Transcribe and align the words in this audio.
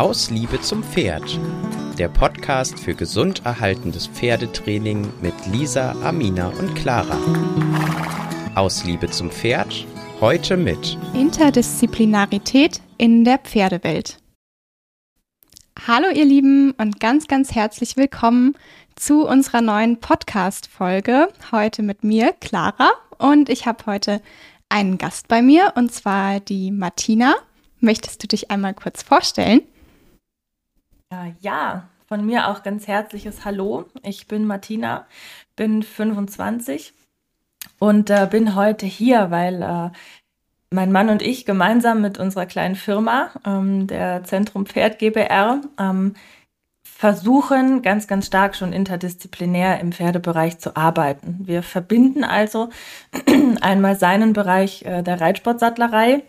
Aus 0.00 0.30
Liebe 0.30 0.58
zum 0.62 0.82
Pferd. 0.82 1.38
Der 1.98 2.08
Podcast 2.08 2.80
für 2.80 2.94
gesund 2.94 3.44
erhaltendes 3.44 4.06
Pferdetraining 4.06 5.06
mit 5.20 5.34
Lisa, 5.52 5.94
Amina 6.02 6.48
und 6.58 6.74
Clara. 6.74 7.18
Aus 8.54 8.82
Liebe 8.84 9.10
zum 9.10 9.30
Pferd. 9.30 9.86
Heute 10.18 10.56
mit 10.56 10.96
Interdisziplinarität 11.12 12.80
in 12.96 13.24
der 13.24 13.36
Pferdewelt. 13.40 14.16
Hallo 15.86 16.06
ihr 16.14 16.24
Lieben 16.24 16.70
und 16.78 16.98
ganz, 16.98 17.28
ganz 17.28 17.54
herzlich 17.54 17.98
willkommen 17.98 18.56
zu 18.96 19.26
unserer 19.26 19.60
neuen 19.60 20.00
Podcast-Folge. 20.00 21.28
Heute 21.52 21.82
mit 21.82 22.04
mir, 22.04 22.32
Clara. 22.40 22.92
Und 23.18 23.50
ich 23.50 23.66
habe 23.66 23.84
heute 23.84 24.22
einen 24.70 24.96
Gast 24.96 25.28
bei 25.28 25.42
mir 25.42 25.74
und 25.76 25.92
zwar 25.92 26.40
die 26.40 26.70
Martina. 26.70 27.34
Möchtest 27.80 28.22
du 28.22 28.28
dich 28.28 28.50
einmal 28.50 28.72
kurz 28.72 29.02
vorstellen? 29.02 29.60
Äh, 31.12 31.32
ja, 31.40 31.88
von 32.06 32.24
mir 32.24 32.48
auch 32.48 32.62
ganz 32.62 32.86
herzliches 32.86 33.44
Hallo. 33.44 33.86
Ich 34.04 34.28
bin 34.28 34.44
Martina, 34.44 35.06
bin 35.56 35.82
25 35.82 36.92
und 37.80 38.10
äh, 38.10 38.28
bin 38.30 38.54
heute 38.54 38.86
hier, 38.86 39.32
weil 39.32 39.60
äh, 39.60 39.90
mein 40.70 40.92
Mann 40.92 41.08
und 41.08 41.20
ich 41.20 41.46
gemeinsam 41.46 42.00
mit 42.00 42.18
unserer 42.20 42.46
kleinen 42.46 42.76
Firma, 42.76 43.30
ähm, 43.44 43.88
der 43.88 44.22
Zentrum 44.22 44.66
Pferd 44.66 45.00
GBR, 45.00 45.62
ähm, 45.80 46.14
versuchen 46.84 47.82
ganz, 47.82 48.06
ganz 48.06 48.26
stark 48.26 48.54
schon 48.54 48.72
interdisziplinär 48.72 49.80
im 49.80 49.90
Pferdebereich 49.90 50.60
zu 50.60 50.76
arbeiten. 50.76 51.40
Wir 51.42 51.64
verbinden 51.64 52.22
also 52.22 52.70
einmal 53.60 53.96
seinen 53.96 54.32
Bereich 54.32 54.84
äh, 54.84 55.02
der 55.02 55.20
Reitsportsattlerei 55.20 56.22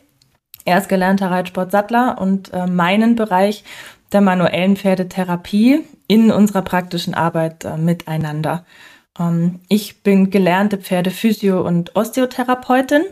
er 0.66 0.78
ist 0.78 0.90
gelernter 0.90 1.32
Reitsportsattler 1.32 2.18
und 2.20 2.54
äh, 2.54 2.68
meinen 2.68 3.16
Bereich 3.16 3.64
der 4.12 4.22
manuellen 4.22 4.76
Pferdetherapie 4.76 5.84
in 6.08 6.32
unserer 6.32 6.62
praktischen 6.62 7.14
Arbeit 7.14 7.66
äh, 7.66 7.78
miteinander. 7.78 8.66
Ähm, 9.20 9.60
ich 9.68 10.04
bin 10.04 10.30
gelernte 10.30 10.78
Pferdephysio- 10.78 11.62
und 11.62 11.96
Osteotherapeutin, 11.96 13.04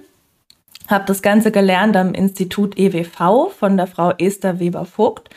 habe 0.87 1.05
das 1.05 1.21
Ganze 1.21 1.51
gelernt 1.51 1.95
am 1.95 2.13
Institut 2.13 2.77
EWV 2.77 3.51
von 3.57 3.77
der 3.77 3.87
Frau 3.87 4.11
Esther 4.17 4.59
Weber-Vogt, 4.59 5.29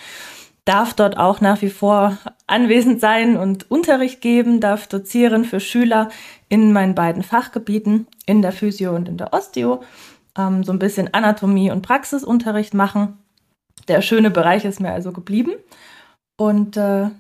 darf 0.65 0.95
dort 0.95 1.17
auch 1.17 1.41
nach 1.41 1.61
wie 1.63 1.71
vor 1.71 2.19
anwesend 2.47 3.01
sein 3.01 3.37
und 3.37 3.71
Unterricht 3.71 4.21
geben, 4.21 4.61
darf 4.61 4.87
dozieren 4.87 5.45
für 5.45 5.61
Schüler 5.61 6.09
in 6.49 6.73
meinen 6.73 6.95
beiden 6.95 7.23
Fachgebieten, 7.23 8.07
in 8.27 8.43
der 8.43 8.53
Physio 8.53 8.95
und 8.95 9.09
in 9.09 9.17
der 9.17 9.33
Osteo 9.33 9.83
ähm, 10.39 10.65
so 10.65 10.73
ein 10.73 10.79
bisschen 10.79 11.13
Anatomie 11.13 11.71
und 11.71 11.83
Praxisunterricht 11.83 12.75
machen. 12.75 13.19
Der 13.89 14.03
schöne 14.03 14.31
Bereich 14.31 14.65
ist 14.65 14.81
mir 14.81 14.93
also 14.93 15.13
geblieben. 15.13 15.53
Und 16.37 16.77
äh, 16.77 17.11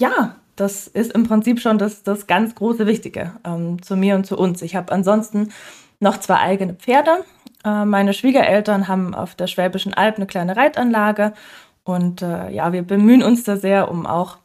ja, 0.00 0.36
das 0.56 0.86
ist 0.86 1.12
im 1.12 1.24
Prinzip 1.24 1.60
schon 1.60 1.78
das, 1.78 2.02
das 2.02 2.26
ganz 2.26 2.54
große 2.54 2.86
Wichtige 2.86 3.32
ähm, 3.44 3.82
zu 3.82 3.96
mir 3.96 4.14
und 4.14 4.26
zu 4.26 4.38
uns. 4.38 4.62
Ich 4.62 4.74
habe 4.74 4.92
ansonsten 4.92 5.52
noch 6.00 6.18
zwei 6.18 6.38
eigene 6.38 6.74
Pferde. 6.74 7.24
Äh, 7.64 7.84
meine 7.84 8.14
Schwiegereltern 8.14 8.88
haben 8.88 9.14
auf 9.14 9.34
der 9.34 9.46
Schwäbischen 9.46 9.94
Alb 9.94 10.16
eine 10.16 10.26
kleine 10.26 10.56
Reitanlage. 10.56 11.32
Und 11.84 12.22
äh, 12.22 12.50
ja, 12.50 12.72
wir 12.72 12.82
bemühen 12.82 13.22
uns 13.22 13.44
da 13.44 13.56
sehr 13.56 13.90
um 13.90 14.06
auch 14.06 14.38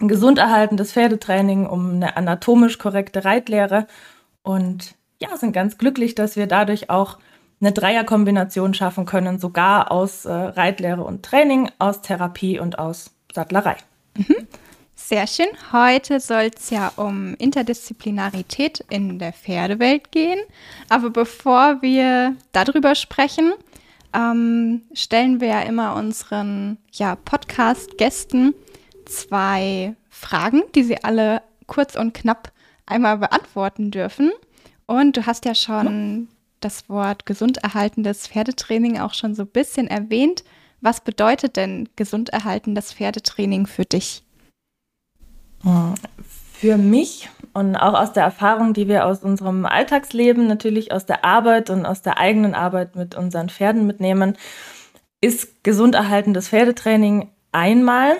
ein 0.00 0.08
gesund 0.08 0.38
erhaltendes 0.38 0.92
Pferdetraining, 0.92 1.66
um 1.66 1.90
eine 1.90 2.16
anatomisch 2.16 2.78
korrekte 2.78 3.24
Reitlehre. 3.24 3.86
Und 4.42 4.94
ja, 5.20 5.36
sind 5.36 5.52
ganz 5.52 5.78
glücklich, 5.78 6.14
dass 6.14 6.36
wir 6.36 6.46
dadurch 6.46 6.90
auch 6.90 7.18
eine 7.60 7.72
Dreierkombination 7.72 8.74
schaffen 8.74 9.04
können, 9.04 9.38
sogar 9.38 9.90
aus 9.90 10.24
äh, 10.24 10.32
Reitlehre 10.32 11.02
und 11.02 11.24
Training, 11.24 11.70
aus 11.78 12.02
Therapie 12.02 12.58
und 12.58 12.78
aus 12.78 13.10
Sattlerei. 13.32 13.76
Mhm. 14.16 14.46
Sehr 14.94 15.26
schön. 15.26 15.46
Heute 15.72 16.20
soll 16.20 16.50
es 16.54 16.70
ja 16.70 16.92
um 16.96 17.34
Interdisziplinarität 17.38 18.84
in 18.90 19.18
der 19.18 19.32
Pferdewelt 19.32 20.10
gehen. 20.10 20.40
Aber 20.88 21.10
bevor 21.10 21.80
wir 21.82 22.36
darüber 22.52 22.94
sprechen, 22.94 23.52
ähm, 24.12 24.82
stellen 24.92 25.40
wir 25.40 25.48
ja 25.48 25.60
immer 25.60 25.94
unseren 25.94 26.78
ja, 26.92 27.14
Podcast-Gästen 27.16 28.54
zwei 29.06 29.94
Fragen, 30.10 30.62
die 30.74 30.82
sie 30.82 31.02
alle 31.02 31.42
kurz 31.66 31.94
und 31.94 32.12
knapp 32.12 32.52
einmal 32.84 33.18
beantworten 33.18 33.90
dürfen. 33.90 34.32
Und 34.86 35.16
du 35.16 35.26
hast 35.26 35.44
ja 35.44 35.54
schon 35.54 36.28
das 36.60 36.88
Wort 36.88 37.26
gesunderhaltendes 37.26 38.26
Pferdetraining 38.26 38.98
auch 38.98 39.14
schon 39.14 39.34
so 39.34 39.42
ein 39.42 39.48
bisschen 39.48 39.88
erwähnt. 39.88 40.44
Was 40.80 41.00
bedeutet 41.00 41.56
denn 41.56 41.88
gesunderhaltendes 41.96 42.92
Pferdetraining 42.92 43.66
für 43.66 43.84
dich? 43.84 44.22
Für 46.52 46.76
mich 46.76 47.28
und 47.52 47.76
auch 47.76 47.94
aus 47.94 48.12
der 48.12 48.22
Erfahrung, 48.22 48.74
die 48.74 48.88
wir 48.88 49.06
aus 49.06 49.22
unserem 49.22 49.66
Alltagsleben, 49.66 50.46
natürlich 50.46 50.92
aus 50.92 51.06
der 51.06 51.24
Arbeit 51.24 51.70
und 51.70 51.86
aus 51.86 52.02
der 52.02 52.18
eigenen 52.18 52.54
Arbeit 52.54 52.94
mit 52.94 53.14
unseren 53.14 53.48
Pferden 53.48 53.86
mitnehmen, 53.86 54.36
ist 55.20 55.64
gesunderhaltendes 55.64 56.48
Pferdetraining 56.48 57.30
einmal 57.50 58.16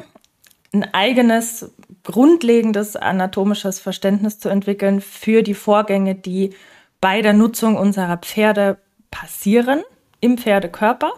ein 0.73 0.93
eigenes, 0.93 1.73
grundlegendes 2.05 2.97
anatomisches 2.97 3.81
Verständnis 3.81 4.39
zu 4.39 4.49
entwickeln 4.49 5.01
für 5.01 5.43
die 5.43 5.55
Vorgänge, 5.55 6.15
die 6.15 6.55
bei 7.01 7.23
der 7.23 7.33
Nutzung 7.33 7.77
unserer 7.77 8.17
Pferde 8.17 8.79
passieren 9.11 9.83
im 10.21 10.39
Pferdekörper 10.39 11.13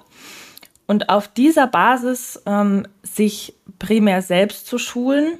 und 0.86 1.08
auf 1.08 1.28
dieser 1.28 1.66
Basis 1.66 2.42
ähm, 2.46 2.86
sich 3.02 3.54
primär 3.78 4.22
selbst 4.22 4.66
zu 4.66 4.78
schulen, 4.78 5.38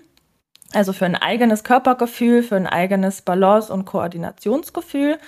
also 0.73 0.93
für 0.93 1.07
ein 1.07 1.17
eigenes 1.17 1.65
Körpergefühl, 1.65 2.43
für 2.43 2.57
ein 2.57 2.67
eigenes 2.67 3.23
Balance- 3.23 3.73
und 3.73 3.85
Koordinationsgefühl, 3.85 5.19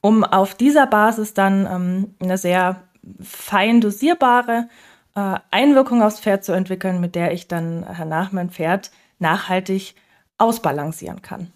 um 0.00 0.24
auf 0.24 0.54
dieser 0.54 0.86
Basis 0.86 1.34
dann 1.34 1.66
ähm, 1.66 2.14
eine 2.20 2.38
sehr 2.38 2.82
fein 3.22 3.80
dosierbare 3.80 4.68
äh, 5.14 5.36
Einwirkung 5.50 6.02
aufs 6.02 6.20
Pferd 6.20 6.44
zu 6.44 6.52
entwickeln, 6.52 7.00
mit 7.00 7.14
der 7.14 7.32
ich 7.32 7.48
dann 7.48 7.86
danach 7.96 8.32
mein 8.32 8.50
Pferd 8.50 8.90
nachhaltig 9.18 9.94
ausbalancieren 10.38 11.22
kann. 11.22 11.52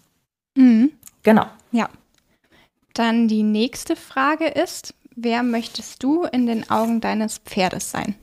Mhm. 0.55 0.91
Genau. 1.23 1.45
Ja, 1.71 1.89
dann 2.99 3.27
die 3.27 3.43
nächste 3.43 3.95
Frage 3.95 4.47
ist, 4.47 4.93
wer 5.15 5.43
möchtest 5.43 6.03
du 6.03 6.23
in 6.23 6.45
den 6.45 6.69
Augen 6.69 7.01
deines 7.01 7.37
Pferdes 7.39 7.91
sein? 7.91 8.15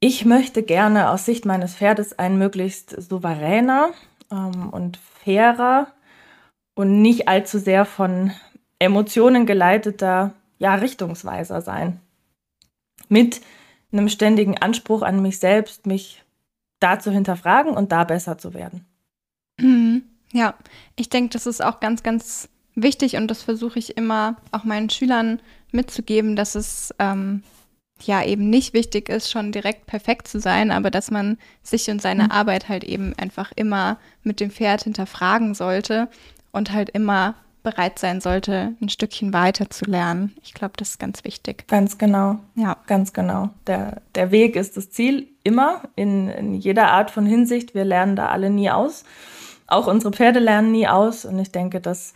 Ich 0.00 0.24
möchte 0.24 0.62
gerne 0.62 1.10
aus 1.10 1.26
Sicht 1.26 1.44
meines 1.44 1.76
Pferdes 1.76 2.18
ein 2.18 2.36
möglichst 2.36 2.90
souveräner 3.00 3.90
ähm, 4.32 4.70
und 4.70 4.96
fairer 4.96 5.86
und 6.74 7.02
nicht 7.02 7.28
allzu 7.28 7.58
sehr 7.58 7.84
von 7.84 8.32
Emotionen 8.78 9.46
geleiteter 9.46 10.34
ja, 10.58 10.74
Richtungsweiser 10.74 11.60
sein. 11.60 12.00
Mit 13.08 13.42
einem 13.92 14.08
ständigen 14.08 14.58
Anspruch 14.58 15.02
an 15.02 15.22
mich 15.22 15.38
selbst, 15.38 15.86
mich 15.86 16.24
da 16.80 16.98
zu 16.98 17.10
hinterfragen 17.10 17.74
und 17.74 17.92
da 17.92 18.04
besser 18.04 18.38
zu 18.38 18.54
werden. 18.54 18.84
Mhm. 19.58 20.02
Ja, 20.32 20.54
ich 20.96 21.08
denke, 21.08 21.30
das 21.30 21.46
ist 21.46 21.62
auch 21.62 21.80
ganz, 21.80 22.02
ganz 22.02 22.48
wichtig 22.74 23.16
und 23.16 23.28
das 23.28 23.42
versuche 23.42 23.78
ich 23.78 23.96
immer 23.96 24.36
auch 24.50 24.64
meinen 24.64 24.90
Schülern 24.90 25.40
mitzugeben, 25.72 26.36
dass 26.36 26.54
es 26.54 26.94
ähm, 26.98 27.42
ja 28.00 28.24
eben 28.24 28.48
nicht 28.50 28.74
wichtig 28.74 29.08
ist, 29.08 29.30
schon 29.30 29.52
direkt 29.52 29.86
perfekt 29.86 30.26
zu 30.26 30.40
sein, 30.40 30.70
aber 30.70 30.90
dass 30.90 31.10
man 31.10 31.38
sich 31.62 31.90
und 31.90 32.02
seine 32.02 32.24
mhm. 32.24 32.30
Arbeit 32.30 32.68
halt 32.68 32.84
eben 32.84 33.14
einfach 33.18 33.52
immer 33.54 33.98
mit 34.22 34.40
dem 34.40 34.50
Pferd 34.50 34.84
hinterfragen 34.84 35.54
sollte 35.54 36.08
und 36.50 36.72
halt 36.72 36.90
immer 36.90 37.34
bereit 37.62 37.98
sein 38.00 38.20
sollte, 38.20 38.74
ein 38.80 38.88
Stückchen 38.88 39.32
weiter 39.32 39.70
zu 39.70 39.84
lernen. 39.84 40.34
Ich 40.42 40.52
glaube, 40.52 40.74
das 40.76 40.90
ist 40.90 40.98
ganz 40.98 41.22
wichtig. 41.22 41.68
Ganz 41.68 41.96
genau. 41.96 42.40
Ja. 42.56 42.76
Ganz 42.88 43.12
genau. 43.12 43.50
Der, 43.68 44.02
der 44.16 44.32
Weg 44.32 44.56
ist 44.56 44.76
das 44.76 44.90
Ziel 44.90 45.28
immer 45.44 45.82
in, 45.94 46.28
in 46.28 46.54
jeder 46.54 46.90
Art 46.90 47.12
von 47.12 47.24
Hinsicht. 47.24 47.72
Wir 47.72 47.84
lernen 47.84 48.16
da 48.16 48.28
alle 48.30 48.50
nie 48.50 48.70
aus 48.70 49.04
auch 49.72 49.86
unsere 49.86 50.12
Pferde 50.12 50.38
lernen 50.38 50.72
nie 50.72 50.86
aus. 50.86 51.24
Und 51.24 51.38
ich 51.38 51.50
denke, 51.50 51.80
das 51.80 52.14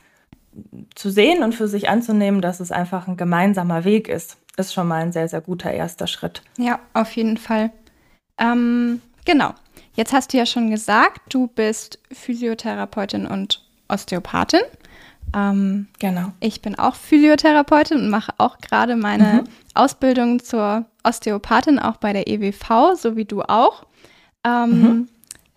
zu 0.95 1.11
sehen 1.11 1.43
und 1.43 1.55
für 1.55 1.69
sich 1.69 1.89
anzunehmen, 1.89 2.41
dass 2.41 2.61
es 2.61 2.73
einfach 2.73 3.09
ein 3.09 3.17
gemeinsamer 3.17 3.85
Weg 3.85 4.09
ist, 4.09 4.39
ist 4.57 4.73
schon 4.73 4.89
mal 4.89 5.03
ein 5.03 5.13
sehr, 5.13 5.29
sehr 5.29 5.41
guter 5.41 5.71
erster 5.71 6.07
Schritt. 6.07 6.43
Ja, 6.57 6.81
auf 6.95 7.13
jeden 7.13 7.37
Fall. 7.37 7.71
Ähm, 8.39 9.03
genau. 9.25 9.53
Jetzt 9.95 10.13
hast 10.13 10.33
du 10.33 10.39
ja 10.39 10.47
schon 10.47 10.71
gesagt, 10.71 11.21
du 11.31 11.47
bist 11.49 11.99
Physiotherapeutin 12.13 13.27
und 13.27 13.63
Osteopathin. 13.89 14.63
Ähm, 15.35 15.89
genau. 15.99 16.33
Ich 16.41 16.63
bin 16.63 16.79
auch 16.79 16.95
Physiotherapeutin 16.95 17.99
und 17.99 18.11
mache 18.11 18.33
auch 18.39 18.59
gerade 18.59 18.97
meine 18.97 19.43
mhm. 19.43 19.45
Ausbildung 19.75 20.43
zur 20.43 20.87
Osteopathin 21.03 21.79
auch 21.79 21.97
bei 21.97 22.13
der 22.13 22.29
EWV, 22.29 22.95
so 22.97 23.17
wie 23.17 23.25
du 23.25 23.43
auch. 23.43 23.85
Ähm, 24.45 24.83
mhm. 24.83 25.09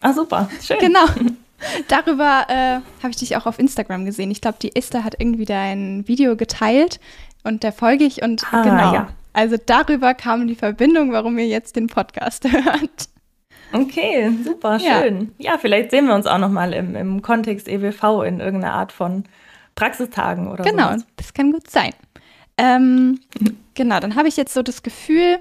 Ah, 0.02 0.14
super. 0.14 0.50
Schön. 0.62 0.80
Genau. 0.80 1.06
Darüber 1.88 2.46
äh, 2.48 2.80
habe 3.02 3.12
ich 3.12 3.18
dich 3.18 3.36
auch 3.36 3.46
auf 3.46 3.60
Instagram 3.60 4.06
gesehen. 4.06 4.32
Ich 4.32 4.42
glaube, 4.42 4.58
die 4.62 4.76
Esther 4.76 5.04
hat 5.04 5.16
irgendwie 5.20 5.46
dein 5.46 6.08
Video 6.08 6.36
geteilt 6.36 7.00
und 7.44 7.64
der 7.64 7.72
folge 7.72 8.06
ich 8.06 8.22
und 8.22 8.46
ah, 8.52 8.64
genau. 8.64 8.94
Ja. 8.94 9.10
Also 9.34 9.58
darüber 9.64 10.14
kam 10.14 10.48
die 10.48 10.56
Verbindung, 10.56 11.12
warum 11.12 11.38
ihr 11.38 11.48
jetzt 11.48 11.76
den 11.76 11.88
Podcast 11.88 12.46
hört. 12.52 13.10
Okay, 13.72 14.32
super, 14.44 14.80
schön. 14.80 15.34
Ja, 15.38 15.52
ja 15.52 15.58
vielleicht 15.58 15.92
sehen 15.92 16.08
wir 16.08 16.16
uns 16.16 16.26
auch 16.26 16.40
nochmal 16.40 16.74
im, 16.74 16.96
im 16.96 17.22
Kontext 17.22 17.68
EWV 17.68 18.24
in 18.26 18.40
irgendeiner 18.40 18.74
Art 18.74 18.92
von 18.92 19.26
Praxistagen 19.76 20.48
oder 20.48 20.64
so. 20.64 20.70
Genau, 20.70 20.88
sowas. 20.88 21.06
das 21.16 21.34
kann 21.34 21.52
gut 21.52 21.70
sein. 21.70 21.92
Ähm, 22.58 23.20
genau, 23.76 24.00
dann 24.00 24.16
habe 24.16 24.28
ich 24.28 24.38
jetzt 24.38 24.54
so 24.54 24.64
das 24.64 24.82
Gefühl, 24.82 25.40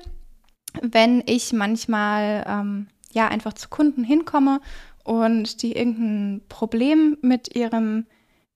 wenn 0.83 1.23
ich 1.27 1.53
manchmal 1.53 2.45
ähm, 2.47 2.89
ja 3.13 3.29
einfach 3.29 3.55
zu 3.55 3.69
Kunden 3.69 4.05
hinkomme 4.05 4.61
und 5.09 5.63
die 5.63 5.73
irgendein 5.73 6.43
Problem 6.51 7.17
mit 7.23 7.57
ihrem 7.57 8.05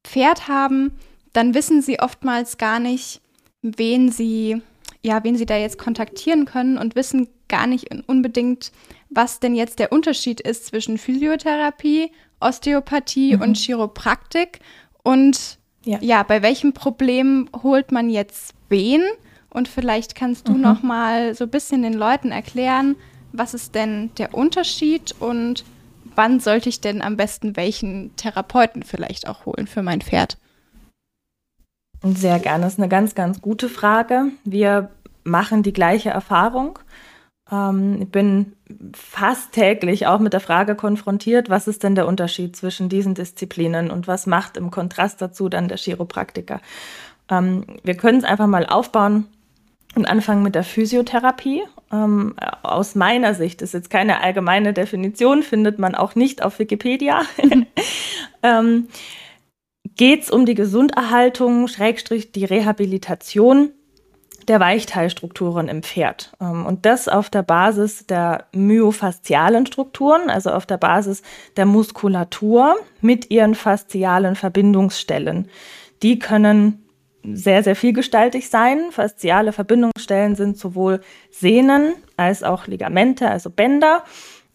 Pferd 0.04 0.48
haben, 0.48 0.92
dann 1.32 1.54
wissen 1.54 1.80
sie 1.80 1.98
oftmals 1.98 2.58
gar 2.58 2.78
nicht, 2.78 3.22
wen 3.62 4.12
sie 4.12 4.60
ja, 5.04 5.24
wen 5.24 5.36
sie 5.36 5.46
da 5.46 5.56
jetzt 5.56 5.78
kontaktieren 5.78 6.44
können 6.44 6.78
und 6.78 6.94
wissen 6.94 7.26
gar 7.48 7.66
nicht 7.66 7.88
unbedingt, 8.06 8.70
was 9.10 9.40
denn 9.40 9.54
jetzt 9.54 9.78
der 9.78 9.92
Unterschied 9.92 10.40
ist 10.40 10.66
zwischen 10.66 10.96
Physiotherapie, 10.96 12.12
Osteopathie 12.38 13.34
mhm. 13.34 13.42
und 13.42 13.56
Chiropraktik 13.56 14.60
und 15.02 15.58
ja. 15.84 15.98
ja. 16.00 16.22
bei 16.22 16.42
welchem 16.42 16.72
Problem 16.72 17.48
holt 17.62 17.90
man 17.90 18.10
jetzt 18.10 18.54
wen? 18.68 19.02
Und 19.50 19.68
vielleicht 19.68 20.14
kannst 20.14 20.48
du 20.48 20.52
mhm. 20.52 20.60
noch 20.60 20.82
mal 20.82 21.34
so 21.34 21.44
ein 21.44 21.50
bisschen 21.50 21.82
den 21.82 21.94
Leuten 21.94 22.30
erklären, 22.30 22.94
was 23.32 23.54
ist 23.54 23.74
denn 23.74 24.10
der 24.18 24.34
Unterschied 24.34 25.14
und 25.18 25.64
wann 26.14 26.40
sollte 26.40 26.68
ich 26.68 26.80
denn 26.80 27.02
am 27.02 27.16
besten 27.16 27.56
welchen 27.56 28.14
Therapeuten 28.16 28.82
vielleicht 28.82 29.28
auch 29.28 29.46
holen 29.46 29.66
für 29.66 29.82
mein 29.82 30.00
Pferd? 30.00 30.38
Sehr 32.02 32.38
gerne. 32.38 32.64
Das 32.64 32.74
ist 32.74 32.78
eine 32.78 32.88
ganz, 32.88 33.14
ganz 33.14 33.40
gute 33.40 33.68
Frage. 33.68 34.26
Wir 34.44 34.90
machen 35.24 35.62
die 35.62 35.72
gleiche 35.72 36.10
Erfahrung. 36.10 36.78
Ähm, 37.50 38.02
ich 38.02 38.08
bin 38.08 38.56
fast 38.94 39.52
täglich 39.52 40.06
auch 40.06 40.18
mit 40.18 40.32
der 40.32 40.40
Frage 40.40 40.74
konfrontiert, 40.74 41.50
was 41.50 41.68
ist 41.68 41.82
denn 41.82 41.94
der 41.94 42.08
Unterschied 42.08 42.56
zwischen 42.56 42.88
diesen 42.88 43.14
Disziplinen 43.14 43.90
und 43.90 44.08
was 44.08 44.26
macht 44.26 44.56
im 44.56 44.70
Kontrast 44.70 45.22
dazu 45.22 45.48
dann 45.48 45.68
der 45.68 45.78
Chiropraktiker? 45.78 46.60
Ähm, 47.28 47.64
wir 47.84 47.96
können 47.96 48.18
es 48.18 48.24
einfach 48.24 48.46
mal 48.46 48.66
aufbauen 48.66 49.26
und 49.94 50.06
anfangen 50.06 50.42
mit 50.42 50.54
der 50.54 50.64
Physiotherapie. 50.64 51.62
Ähm, 51.92 52.34
aus 52.62 52.94
meiner 52.94 53.34
Sicht 53.34 53.62
ist 53.62 53.74
jetzt 53.74 53.90
keine 53.90 54.20
allgemeine 54.22 54.72
Definition, 54.72 55.42
findet 55.42 55.78
man 55.78 55.94
auch 55.94 56.14
nicht 56.14 56.42
auf 56.42 56.58
Wikipedia. 56.58 57.22
ähm, 58.42 58.88
Geht 59.96 60.22
es 60.22 60.30
um 60.30 60.46
die 60.46 60.54
Gesunderhaltung, 60.54 61.68
Schrägstrich 61.68 62.32
die 62.32 62.44
Rehabilitation 62.44 63.72
der 64.48 64.58
Weichteilstrukturen 64.60 65.68
im 65.68 65.82
Pferd. 65.82 66.32
Ähm, 66.40 66.66
und 66.66 66.86
das 66.86 67.08
auf 67.08 67.30
der 67.30 67.42
Basis 67.42 68.06
der 68.06 68.46
myofaszialen 68.52 69.66
Strukturen, 69.66 70.30
also 70.30 70.50
auf 70.50 70.66
der 70.66 70.78
Basis 70.78 71.22
der 71.56 71.66
Muskulatur 71.66 72.76
mit 73.00 73.30
ihren 73.30 73.54
faszialen 73.54 74.34
Verbindungsstellen. 74.34 75.48
Die 76.02 76.18
können 76.18 76.81
sehr, 77.24 77.62
sehr 77.62 77.76
vielgestaltig 77.76 78.48
sein. 78.48 78.90
Fasziale 78.90 79.52
Verbindungsstellen 79.52 80.34
sind 80.34 80.58
sowohl 80.58 81.00
Sehnen 81.30 81.94
als 82.16 82.42
auch 82.42 82.66
Ligamente, 82.66 83.30
also 83.30 83.50
Bänder, 83.50 84.04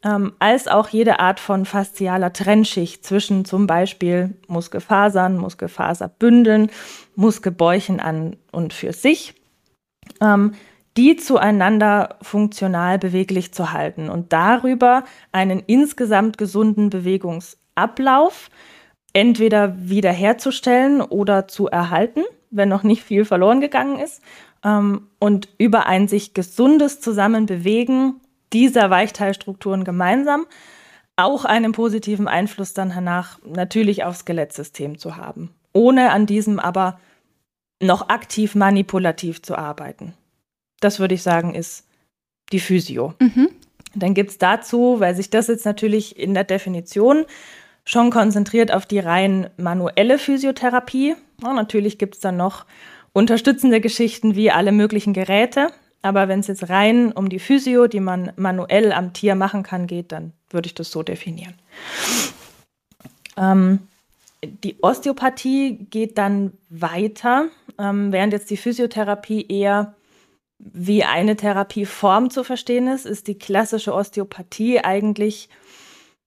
ähm, 0.03 0.33
als 0.39 0.67
auch 0.67 0.89
jede 0.89 1.19
Art 1.19 1.39
von 1.39 1.65
faszialer 1.65 2.33
Trennschicht 2.33 3.05
zwischen 3.05 3.45
zum 3.45 3.67
Beispiel 3.67 4.35
Muskelfasern, 4.47 5.37
Muskelfaserbündeln, 5.37 6.69
Muskelbäuchen 7.15 7.99
an 7.99 8.35
und 8.51 8.73
für 8.73 8.93
sich, 8.93 9.33
ähm, 10.21 10.53
die 10.97 11.15
zueinander 11.15 12.17
funktional 12.21 12.97
beweglich 12.97 13.53
zu 13.53 13.71
halten 13.71 14.09
und 14.09 14.33
darüber 14.33 15.03
einen 15.31 15.59
insgesamt 15.59 16.37
gesunden 16.37 16.89
Bewegungsablauf 16.89 18.49
entweder 19.13 19.75
wiederherzustellen 19.77 21.01
oder 21.01 21.47
zu 21.47 21.67
erhalten 21.67 22.23
wenn 22.57 22.69
noch 22.69 22.83
nicht 22.83 23.04
viel 23.04 23.25
verloren 23.25 23.62
gegangen 23.62 24.00
ist. 24.00 24.21
Ähm, 24.63 25.07
und 25.19 25.50
über 25.57 25.86
ein 25.86 26.07
sich 26.07 26.33
gesundes 26.33 27.00
Zusammenbewegen 27.00 28.19
dieser 28.54 28.89
Weichteilstrukturen 28.89 29.83
gemeinsam 29.83 30.45
auch 31.18 31.45
einen 31.45 31.71
positiven 31.71 32.27
Einfluss 32.27 32.74
dann 32.74 32.89
danach 32.89 33.39
natürlich 33.44 34.04
aufs 34.04 34.19
Skelettsystem 34.19 34.98
zu 34.98 35.18
haben, 35.18 35.50
ohne 35.74 36.12
an 36.12 36.27
diesem 36.27 36.59
aber 36.59 37.00
noch 37.81 38.09
aktiv 38.09 38.56
manipulativ 38.56 39.42
zu 39.42 39.56
arbeiten. 39.56 40.13
Das 40.80 41.00
würde 41.00 41.15
ich 41.15 41.24
sagen, 41.24 41.56
ist 41.56 41.88
die 42.51 42.60
Physio. 42.60 43.13
Mhm. 43.19 43.50
Dann 43.95 44.13
gibt 44.13 44.30
es 44.30 44.38
dazu, 44.38 45.00
weil 45.00 45.15
sich 45.15 45.30
das 45.30 45.48
jetzt 45.48 45.65
natürlich 45.65 46.18
in 46.18 46.33
der 46.33 46.44
Definition 46.44 47.25
schon 47.83 48.12
konzentriert 48.12 48.71
auf 48.71 48.86
die 48.86 49.00
rein 49.00 49.50
manuelle 49.57 50.19
Physiotherapie. 50.19 51.15
Ja, 51.42 51.54
natürlich 51.54 51.98
gibt 51.98 52.16
es 52.16 52.22
dann 52.22 52.38
noch 52.38 52.66
unterstützende 53.13 53.81
Geschichten 53.81 54.36
wie 54.36 54.51
alle 54.51 54.72
möglichen 54.72 55.13
Geräte. 55.13 55.69
Aber 56.01 56.28
wenn 56.28 56.39
es 56.39 56.48
jetzt 56.48 56.69
rein 56.69 57.12
um 57.12 57.30
die 57.30 57.39
Physio, 57.39 57.88
die 57.88 58.00
man 58.00 58.31
manuell 58.36 58.92
am 58.92 59.13
Tier 59.13 59.36
machen 59.36 59.63
kann, 59.63 59.88
geht, 59.88 60.12
dann 60.12 60.34
würde 60.50 60.68
ich 60.68 60.75
das 60.75 60.92
so 60.92 61.04
definieren. 61.04 61.56
Ähm, 63.36 63.80
die 64.44 64.78
Osteopathie 64.81 65.88
geht 65.89 66.18
dann 66.18 66.54
weiter, 66.69 67.48
ähm, 67.80 68.12
während 68.12 68.34
jetzt 68.34 68.50
die 68.50 68.57
Physiotherapie 68.57 69.48
eher 69.48 69.95
wie 70.60 71.04
eine 71.04 71.36
Therapieform 71.36 72.30
zu 72.30 72.44
verstehen 72.44 72.88
ist, 72.88 73.06
ist 73.06 73.28
die 73.28 73.38
klassische 73.38 73.94
Osteopathie 73.94 74.80
eigentlich 74.80 75.50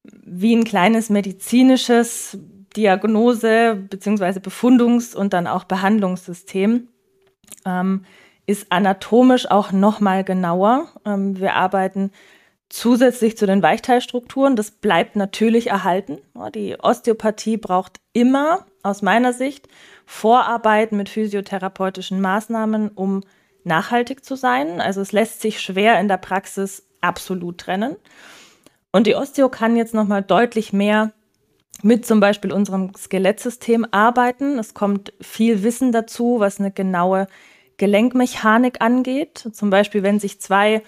wie 0.03 0.55
ein 0.55 0.65
kleines 0.65 1.11
medizinisches 1.11 2.39
Diagnose- 2.77 3.75
bzw. 3.75 4.41
Befundungs- 4.41 5.15
und 5.15 5.33
dann 5.33 5.47
auch 5.47 5.65
Behandlungssystem. 5.65 6.89
Ähm, 7.67 8.05
ist 8.47 8.73
anatomisch 8.73 9.51
auch 9.51 9.71
nochmal 9.71 10.25
genauer. 10.25 10.89
Ähm, 11.05 11.39
wir 11.39 11.55
arbeiten 11.55 12.11
zusätzlich 12.69 13.37
zu 13.37 13.47
den 13.47 13.63
Weichteilstrukturen. 13.63 14.57
Das 14.57 14.71
bleibt 14.71 15.17
natürlich 15.17 15.69
erhalten. 15.69 16.19
Die 16.55 16.77
Osteopathie 16.81 17.57
braucht 17.57 18.01
immer, 18.13 18.67
aus 18.83 19.03
meiner 19.03 19.33
Sicht, 19.33 19.69
Vorarbeit 20.07 20.93
mit 20.93 21.09
physiotherapeutischen 21.09 22.21
Maßnahmen, 22.21 22.89
um 22.89 23.23
nachhaltig 23.65 24.25
zu 24.25 24.37
sein. 24.37 24.81
Also 24.81 25.01
es 25.01 25.13
lässt 25.13 25.41
sich 25.41 25.61
schwer 25.61 26.01
in 26.01 26.09
der 26.09 26.17
Praxis 26.17 26.89
absolut 27.01 27.59
trennen. 27.59 27.97
Und 28.93 29.07
die 29.07 29.15
Osteo 29.15 29.49
kann 29.49 29.77
jetzt 29.77 29.95
nochmal 29.95 30.23
deutlich 30.23 30.73
mehr 30.73 31.13
mit 31.83 32.07
zum 32.07 32.21
Beispiel 32.21 32.53
unserem 32.53 32.93
Skelettsystem 32.95 33.87
arbeiten. 33.91 34.59
Es 34.59 34.75
kommt 34.75 35.13
viel 35.21 35.63
Wissen 35.63 35.93
dazu, 35.93 36.37
was 36.39 36.61
eine 36.61 36.71
genaue 36.71 37.27
Gelenkmechanik 37.77 38.81
angeht. 38.81 39.49
Zum 39.53 39.71
Beispiel, 39.71 40.03
wenn 40.03 40.21
sich 40.21 40.41
zwei 40.41 40.83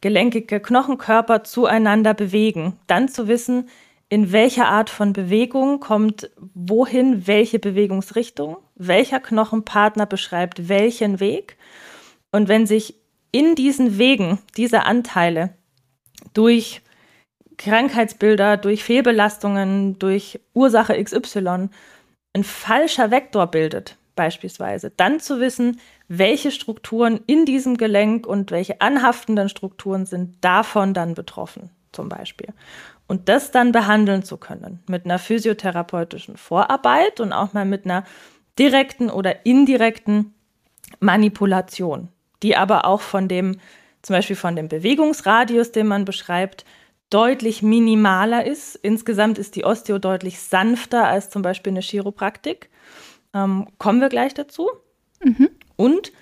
gelenkige 0.00 0.60
Knochenkörper 0.60 1.44
zueinander 1.44 2.14
bewegen, 2.14 2.78
dann 2.86 3.08
zu 3.08 3.28
wissen, 3.28 3.68
in 4.08 4.32
welcher 4.32 4.68
Art 4.68 4.88
von 4.88 5.12
Bewegung 5.12 5.80
kommt 5.80 6.30
wohin 6.54 7.26
welche 7.26 7.58
Bewegungsrichtung, 7.58 8.56
welcher 8.74 9.20
Knochenpartner 9.20 10.06
beschreibt 10.06 10.68
welchen 10.68 11.20
Weg. 11.20 11.58
Und 12.32 12.48
wenn 12.48 12.66
sich 12.66 12.94
in 13.32 13.54
diesen 13.54 13.98
Wegen 13.98 14.38
diese 14.56 14.84
Anteile 14.84 15.54
durch 16.32 16.80
Krankheitsbilder, 17.58 18.56
durch 18.56 18.84
Fehlbelastungen, 18.84 19.98
durch 19.98 20.40
Ursache 20.54 21.02
XY 21.02 21.68
ein 22.32 22.44
falscher 22.44 23.10
Vektor 23.10 23.48
bildet, 23.48 23.96
beispielsweise, 24.14 24.90
dann 24.96 25.20
zu 25.20 25.40
wissen, 25.40 25.80
welche 26.08 26.50
Strukturen 26.50 27.20
in 27.26 27.44
diesem 27.44 27.76
Gelenk 27.76 28.26
und 28.26 28.50
welche 28.50 28.80
anhaftenden 28.80 29.48
Strukturen 29.48 30.06
sind 30.06 30.36
davon 30.40 30.94
dann 30.94 31.14
betroffen, 31.14 31.70
zum 31.92 32.08
Beispiel. 32.08 32.48
Und 33.06 33.28
das 33.28 33.50
dann 33.50 33.72
behandeln 33.72 34.22
zu 34.22 34.36
können 34.36 34.80
mit 34.86 35.04
einer 35.04 35.18
physiotherapeutischen 35.18 36.36
Vorarbeit 36.36 37.20
und 37.20 37.32
auch 37.32 37.52
mal 37.52 37.64
mit 37.64 37.84
einer 37.84 38.04
direkten 38.58 39.10
oder 39.10 39.46
indirekten 39.46 40.34
Manipulation, 41.00 42.08
die 42.42 42.56
aber 42.56 42.84
auch 42.84 43.00
von 43.00 43.28
dem, 43.28 43.58
zum 44.02 44.14
Beispiel 44.14 44.36
von 44.36 44.56
dem 44.56 44.68
Bewegungsradius, 44.68 45.72
den 45.72 45.86
man 45.86 46.04
beschreibt, 46.04 46.64
deutlich 47.10 47.62
minimaler 47.62 48.44
ist. 48.46 48.76
Insgesamt 48.76 49.38
ist 49.38 49.56
die 49.56 49.64
Osteo 49.64 49.98
deutlich 49.98 50.40
sanfter 50.40 51.06
als 51.06 51.30
zum 51.30 51.42
Beispiel 51.42 51.72
eine 51.72 51.80
Chiropraktik. 51.80 52.68
Ähm, 53.34 53.68
kommen 53.78 54.00
wir 54.00 54.08
gleich 54.08 54.34
dazu. 54.34 54.68
Mhm. 55.22 55.48
Und 55.76 56.12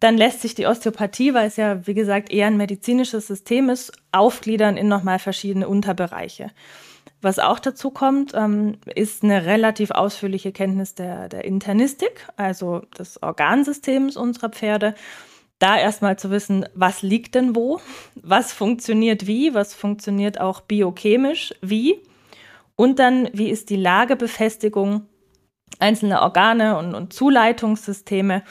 dann 0.00 0.16
lässt 0.16 0.40
sich 0.40 0.54
die 0.54 0.66
Osteopathie, 0.66 1.34
weil 1.34 1.46
es 1.46 1.56
ja, 1.56 1.86
wie 1.86 1.94
gesagt, 1.94 2.32
eher 2.32 2.46
ein 2.46 2.56
medizinisches 2.56 3.26
System 3.26 3.68
ist, 3.68 3.92
aufgliedern 4.12 4.78
in 4.78 4.88
nochmal 4.88 5.18
verschiedene 5.18 5.68
Unterbereiche. 5.68 6.50
Was 7.22 7.38
auch 7.38 7.58
dazu 7.58 7.90
kommt, 7.90 8.32
ähm, 8.34 8.78
ist 8.94 9.22
eine 9.22 9.44
relativ 9.44 9.90
ausführliche 9.90 10.52
Kenntnis 10.52 10.94
der, 10.94 11.28
der 11.28 11.44
Internistik, 11.44 12.26
also 12.36 12.80
des 12.98 13.22
Organsystems 13.22 14.16
unserer 14.16 14.48
Pferde 14.48 14.94
da 15.60 15.78
erstmal 15.78 16.18
zu 16.18 16.30
wissen, 16.30 16.66
was 16.74 17.02
liegt 17.02 17.36
denn 17.36 17.54
wo, 17.54 17.80
was 18.16 18.52
funktioniert 18.52 19.28
wie, 19.28 19.54
was 19.54 19.74
funktioniert 19.74 20.40
auch 20.40 20.62
biochemisch 20.62 21.54
wie 21.60 22.00
und 22.76 22.98
dann, 22.98 23.28
wie 23.32 23.50
ist 23.50 23.70
die 23.70 23.76
Lagebefestigung 23.76 25.06
einzelner 25.78 26.22
Organe 26.22 26.76
und, 26.78 26.94
und 26.94 27.12
Zuleitungssysteme 27.12 28.42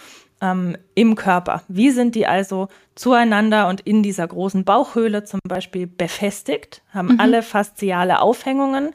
ähm, 0.41 0.77
im 0.95 1.15
Körper. 1.15 1.63
Wie 1.67 1.91
sind 1.91 2.15
die 2.15 2.27
also 2.27 2.67
zueinander 2.95 3.67
und 3.67 3.81
in 3.81 4.03
dieser 4.03 4.27
großen 4.27 4.63
Bauchhöhle 4.63 5.23
zum 5.23 5.39
Beispiel 5.43 5.87
befestigt, 5.87 6.81
haben 6.93 7.13
mhm. 7.13 7.19
alle 7.19 7.41
fasziale 7.41 8.21
Aufhängungen, 8.21 8.91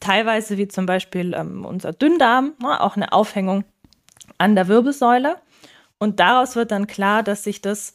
teilweise 0.00 0.56
wie 0.56 0.68
zum 0.68 0.86
Beispiel 0.86 1.34
ähm, 1.34 1.64
unser 1.64 1.92
Dünndarm, 1.92 2.54
ne, 2.60 2.80
auch 2.80 2.96
eine 2.96 3.12
Aufhängung 3.12 3.64
an 4.38 4.54
der 4.54 4.68
Wirbelsäule. 4.68 5.36
Und 5.98 6.20
daraus 6.20 6.56
wird 6.56 6.70
dann 6.70 6.86
klar, 6.86 7.22
dass 7.22 7.44
sich 7.44 7.60
das 7.60 7.94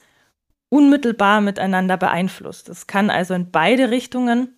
unmittelbar 0.70 1.42
miteinander 1.42 1.98
beeinflusst. 1.98 2.70
Es 2.70 2.88
kann 2.88 3.10
also 3.10 3.34
in 3.34 3.52
beide 3.52 3.92
Richtungen 3.92 4.56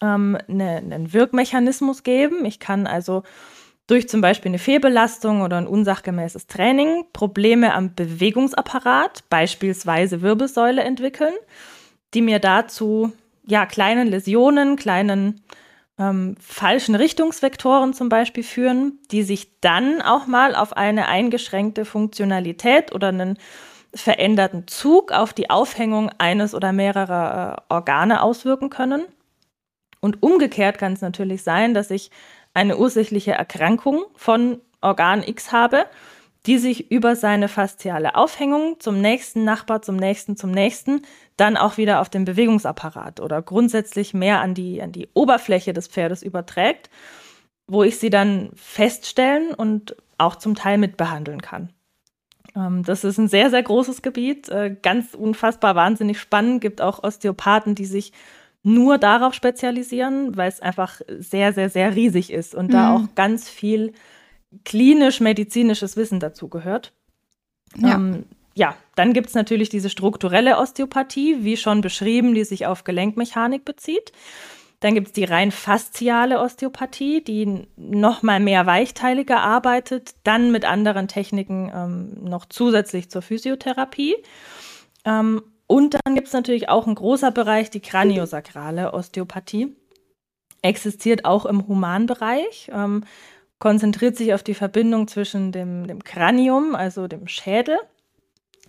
ähm, 0.00 0.38
eine, 0.48 0.76
einen 0.76 1.12
Wirkmechanismus 1.12 2.02
geben. 2.04 2.44
Ich 2.44 2.60
kann 2.60 2.86
also 2.86 3.24
durch 3.86 4.08
zum 4.08 4.20
Beispiel 4.20 4.50
eine 4.50 4.58
Fehlbelastung 4.58 5.42
oder 5.42 5.58
ein 5.58 5.66
unsachgemäßes 5.66 6.46
Training 6.46 7.04
Probleme 7.12 7.74
am 7.74 7.94
Bewegungsapparat, 7.94 9.24
beispielsweise 9.28 10.22
Wirbelsäule, 10.22 10.82
entwickeln, 10.82 11.34
die 12.14 12.22
mir 12.22 12.38
dazu 12.38 13.12
ja 13.46 13.66
kleinen 13.66 14.08
Läsionen, 14.08 14.76
kleinen 14.76 15.42
ähm, 15.98 16.36
falschen 16.40 16.94
Richtungsvektoren 16.94 17.94
zum 17.94 18.08
Beispiel 18.08 18.42
führen, 18.44 18.98
die 19.10 19.22
sich 19.22 19.60
dann 19.60 20.02
auch 20.02 20.26
mal 20.26 20.54
auf 20.54 20.76
eine 20.76 21.06
eingeschränkte 21.06 21.84
Funktionalität 21.84 22.92
oder 22.94 23.08
einen 23.08 23.38
veränderten 23.94 24.66
Zug 24.66 25.12
auf 25.12 25.32
die 25.32 25.50
Aufhängung 25.50 26.10
eines 26.18 26.54
oder 26.54 26.72
mehrerer 26.72 27.64
äh, 27.70 27.74
Organe 27.74 28.22
auswirken 28.22 28.70
können. 28.70 29.04
Und 30.00 30.22
umgekehrt 30.22 30.78
kann 30.78 30.94
es 30.94 31.00
natürlich 31.00 31.42
sein, 31.42 31.74
dass 31.74 31.90
ich 31.90 32.10
eine 32.52 32.76
ursächliche 32.76 33.32
Erkrankung 33.32 34.04
von 34.14 34.60
Organ 34.80 35.22
X 35.22 35.50
habe, 35.52 35.86
die 36.46 36.58
sich 36.58 36.90
über 36.90 37.16
seine 37.16 37.48
fasziale 37.48 38.16
Aufhängung 38.16 38.76
zum 38.78 39.00
nächsten 39.00 39.44
Nachbar, 39.44 39.82
zum 39.82 39.96
nächsten, 39.96 40.36
zum 40.36 40.50
nächsten, 40.50 41.02
dann 41.36 41.56
auch 41.56 41.78
wieder 41.78 42.00
auf 42.00 42.10
den 42.10 42.24
Bewegungsapparat 42.24 43.20
oder 43.20 43.40
grundsätzlich 43.40 44.12
mehr 44.12 44.40
an 44.40 44.54
die, 44.54 44.82
an 44.82 44.92
die 44.92 45.08
Oberfläche 45.14 45.72
des 45.72 45.88
Pferdes 45.88 46.22
überträgt, 46.22 46.90
wo 47.66 47.82
ich 47.82 47.98
sie 47.98 48.10
dann 48.10 48.50
feststellen 48.54 49.54
und 49.54 49.96
auch 50.18 50.36
zum 50.36 50.54
Teil 50.54 50.78
mitbehandeln 50.78 51.40
kann. 51.40 51.70
Ähm, 52.54 52.82
das 52.84 53.04
ist 53.04 53.18
ein 53.18 53.28
sehr, 53.28 53.50
sehr 53.50 53.62
großes 53.62 54.02
Gebiet, 54.02 54.48
äh, 54.50 54.76
ganz 54.82 55.14
unfassbar 55.14 55.74
wahnsinnig 55.74 56.20
spannend. 56.20 56.60
Gibt 56.60 56.82
auch 56.82 57.02
Osteopathen, 57.02 57.74
die 57.74 57.86
sich 57.86 58.12
nur 58.62 58.98
darauf 58.98 59.34
spezialisieren, 59.34 60.36
weil 60.36 60.48
es 60.48 60.60
einfach 60.60 61.00
sehr, 61.18 61.52
sehr, 61.52 61.68
sehr 61.68 61.94
riesig 61.94 62.32
ist 62.32 62.54
und 62.54 62.68
mhm. 62.68 62.72
da 62.72 62.94
auch 62.94 63.14
ganz 63.14 63.48
viel 63.48 63.92
klinisch-medizinisches 64.64 65.96
Wissen 65.96 66.20
dazu 66.20 66.48
gehört. 66.48 66.92
Ja. 67.76 67.94
Ähm, 67.94 68.24
ja, 68.54 68.76
dann 68.94 69.12
gibt 69.12 69.28
es 69.28 69.34
natürlich 69.34 69.68
diese 69.68 69.90
strukturelle 69.90 70.58
Osteopathie, 70.58 71.38
wie 71.42 71.56
schon 71.56 71.80
beschrieben, 71.80 72.34
die 72.34 72.44
sich 72.44 72.66
auf 72.66 72.84
Gelenkmechanik 72.84 73.64
bezieht. 73.64 74.12
Dann 74.80 74.94
gibt 74.94 75.08
es 75.08 75.12
die 75.12 75.24
rein 75.24 75.50
fasziale 75.50 76.40
Osteopathie, 76.40 77.22
die 77.24 77.66
noch 77.76 78.22
mal 78.22 78.38
mehr 78.38 78.66
weichteiliger 78.66 79.40
arbeitet, 79.40 80.14
dann 80.24 80.52
mit 80.52 80.64
anderen 80.64 81.08
Techniken 81.08 81.72
ähm, 81.74 82.28
noch 82.28 82.44
zusätzlich 82.46 83.10
zur 83.10 83.22
Physiotherapie. 83.22 84.14
Ähm, 85.04 85.42
und 85.66 85.96
dann 86.04 86.14
gibt 86.14 86.26
es 86.26 86.34
natürlich 86.34 86.68
auch 86.68 86.86
ein 86.86 86.94
großer 86.94 87.30
Bereich, 87.30 87.70
die 87.70 87.80
kraniosakrale 87.80 88.92
Osteopathie. 88.92 89.74
Existiert 90.60 91.24
auch 91.24 91.46
im 91.46 91.66
Humanbereich, 91.66 92.70
ähm, 92.72 93.04
konzentriert 93.64 94.14
sich 94.14 94.34
auf 94.34 94.42
die 94.42 94.52
Verbindung 94.52 95.08
zwischen 95.08 95.50
dem, 95.50 95.86
dem 95.86 96.04
Kranium, 96.04 96.74
also 96.74 97.08
dem 97.08 97.26
Schädel, 97.28 97.78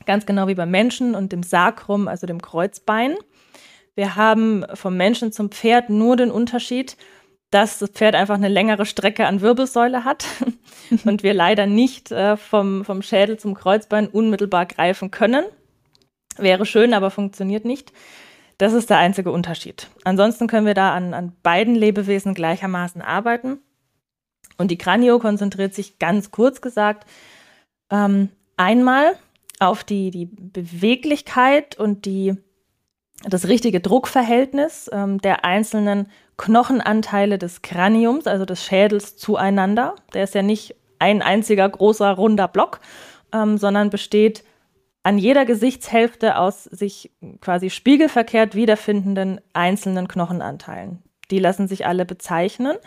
ganz 0.05 0.25
genau 0.25 0.47
wie 0.47 0.55
beim 0.55 0.71
Menschen, 0.71 1.15
und 1.15 1.33
dem 1.33 1.43
Sacrum, 1.43 2.07
also 2.07 2.25
dem 2.25 2.41
Kreuzbein. 2.41 3.17
Wir 3.95 4.15
haben 4.15 4.63
vom 4.73 4.95
Menschen 4.95 5.33
zum 5.33 5.51
Pferd 5.51 5.89
nur 5.89 6.15
den 6.15 6.31
Unterschied, 6.31 6.95
dass 7.51 7.79
das 7.79 7.89
Pferd 7.89 8.15
einfach 8.15 8.35
eine 8.35 8.47
längere 8.47 8.85
Strecke 8.85 9.27
an 9.27 9.41
Wirbelsäule 9.41 10.05
hat 10.05 10.27
und 11.03 11.23
wir 11.23 11.33
leider 11.33 11.65
nicht 11.65 12.13
äh, 12.13 12.37
vom, 12.37 12.85
vom 12.85 13.01
Schädel 13.01 13.37
zum 13.37 13.53
Kreuzbein 13.53 14.07
unmittelbar 14.07 14.65
greifen 14.65 15.11
können. 15.11 15.43
Wäre 16.37 16.65
schön, 16.65 16.93
aber 16.93 17.11
funktioniert 17.11 17.65
nicht. 17.65 17.91
Das 18.57 18.71
ist 18.71 18.89
der 18.89 18.99
einzige 18.99 19.33
Unterschied. 19.33 19.89
Ansonsten 20.05 20.47
können 20.47 20.65
wir 20.65 20.73
da 20.73 20.93
an, 20.93 21.13
an 21.13 21.33
beiden 21.43 21.75
Lebewesen 21.75 22.33
gleichermaßen 22.33 23.01
arbeiten. 23.01 23.59
Und 24.57 24.71
die 24.71 24.77
Kranio 24.77 25.19
konzentriert 25.19 25.73
sich 25.73 25.99
ganz 25.99 26.31
kurz 26.31 26.61
gesagt 26.61 27.05
ähm, 27.91 28.29
einmal 28.57 29.13
auf 29.59 29.83
die, 29.83 30.11
die 30.11 30.25
Beweglichkeit 30.25 31.77
und 31.77 32.05
die, 32.05 32.35
das 33.23 33.47
richtige 33.47 33.79
Druckverhältnis 33.79 34.89
ähm, 34.91 35.19
der 35.19 35.45
einzelnen 35.45 36.07
Knochenanteile 36.37 37.37
des 37.37 37.61
Kraniums, 37.61 38.27
also 38.27 38.45
des 38.45 38.63
Schädels, 38.63 39.15
zueinander. 39.17 39.95
Der 40.13 40.23
ist 40.23 40.35
ja 40.35 40.41
nicht 40.41 40.75
ein 40.99 41.21
einziger 41.21 41.67
großer 41.67 42.11
runder 42.11 42.47
Block, 42.47 42.79
ähm, 43.33 43.57
sondern 43.57 43.89
besteht 43.89 44.43
an 45.03 45.17
jeder 45.17 45.45
Gesichtshälfte 45.45 46.37
aus 46.37 46.63
sich 46.63 47.11
quasi 47.39 47.69
spiegelverkehrt 47.69 48.55
wiederfindenden 48.55 49.39
einzelnen 49.53 50.07
Knochenanteilen. 50.07 51.03
Die 51.31 51.39
lassen 51.39 51.67
sich 51.67 51.85
alle 51.85 52.05
bezeichnen 52.05 52.77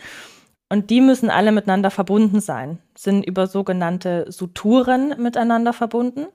und 0.69 0.91
die 0.91 1.01
müssen 1.01 1.29
alle 1.29 1.51
miteinander 1.51 1.89
verbunden 1.89 2.39
sein, 2.41 2.77
sind 2.95 3.25
über 3.25 3.47
sogenannte 3.47 4.31
Suturen 4.31 5.21
miteinander 5.21 5.73
verbunden. 5.73 6.27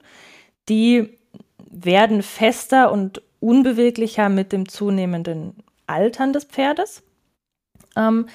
Die 0.68 1.18
werden 1.70 2.22
fester 2.22 2.90
und 2.90 3.22
unbeweglicher 3.40 4.28
mit 4.28 4.52
dem 4.52 4.68
zunehmenden 4.68 5.54
Altern 5.86 6.32
des 6.32 6.44
Pferdes. 6.44 7.02
Ähm, 7.96 8.26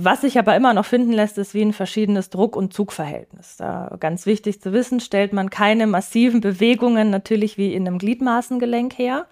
was 0.00 0.20
sich 0.20 0.38
aber 0.38 0.54
immer 0.54 0.74
noch 0.74 0.84
finden 0.84 1.12
lässt, 1.12 1.38
ist 1.38 1.54
wie 1.54 1.62
ein 1.62 1.72
verschiedenes 1.72 2.30
Druck- 2.30 2.54
und 2.54 2.72
Zugverhältnis. 2.72 3.56
Da 3.56 3.96
ganz 3.98 4.26
wichtig 4.26 4.60
zu 4.62 4.72
wissen, 4.72 5.00
stellt 5.00 5.32
man 5.32 5.50
keine 5.50 5.88
massiven 5.88 6.40
Bewegungen 6.40 7.10
natürlich 7.10 7.58
wie 7.58 7.74
in 7.74 7.84
einem 7.84 7.98
Gliedmaßengelenk 7.98 8.96
her. 8.96 9.26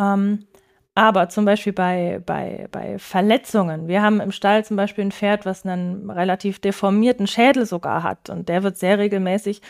Ähm, 0.00 0.46
aber 0.94 1.28
zum 1.30 1.44
Beispiel 1.44 1.72
bei, 1.72 2.20
bei, 2.24 2.68
bei 2.70 2.98
Verletzungen. 2.98 3.88
Wir 3.88 4.02
haben 4.02 4.20
im 4.20 4.32
Stall 4.32 4.64
zum 4.64 4.76
Beispiel 4.76 5.04
ein 5.04 5.12
Pferd, 5.12 5.46
was 5.46 5.64
einen 5.64 6.10
relativ 6.10 6.60
deformierten 6.60 7.26
Schädel 7.26 7.64
sogar 7.64 8.02
hat. 8.02 8.28
Und 8.28 8.48
der 8.48 8.62
wird 8.62 8.76
sehr 8.76 8.98
regelmäßig 8.98 9.62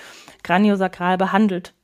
craniosakral 0.43 1.19
behandelt. 1.19 1.75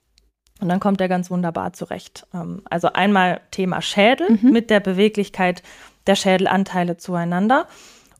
Und 0.60 0.68
dann 0.68 0.80
kommt 0.80 1.00
er 1.00 1.08
ganz 1.08 1.30
wunderbar 1.30 1.72
zurecht. 1.72 2.26
Ähm, 2.34 2.62
also 2.68 2.92
einmal 2.92 3.40
Thema 3.52 3.80
Schädel 3.80 4.38
mhm. 4.42 4.50
mit 4.50 4.70
der 4.70 4.80
Beweglichkeit 4.80 5.62
der 6.08 6.16
Schädelanteile 6.16 6.96
zueinander. 6.96 7.68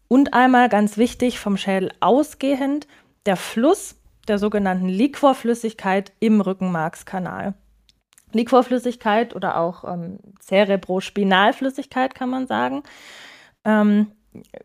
Und 0.07 0.35
einmal 0.35 0.69
ganz 0.69 0.97
wichtig, 0.99 1.41
vom 1.41 1.57
Schädel 1.57 1.91
ausgehend, 1.99 2.87
der 3.27 3.37
Fluss 3.37 3.97
der 4.29 4.39
sogenannten 4.39 4.89
Liquorflüssigkeit 4.89 6.13
im 6.21 6.41
Rückenmarkskanal. 6.41 7.55
Liquorflüssigkeit 8.33 9.35
oder 9.35 9.59
auch 9.59 9.85
ähm, 9.85 10.19
Cerebrospinalflüssigkeit 10.41 12.15
kann 12.15 12.31
man 12.31 12.47
sagen, 12.47 12.83
ähm, 13.65 14.09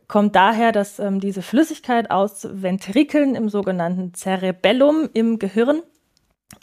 kommt 0.07 0.35
daher, 0.35 0.71
dass 0.71 0.99
ähm, 0.99 1.19
diese 1.19 1.41
Flüssigkeit 1.41 2.11
aus 2.11 2.47
Ventrikeln 2.51 3.35
im 3.35 3.49
sogenannten 3.49 4.13
Cerebellum 4.13 5.09
im 5.13 5.39
Gehirn 5.39 5.81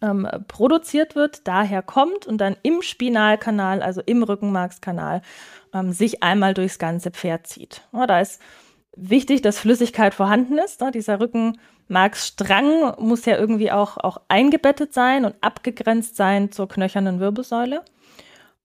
ähm, 0.03 0.29
produziert 0.49 1.15
wird, 1.17 1.47
daher 1.49 1.83
kommt 1.83 2.27
und 2.27 2.39
dann 2.39 2.57
im 2.63 2.83
Spinalkanal, 2.83 3.83
also 3.83 4.01
im 4.05 4.23
Rückenmarkskanal, 4.23 5.23
ähm, 5.75 5.93
sich 5.93 6.23
einmal 6.23 6.55
durchs 6.55 6.79
ganze 6.79 7.11
Pferd 7.11 7.47
zieht. 7.47 7.83
Ja, 7.93 8.07
da 8.07 8.21
ist 8.21 8.41
wichtig, 8.97 9.43
dass 9.43 9.59
Flüssigkeit 9.59 10.15
vorhanden 10.15 10.59
ist. 10.59 10.81
Ne? 10.81 10.91
Dieser 10.91 11.21
Rückenmarksstrang 11.21 12.95
muss 12.99 13.25
ja 13.25 13.37
irgendwie 13.39 13.71
auch, 13.71 13.97
auch 13.97 14.21
eingebettet 14.29 14.93
sein 14.93 15.25
und 15.25 15.35
abgegrenzt 15.41 16.17
sein 16.17 16.53
zur 16.53 16.69
knöchernen 16.69 17.21
Wirbelsäule. 17.21 17.85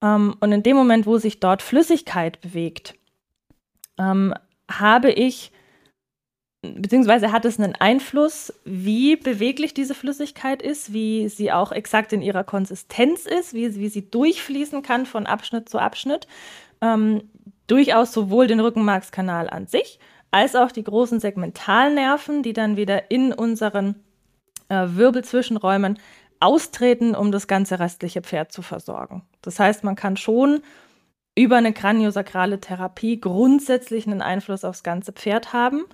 Ähm, 0.01 0.35
und 0.39 0.51
in 0.51 0.63
dem 0.63 0.75
Moment, 0.75 1.05
wo 1.05 1.17
sich 1.17 1.39
dort 1.39 1.61
Flüssigkeit 1.61 2.41
bewegt, 2.41 2.95
ähm, 3.97 4.33
habe 4.69 5.11
ich, 5.11 5.51
beziehungsweise 6.61 7.31
hat 7.31 7.45
es 7.45 7.59
einen 7.59 7.75
Einfluss, 7.75 8.53
wie 8.65 9.15
beweglich 9.15 9.73
diese 9.73 9.93
Flüssigkeit 9.93 10.61
ist, 10.61 10.91
wie 10.91 11.29
sie 11.29 11.51
auch 11.51 11.71
exakt 11.71 12.13
in 12.13 12.21
ihrer 12.21 12.43
Konsistenz 12.43 13.25
ist, 13.25 13.53
wie, 13.53 13.75
wie 13.75 13.89
sie 13.89 14.09
durchfließen 14.09 14.81
kann 14.81 15.05
von 15.05 15.27
Abschnitt 15.27 15.69
zu 15.69 15.79
Abschnitt. 15.79 16.27
Ähm, 16.81 17.29
durchaus 17.67 18.11
sowohl 18.11 18.47
den 18.47 18.59
Rückenmarkskanal 18.59 19.49
an 19.49 19.67
sich, 19.67 19.99
als 20.35 20.53
auch 20.53 20.73
die 20.73 20.83
großen 20.83 21.21
Segmentalnerven, 21.21 22.43
die 22.43 22.51
dann 22.51 22.75
wieder 22.75 23.09
in 23.09 23.31
unseren 23.31 24.03
äh, 24.67 24.85
Wirbelzwischenräumen 24.89 25.97
austreten, 26.41 27.15
um 27.15 27.31
das 27.31 27.47
ganze 27.47 27.79
restliche 27.79 28.21
Pferd 28.21 28.51
zu 28.51 28.61
versorgen. 28.61 29.23
Das 29.41 29.61
heißt, 29.61 29.85
man 29.85 29.95
kann 29.95 30.17
schon 30.17 30.61
über 31.35 31.55
eine 31.55 31.71
kraniosakrale 31.71 32.59
Therapie 32.59 33.21
grundsätzlich 33.21 34.07
einen 34.07 34.21
Einfluss 34.21 34.65
aufs 34.65 34.83
ganze 34.83 35.13
Pferd 35.13 35.53
haben. 35.53 35.85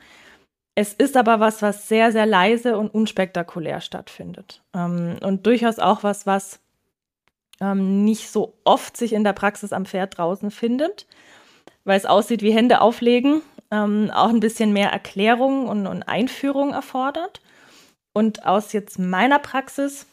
Es 0.74 0.94
ist 0.96 1.18
aber 1.18 1.40
was, 1.40 1.62
was 1.62 1.88
sehr, 1.88 2.12
sehr 2.12 2.26
leise 2.26 2.80
und 2.80 2.92
unspektakulär 2.92 3.80
stattfindet. 3.80 4.64
Ähm, 4.74 5.18
und 5.22 5.46
durchaus 5.46 5.78
auch 5.78 6.02
was, 6.02 6.26
was 6.26 6.60
ähm, 7.60 8.04
nicht 8.06 8.32
so 8.32 8.56
oft 8.64 8.98
sich 8.98 9.14
in 9.14 9.24
der 9.24 9.34
Praxis 9.34 9.72
am 9.72 9.86
Pferd 9.86 10.18
draußen 10.18 10.50
findet, 10.50 11.06
weil 11.84 11.98
es 11.98 12.08
aussieht 12.08 12.42
wie 12.42 12.54
Hände 12.54 12.82
auflegen, 12.82 13.44
ähm, 13.72 14.12
auch 14.14 14.30
ein 14.30 14.40
bisschen 14.40 14.74
mehr 14.74 14.92
Erklärung 14.92 15.68
und, 15.68 15.88
und, 15.88 16.04
Einführung 16.04 16.74
erfordert. 16.74 17.42
Und 18.14 18.46
aus 18.46 18.74
jetzt 18.74 19.00
meiner 19.00 19.40
Praxis 19.40 20.06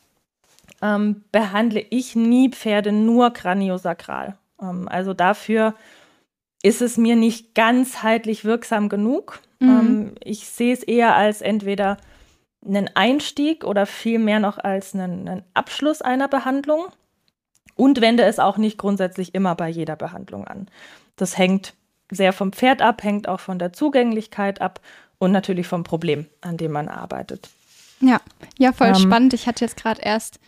ähm, 0.80 1.24
behandle 1.32 1.84
ich 1.90 2.14
nie 2.14 2.50
Pferde 2.50 2.92
nur 2.92 3.32
kraniosakral. 3.32 4.38
Ähm, 4.62 4.88
also 4.88 5.12
dafür 5.12 5.74
ist 6.62 6.80
es 6.82 6.96
mir 6.96 7.16
nicht 7.16 7.54
ganzheitlich 7.54 8.44
wirksam 8.44 8.88
genug. 8.88 9.40
Mhm. 9.58 9.68
Ähm, 9.68 10.14
ich 10.22 10.48
sehe 10.48 10.72
es 10.72 10.82
eher 10.84 11.16
als 11.16 11.42
entweder 11.42 11.98
einen 12.64 12.90
Einstieg 12.94 13.64
oder 13.64 13.86
vielmehr 13.86 14.40
noch 14.40 14.58
als 14.58 14.94
einen, 14.94 15.28
einen 15.28 15.44
Abschluss 15.54 16.02
einer 16.02 16.28
Behandlung 16.28 16.86
und 17.76 18.00
wende 18.00 18.24
es 18.24 18.38
auch 18.38 18.56
nicht 18.58 18.78
grundsätzlich 18.78 19.34
immer 19.34 19.54
bei 19.54 19.68
jeder 19.68 19.96
Behandlung 19.96 20.46
an. 20.46 20.68
Das 21.16 21.38
hängt 21.38 21.74
sehr 22.10 22.32
vom 22.32 22.52
Pferd 22.52 22.82
ab, 22.82 23.02
hängt 23.02 23.28
auch 23.28 23.40
von 23.40 23.58
der 23.58 23.72
Zugänglichkeit 23.72 24.60
ab 24.60 24.80
und 25.18 25.32
natürlich 25.32 25.66
vom 25.66 25.84
Problem, 25.84 26.26
an 26.40 26.56
dem 26.56 26.72
man 26.72 26.88
arbeitet. 26.88 27.50
Ja, 28.00 28.20
ja, 28.58 28.72
voll 28.72 28.88
ähm, 28.88 28.94
spannend. 28.94 29.34
Ich 29.34 29.46
hatte 29.46 29.64
jetzt 29.64 29.76
gerade 29.76 30.00
erst 30.00 30.38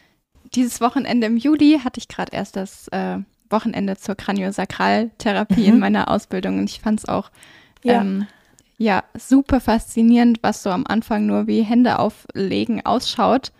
dieses 0.54 0.80
Wochenende 0.80 1.26
im 1.26 1.36
Juli 1.36 1.80
hatte 1.82 1.98
ich 1.98 2.08
gerade 2.08 2.32
erst 2.32 2.56
das 2.56 2.88
äh, 2.88 3.18
Wochenende 3.50 3.96
zur 3.96 4.14
Kraniosakraltherapie 4.14 5.62
mhm. 5.62 5.74
in 5.74 5.78
meiner 5.78 6.10
Ausbildung 6.10 6.58
und 6.58 6.70
ich 6.70 6.80
fand 6.80 7.00
es 7.00 7.08
auch 7.08 7.30
ja. 7.82 8.00
Ähm, 8.00 8.26
ja 8.78 9.04
super 9.16 9.60
faszinierend, 9.60 10.38
was 10.42 10.62
so 10.62 10.70
am 10.70 10.86
Anfang 10.86 11.26
nur 11.26 11.46
wie 11.46 11.62
Hände 11.62 11.98
auflegen 11.98 12.84
ausschaut 12.84 13.52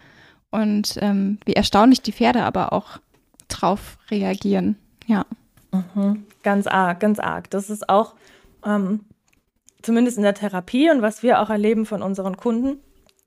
und 0.51 0.97
ähm, 1.01 1.39
wie 1.45 1.55
erstaunlich 1.55 2.03
die 2.03 2.13
Pferde 2.13 2.43
aber 2.43 2.73
auch 2.73 2.99
drauf 3.49 3.99
reagieren. 4.11 4.77
Ja. 5.07 5.25
Mhm. 5.73 6.27
Ganz 6.43 6.67
arg, 6.67 7.01
ganz 7.01 7.19
arg. 7.19 7.51
Das 7.51 7.71
ist 7.71 7.89
auch 7.89 8.15
ähm, 8.65 9.01
zumindest 9.83 10.17
in 10.17 10.23
der 10.23 10.35
Therapie 10.35 10.91
und 10.91 11.03
was 11.03 11.23
wir 11.23 11.41
auch 11.41 11.51
erleben 11.51 11.87
von 11.87 12.03
unseren 12.03 12.37
Kunden 12.37 12.81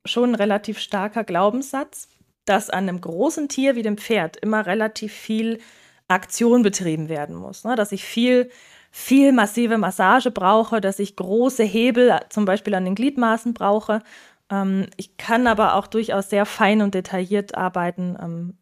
schon 0.05 0.31
ein 0.31 0.35
relativ 0.35 0.79
starker 0.79 1.23
Glaubenssatz, 1.23 2.09
dass 2.45 2.69
an 2.69 2.89
einem 2.89 3.01
großen 3.01 3.47
Tier 3.47 3.75
wie 3.75 3.83
dem 3.83 3.97
Pferd 3.97 4.37
immer 4.37 4.65
relativ 4.65 5.13
viel 5.13 5.59
Aktion 6.07 6.61
betrieben 6.61 7.09
werden 7.09 7.35
muss. 7.35 7.63
Ne? 7.63 7.75
Dass 7.75 7.91
ich 7.91 8.03
viel, 8.03 8.49
viel 8.91 9.31
massive 9.31 9.77
Massage 9.77 10.31
brauche, 10.31 10.81
dass 10.81 10.99
ich 10.99 11.15
große 11.15 11.63
Hebel 11.63 12.19
zum 12.29 12.45
Beispiel 12.45 12.75
an 12.75 12.85
den 12.85 12.95
Gliedmaßen 12.95 13.53
brauche. 13.53 14.01
Ähm, 14.49 14.87
ich 14.97 15.15
kann 15.17 15.47
aber 15.47 15.75
auch 15.75 15.87
durchaus 15.87 16.29
sehr 16.29 16.45
fein 16.45 16.81
und 16.81 16.93
detailliert 16.93 17.55
arbeiten 17.55 18.17
ähm, 18.21 18.57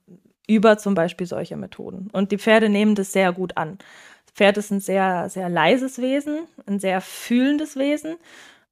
über 0.47 0.77
zum 0.77 0.95
Beispiel 0.95 1.27
solche 1.27 1.55
Methoden. 1.55 2.09
Und 2.11 2.31
die 2.31 2.37
Pferde 2.37 2.69
nehmen 2.69 2.95
das 2.95 3.11
sehr 3.11 3.31
gut 3.31 3.57
an. 3.57 3.77
Das 4.25 4.33
Pferd 4.35 4.57
ist 4.57 4.71
ein 4.71 4.79
sehr, 4.79 5.29
sehr 5.29 5.49
leises 5.49 5.99
Wesen, 5.99 6.39
ein 6.65 6.79
sehr 6.79 7.01
fühlendes 7.01 7.75
Wesen. 7.75 8.15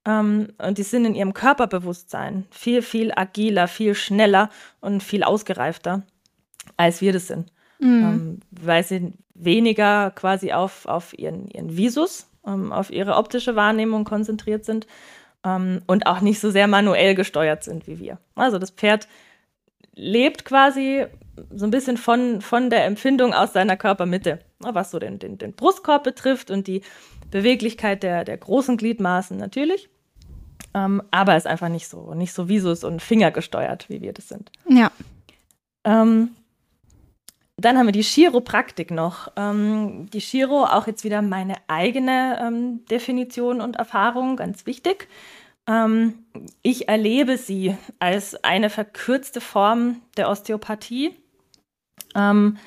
Ähm, 0.06 0.48
und 0.58 0.78
die 0.78 0.82
sind 0.82 1.04
in 1.04 1.14
ihrem 1.14 1.34
Körperbewusstsein 1.34 2.46
viel, 2.50 2.82
viel 2.82 3.12
agiler, 3.14 3.68
viel 3.68 3.94
schneller 3.94 4.50
und 4.80 5.02
viel 5.02 5.22
ausgereifter, 5.22 6.02
als 6.76 7.00
wir 7.00 7.12
das 7.12 7.26
sind. 7.26 7.52
Mhm. 7.78 7.88
Ähm, 7.88 8.40
weil 8.50 8.84
sie 8.84 9.12
weniger 9.34 10.10
quasi 10.10 10.52
auf, 10.52 10.86
auf 10.86 11.18
ihren, 11.18 11.48
ihren 11.48 11.76
Visus, 11.76 12.28
ähm, 12.46 12.72
auf 12.72 12.90
ihre 12.90 13.16
optische 13.16 13.56
Wahrnehmung 13.56 14.04
konzentriert 14.04 14.64
sind 14.64 14.86
ähm, 15.44 15.82
und 15.86 16.06
auch 16.06 16.20
nicht 16.20 16.40
so 16.40 16.50
sehr 16.50 16.66
manuell 16.66 17.14
gesteuert 17.14 17.64
sind 17.64 17.86
wie 17.86 17.98
wir. 17.98 18.18
Also 18.34 18.58
das 18.58 18.70
Pferd 18.70 19.08
lebt 19.94 20.44
quasi 20.44 21.06
so 21.50 21.64
ein 21.64 21.70
bisschen 21.70 21.96
von, 21.96 22.40
von 22.40 22.70
der 22.70 22.84
Empfindung 22.84 23.32
aus 23.34 23.52
seiner 23.52 23.76
Körpermitte, 23.76 24.40
was 24.58 24.90
so 24.90 24.98
den, 24.98 25.18
den, 25.18 25.38
den 25.38 25.52
Brustkorb 25.52 26.04
betrifft 26.04 26.50
und 26.50 26.66
die 26.66 26.82
Beweglichkeit 27.30 28.02
der, 28.02 28.24
der 28.24 28.36
großen 28.36 28.76
Gliedmaßen 28.76 29.36
natürlich. 29.36 29.88
Ähm, 30.74 31.02
aber 31.10 31.36
ist 31.36 31.46
einfach 31.46 31.68
nicht 31.68 31.88
so, 31.88 32.14
nicht 32.14 32.32
so 32.32 32.48
Visus 32.48 32.84
und 32.84 33.02
Finger 33.02 33.30
gesteuert, 33.30 33.88
wie 33.88 34.00
wir 34.00 34.12
das 34.12 34.28
sind. 34.28 34.50
Ja. 34.68 34.90
Ähm, 35.84 36.30
dann 37.56 37.76
haben 37.76 37.86
wir 37.86 37.92
die 37.92 38.02
Chiropraktik 38.02 38.90
noch. 38.90 39.32
Ähm, 39.36 40.08
die 40.12 40.20
Chiro, 40.20 40.64
auch 40.64 40.86
jetzt 40.86 41.04
wieder 41.04 41.22
meine 41.22 41.56
eigene 41.66 42.38
ähm, 42.40 42.84
Definition 42.86 43.60
und 43.60 43.76
Erfahrung, 43.76 44.36
ganz 44.36 44.66
wichtig. 44.66 45.08
Ähm, 45.70 46.26
ich 46.62 46.88
erlebe 46.88 47.38
sie 47.38 47.76
als 48.00 48.42
eine 48.42 48.70
verkürzte 48.70 49.40
Form 49.40 50.02
der 50.16 50.28
Osteopathie 50.28 51.14
ähm, 52.16 52.58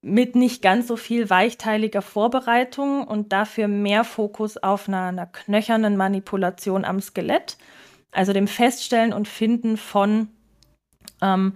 mit 0.00 0.34
nicht 0.34 0.60
ganz 0.60 0.88
so 0.88 0.96
viel 0.96 1.30
weichteiliger 1.30 2.02
Vorbereitung 2.02 3.06
und 3.06 3.32
dafür 3.32 3.68
mehr 3.68 4.02
Fokus 4.02 4.56
auf 4.56 4.88
einer, 4.88 5.04
einer 5.04 5.26
knöchernen 5.26 5.96
Manipulation 5.96 6.84
am 6.84 7.00
Skelett, 7.00 7.56
also 8.10 8.32
dem 8.32 8.48
Feststellen 8.48 9.12
und 9.12 9.28
Finden 9.28 9.76
von 9.76 10.28
ähm, 11.20 11.54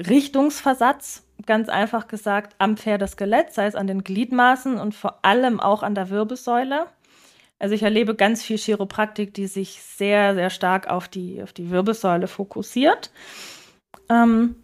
Richtungsversatz, 0.00 1.26
ganz 1.46 1.68
einfach 1.68 2.06
gesagt, 2.06 2.54
am 2.58 2.76
Pferdeskelett, 2.76 3.52
sei 3.52 3.66
es 3.66 3.74
an 3.74 3.88
den 3.88 4.04
Gliedmaßen 4.04 4.78
und 4.78 4.94
vor 4.94 5.24
allem 5.24 5.58
auch 5.58 5.82
an 5.82 5.96
der 5.96 6.10
Wirbelsäule. 6.10 6.86
Also 7.64 7.74
ich 7.74 7.82
erlebe 7.82 8.14
ganz 8.14 8.42
viel 8.42 8.58
Chiropraktik, 8.58 9.32
die 9.32 9.46
sich 9.46 9.80
sehr, 9.80 10.34
sehr 10.34 10.50
stark 10.50 10.86
auf 10.86 11.08
die, 11.08 11.42
auf 11.42 11.54
die 11.54 11.70
Wirbelsäule 11.70 12.28
fokussiert. 12.28 13.10
Ähm, 14.10 14.56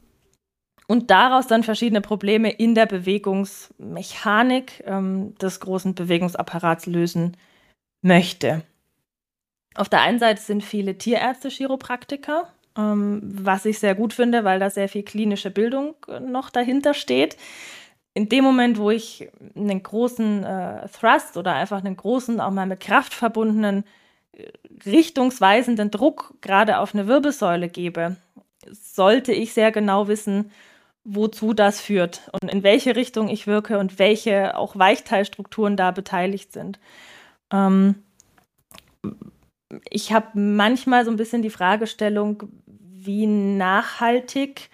und 0.86 1.10
daraus 1.10 1.46
dann 1.46 1.62
verschiedene 1.62 2.02
Probleme 2.02 2.50
in 2.50 2.74
der 2.74 2.84
Bewegungsmechanik 2.84 4.84
ähm, 4.84 5.34
des 5.36 5.60
großen 5.60 5.94
Bewegungsapparats 5.94 6.84
lösen 6.84 7.38
möchte. 8.02 8.64
Auf 9.74 9.88
der 9.88 10.02
einen 10.02 10.18
Seite 10.18 10.42
sind 10.42 10.62
viele 10.62 10.98
Tierärzte 10.98 11.48
Chiropraktiker, 11.48 12.52
ähm, 12.76 13.22
was 13.22 13.64
ich 13.64 13.78
sehr 13.78 13.94
gut 13.94 14.12
finde, 14.12 14.44
weil 14.44 14.58
da 14.58 14.68
sehr 14.68 14.90
viel 14.90 15.04
klinische 15.04 15.50
Bildung 15.50 15.94
äh, 16.06 16.20
noch 16.20 16.50
dahinter 16.50 16.92
steht. 16.92 17.38
In 18.14 18.28
dem 18.28 18.44
Moment, 18.44 18.78
wo 18.78 18.90
ich 18.90 19.28
einen 19.54 19.82
großen 19.82 20.44
äh, 20.44 20.88
Thrust 20.88 21.36
oder 21.36 21.54
einfach 21.54 21.78
einen 21.78 21.96
großen, 21.96 22.40
auch 22.40 22.50
mal 22.50 22.66
mit 22.66 22.80
Kraft 22.80 23.14
verbundenen, 23.14 23.84
äh, 24.32 24.48
richtungsweisenden 24.84 25.90
Druck 25.90 26.34
gerade 26.40 26.78
auf 26.78 26.94
eine 26.94 27.06
Wirbelsäule 27.06 27.68
gebe, 27.68 28.16
sollte 28.72 29.32
ich 29.32 29.52
sehr 29.52 29.70
genau 29.70 30.08
wissen, 30.08 30.50
wozu 31.04 31.54
das 31.54 31.80
führt 31.80 32.30
und 32.40 32.50
in 32.50 32.62
welche 32.62 32.94
Richtung 32.94 33.28
ich 33.28 33.46
wirke 33.46 33.78
und 33.78 33.98
welche 33.98 34.56
auch 34.56 34.76
Weichteilstrukturen 34.76 35.76
da 35.76 35.92
beteiligt 35.92 36.52
sind. 36.52 36.78
Ähm, 37.52 38.02
ich 39.88 40.12
habe 40.12 40.38
manchmal 40.38 41.04
so 41.04 41.10
ein 41.10 41.16
bisschen 41.16 41.42
die 41.42 41.50
Fragestellung, 41.50 42.42
wie 42.66 43.26
nachhaltig 43.26 44.68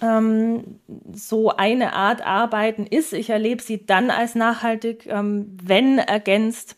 ähm, 0.00 0.80
so 1.12 1.50
eine 1.50 1.92
Art 1.92 2.24
Arbeiten 2.24 2.86
ist. 2.86 3.12
Ich 3.12 3.30
erlebe 3.30 3.62
sie 3.62 3.84
dann 3.84 4.10
als 4.10 4.34
nachhaltig, 4.34 5.06
ähm, 5.06 5.56
wenn 5.62 5.98
ergänzt 5.98 6.76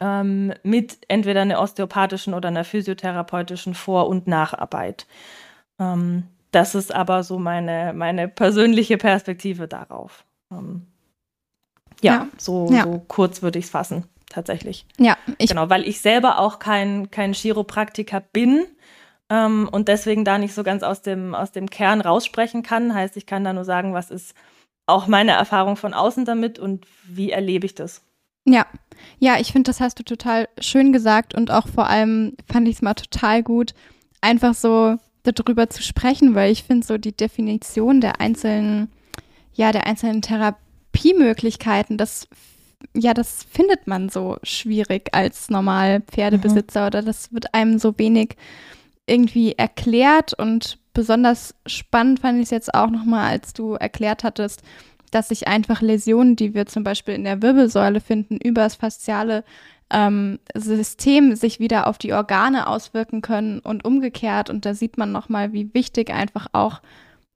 ähm, 0.00 0.54
mit 0.62 0.98
entweder 1.08 1.42
einer 1.42 1.60
osteopathischen 1.60 2.34
oder 2.34 2.48
einer 2.48 2.64
physiotherapeutischen 2.64 3.74
Vor- 3.74 4.08
und 4.08 4.26
Nacharbeit. 4.26 5.06
Ähm, 5.78 6.24
das 6.52 6.74
ist 6.74 6.92
aber 6.92 7.22
so 7.22 7.38
meine, 7.38 7.92
meine 7.94 8.28
persönliche 8.28 8.98
Perspektive 8.98 9.68
darauf. 9.68 10.24
Ähm, 10.50 10.86
ja, 12.02 12.12
ja, 12.12 12.28
So, 12.38 12.68
ja. 12.70 12.82
so 12.84 13.04
kurz 13.06 13.42
würde 13.42 13.58
ich 13.58 13.66
es 13.66 13.70
fassen, 13.70 14.04
tatsächlich. 14.28 14.86
Ja, 14.98 15.16
ich 15.38 15.50
genau, 15.50 15.68
weil 15.68 15.86
ich 15.86 16.00
selber 16.00 16.38
auch 16.38 16.58
kein, 16.58 17.10
kein 17.10 17.34
Chiropraktiker 17.34 18.20
bin 18.20 18.66
ähm, 19.30 19.68
und 19.70 19.88
deswegen 19.88 20.24
da 20.24 20.36
nicht 20.36 20.52
so 20.52 20.62
ganz 20.62 20.82
aus 20.82 21.02
dem, 21.02 21.34
aus 21.34 21.52
dem 21.52 21.70
Kern 21.70 22.00
raussprechen 22.00 22.62
kann. 22.62 22.92
Heißt, 22.92 23.16
ich 23.16 23.26
kann 23.26 23.44
da 23.44 23.52
nur 23.52 23.64
sagen, 23.64 23.94
was 23.94 24.10
ist 24.10 24.34
auch 24.86 25.06
meine 25.06 25.32
Erfahrung 25.32 25.76
von 25.76 25.94
außen 25.94 26.24
damit 26.24 26.58
und 26.58 26.84
wie 27.04 27.30
erlebe 27.30 27.64
ich 27.64 27.76
das. 27.76 28.02
Ja, 28.44 28.66
ja, 29.18 29.38
ich 29.38 29.52
finde, 29.52 29.68
das 29.68 29.80
hast 29.80 29.98
du 29.98 30.02
total 30.02 30.48
schön 30.58 30.92
gesagt 30.92 31.34
und 31.34 31.50
auch 31.50 31.68
vor 31.68 31.88
allem 31.88 32.36
fand 32.50 32.66
ich 32.66 32.76
es 32.76 32.82
mal 32.82 32.94
total 32.94 33.42
gut, 33.42 33.74
einfach 34.20 34.54
so 34.54 34.96
darüber 35.22 35.70
zu 35.70 35.82
sprechen, 35.82 36.34
weil 36.34 36.50
ich 36.50 36.64
finde 36.64 36.86
so 36.86 36.98
die 36.98 37.16
Definition 37.16 38.00
der 38.00 38.20
einzelnen, 38.20 38.90
ja, 39.52 39.70
der 39.70 39.86
einzelnen 39.86 40.22
Therapiemöglichkeiten, 40.22 41.96
das 41.96 42.26
ja, 42.94 43.12
das 43.12 43.44
findet 43.44 43.86
man 43.86 44.08
so 44.08 44.38
schwierig 44.42 45.10
als 45.12 45.50
normal 45.50 46.00
Pferdebesitzer 46.00 46.80
mhm. 46.80 46.86
oder 46.86 47.02
das 47.02 47.32
wird 47.32 47.54
einem 47.54 47.78
so 47.78 47.98
wenig 47.98 48.36
irgendwie 49.10 49.52
erklärt 49.52 50.34
und 50.34 50.78
besonders 50.94 51.54
spannend 51.66 52.20
fand 52.20 52.38
ich 52.38 52.44
es 52.44 52.50
jetzt 52.50 52.74
auch 52.74 52.90
nochmal, 52.90 53.30
als 53.30 53.52
du 53.52 53.74
erklärt 53.74 54.24
hattest, 54.24 54.62
dass 55.10 55.28
sich 55.28 55.48
einfach 55.48 55.82
Läsionen, 55.82 56.36
die 56.36 56.54
wir 56.54 56.66
zum 56.66 56.84
Beispiel 56.84 57.14
in 57.14 57.24
der 57.24 57.42
Wirbelsäule 57.42 58.00
finden, 58.00 58.36
über 58.36 58.62
das 58.62 58.76
fasziale 58.76 59.44
ähm, 59.90 60.38
System 60.54 61.34
sich 61.34 61.58
wieder 61.58 61.88
auf 61.88 61.98
die 61.98 62.12
Organe 62.12 62.68
auswirken 62.68 63.22
können 63.22 63.58
und 63.58 63.84
umgekehrt. 63.84 64.48
Und 64.50 64.64
da 64.64 64.74
sieht 64.74 64.98
man 64.98 65.10
nochmal, 65.10 65.52
wie 65.52 65.74
wichtig 65.74 66.10
einfach 66.10 66.46
auch 66.52 66.80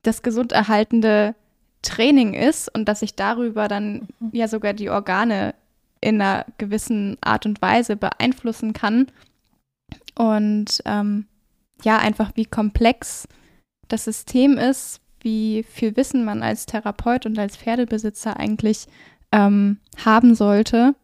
das 0.02 0.22
gesunderhaltende 0.22 1.34
Training 1.82 2.34
ist 2.34 2.72
und 2.74 2.88
dass 2.88 3.00
sich 3.00 3.16
darüber 3.16 3.68
dann 3.68 4.08
mhm. 4.20 4.30
ja 4.32 4.48
sogar 4.48 4.72
die 4.72 4.90
Organe 4.90 5.54
in 6.00 6.20
einer 6.20 6.46
gewissen 6.58 7.16
Art 7.22 7.46
und 7.46 7.60
Weise 7.60 7.96
beeinflussen 7.96 8.72
kann. 8.72 9.06
Und 10.14 10.80
ähm, 10.84 11.26
ja, 11.82 11.98
einfach 11.98 12.32
wie 12.34 12.44
komplex 12.44 13.28
das 13.88 14.04
System 14.04 14.58
ist, 14.58 15.00
wie 15.20 15.64
viel 15.68 15.96
Wissen 15.96 16.24
man 16.24 16.42
als 16.42 16.66
Therapeut 16.66 17.26
und 17.26 17.38
als 17.38 17.56
Pferdebesitzer 17.56 18.38
eigentlich 18.38 18.86
ähm, 19.32 19.78
haben 20.04 20.34
sollte. 20.34 20.94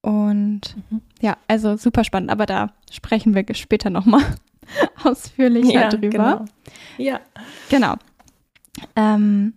Und 0.00 0.76
mhm. 0.90 1.00
ja, 1.20 1.36
also 1.48 1.76
super 1.76 2.04
spannend, 2.04 2.30
aber 2.30 2.46
da 2.46 2.72
sprechen 2.90 3.34
wir 3.34 3.44
später 3.54 3.90
nochmal 3.90 4.22
ausführlicher 5.04 5.72
ja, 5.72 5.88
drüber. 5.88 6.08
Genau. 6.08 6.44
Ja. 6.98 7.20
Genau. 7.68 7.94
Ähm, 8.94 9.54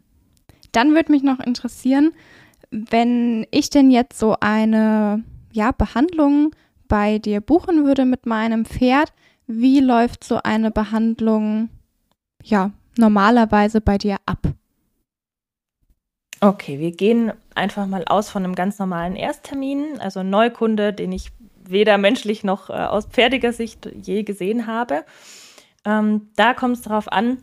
dann 0.71 0.95
würde 0.95 1.11
mich 1.11 1.23
noch 1.23 1.39
interessieren, 1.39 2.11
wenn 2.71 3.45
ich 3.51 3.69
denn 3.69 3.91
jetzt 3.91 4.17
so 4.17 4.35
eine 4.39 5.23
ja, 5.51 5.71
Behandlung 5.71 6.55
bei 6.87 7.19
dir 7.19 7.41
buchen 7.41 7.85
würde 7.85 8.05
mit 8.05 8.25
meinem 8.25 8.65
Pferd, 8.65 9.13
wie 9.59 9.79
läuft 9.79 10.23
so 10.23 10.39
eine 10.43 10.71
Behandlung 10.71 11.69
ja 12.43 12.71
normalerweise 12.97 13.81
bei 13.81 13.97
dir 13.97 14.17
ab? 14.25 14.39
Okay, 16.39 16.79
wir 16.79 16.91
gehen 16.91 17.31
einfach 17.53 17.85
mal 17.85 18.03
aus 18.05 18.29
von 18.29 18.43
einem 18.43 18.55
ganz 18.55 18.79
normalen 18.79 19.15
Ersttermin, 19.15 19.99
also 19.99 20.23
Neukunde, 20.23 20.91
den 20.91 21.11
ich 21.11 21.31
weder 21.63 21.97
menschlich 21.97 22.43
noch 22.43 22.69
äh, 22.69 22.73
aus 22.73 23.05
pferdiger 23.05 23.53
Sicht 23.53 23.87
je 24.01 24.23
gesehen 24.23 24.65
habe. 24.65 25.05
Ähm, 25.85 26.29
da 26.35 26.53
kommt 26.53 26.77
es 26.77 26.81
darauf 26.81 27.11
an, 27.11 27.37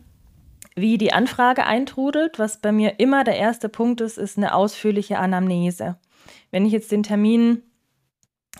wie 0.75 0.97
die 0.97 1.13
Anfrage 1.13 1.65
eintrudelt. 1.65 2.39
Was 2.39 2.59
bei 2.59 2.71
mir 2.71 2.99
immer 2.99 3.23
der 3.23 3.37
erste 3.37 3.69
Punkt 3.69 4.01
ist, 4.01 4.17
ist 4.17 4.37
eine 4.37 4.53
ausführliche 4.53 5.17
Anamnese. 5.17 5.97
Wenn 6.51 6.65
ich 6.65 6.73
jetzt 6.73 6.91
den 6.91 7.03
Termin 7.03 7.63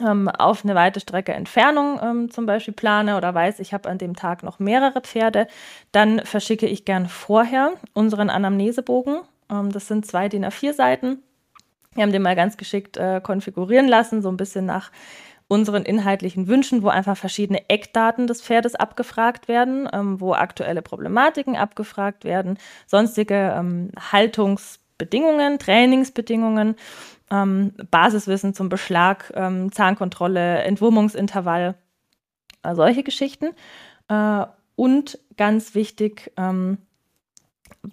auf 0.02 0.64
eine 0.64 0.76
weite 0.76 1.00
Strecke 1.00 1.34
Entfernung 1.34 2.00
ähm, 2.02 2.32
zum 2.32 2.46
Beispiel 2.46 2.74
plane 2.74 3.18
oder 3.18 3.34
weiß, 3.34 3.60
ich 3.60 3.74
habe 3.74 3.90
an 3.90 3.98
dem 3.98 4.16
Tag 4.16 4.44
noch 4.44 4.60
mehrere 4.60 5.02
Pferde, 5.02 5.48
dann 5.92 6.20
verschicke 6.26 6.68
ich 6.68 6.86
gern 6.86 7.08
vorher 7.08 7.74
unseren 7.94 8.30
Anamnesebogen. 8.30 9.22
Ähm, 9.52 9.72
das 9.72 9.88
sind 9.88 10.06
zwei 10.06 10.30
DIN 10.30 10.46
A4 10.46 10.74
Seiten. 10.74 11.24
Wir 11.94 12.04
haben 12.04 12.12
den 12.12 12.22
mal 12.22 12.36
ganz 12.36 12.58
geschickt 12.58 12.98
äh, 12.98 13.20
konfigurieren 13.22 13.88
lassen, 13.88 14.22
so 14.22 14.30
ein 14.30 14.38
bisschen 14.38 14.66
nach 14.66 14.92
unseren 15.50 15.84
inhaltlichen 15.84 16.48
Wünschen, 16.48 16.84
wo 16.84 16.90
einfach 16.90 17.18
verschiedene 17.18 17.68
Eckdaten 17.70 18.28
des 18.28 18.42
Pferdes 18.42 18.76
abgefragt 18.76 19.48
werden, 19.48 19.90
ähm, 19.92 20.22
wo 20.22 20.34
aktuelle 20.34 20.84
Problematiken 20.84 21.58
abgefragt 21.58 22.24
werden, 22.24 22.60
sonstige 22.86 23.56
ähm, 23.58 23.92
Haltungsbedingungen, 24.12 25.58
Trainingsbedingungen 25.58 26.76
ähm, 27.32 27.74
Basiswissen 27.92 28.54
zum 28.54 28.70
Beschlag, 28.70 29.32
ähm, 29.36 29.72
Zahnkontrolle, 29.72 30.64
Entwurmungsintervall, 30.64 31.76
äh, 32.64 32.76
solche 32.76 33.04
Geschichten. 33.04 33.50
Äh, 34.08 34.46
und 34.76 35.20
ganz 35.38 35.76
wichtig, 35.76 36.32
ähm, 36.38 36.78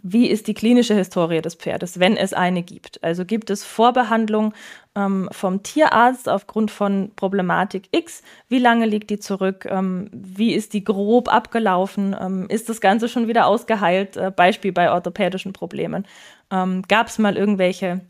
wie 0.03 0.27
ist 0.27 0.49
die 0.49 0.55
klinische 0.55 0.95
Historie 0.95 1.41
des 1.41 1.55
Pferdes, 1.55 2.01
wenn 2.01 2.17
es 2.17 2.33
eine 2.33 2.63
gibt? 2.63 3.03
Also 3.05 3.25
gibt 3.25 3.51
es 3.51 3.63
Vorbehandlung 3.63 4.53
ähm, 4.97 5.29
vom 5.31 5.63
Tierarzt 5.63 6.29
aufgrund 6.29 6.71
von 6.71 7.13
Problematik 7.15 7.89
X? 7.93 8.23
Wie 8.49 8.59
lange 8.59 8.87
liegt 8.87 9.11
die 9.11 9.21
zurück? 9.21 9.67
Ähm, 9.69 10.11
wie 10.13 10.55
ist 10.55 10.73
die 10.73 10.83
grob 10.83 11.33
abgelaufen? 11.33 12.17
Ähm, 12.21 12.47
ist 12.49 12.69
das 12.69 12.81
Ganze 12.81 13.09
schon 13.09 13.29
wieder 13.29 13.47
ausgeheilt? 13.47 14.17
Äh, 14.17 14.33
Beispiel 14.35 14.73
bei 14.73 14.91
orthopädischen 14.91 15.53
Problemen. 15.53 16.07
Ähm, 16.51 16.83
Gab 16.89 17.07
es 17.07 17.19
mal 17.19 17.37
irgendwelche 17.37 18.01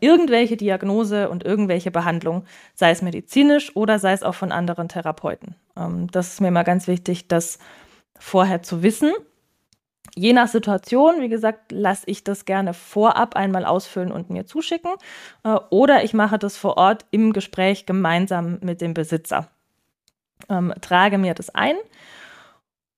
irgendwelche 0.00 0.56
Diagnose 0.56 1.28
und 1.28 1.44
irgendwelche 1.44 1.90
Behandlung, 1.90 2.44
sei 2.74 2.90
es 2.90 3.02
medizinisch 3.02 3.74
oder 3.74 3.98
sei 3.98 4.12
es 4.12 4.22
auch 4.22 4.34
von 4.34 4.52
anderen 4.52 4.88
Therapeuten. 4.88 5.54
Ähm, 5.76 6.08
das 6.10 6.34
ist 6.34 6.40
mir 6.40 6.48
immer 6.48 6.64
ganz 6.64 6.86
wichtig, 6.86 7.28
das 7.28 7.58
vorher 8.18 8.62
zu 8.62 8.82
wissen. 8.82 9.12
Je 10.14 10.34
nach 10.34 10.48
Situation, 10.48 11.20
wie 11.20 11.28
gesagt, 11.28 11.72
lasse 11.72 12.04
ich 12.06 12.22
das 12.22 12.44
gerne 12.44 12.74
vorab 12.74 13.34
einmal 13.34 13.64
ausfüllen 13.64 14.12
und 14.12 14.28
mir 14.28 14.44
zuschicken. 14.44 14.92
Äh, 15.42 15.56
oder 15.70 16.04
ich 16.04 16.12
mache 16.12 16.38
das 16.38 16.56
vor 16.56 16.76
Ort 16.76 17.06
im 17.10 17.32
Gespräch 17.32 17.86
gemeinsam 17.86 18.58
mit 18.60 18.80
dem 18.80 18.94
Besitzer. 18.94 19.48
Ähm, 20.48 20.74
trage 20.80 21.18
mir 21.18 21.34
das 21.34 21.54
ein. 21.54 21.76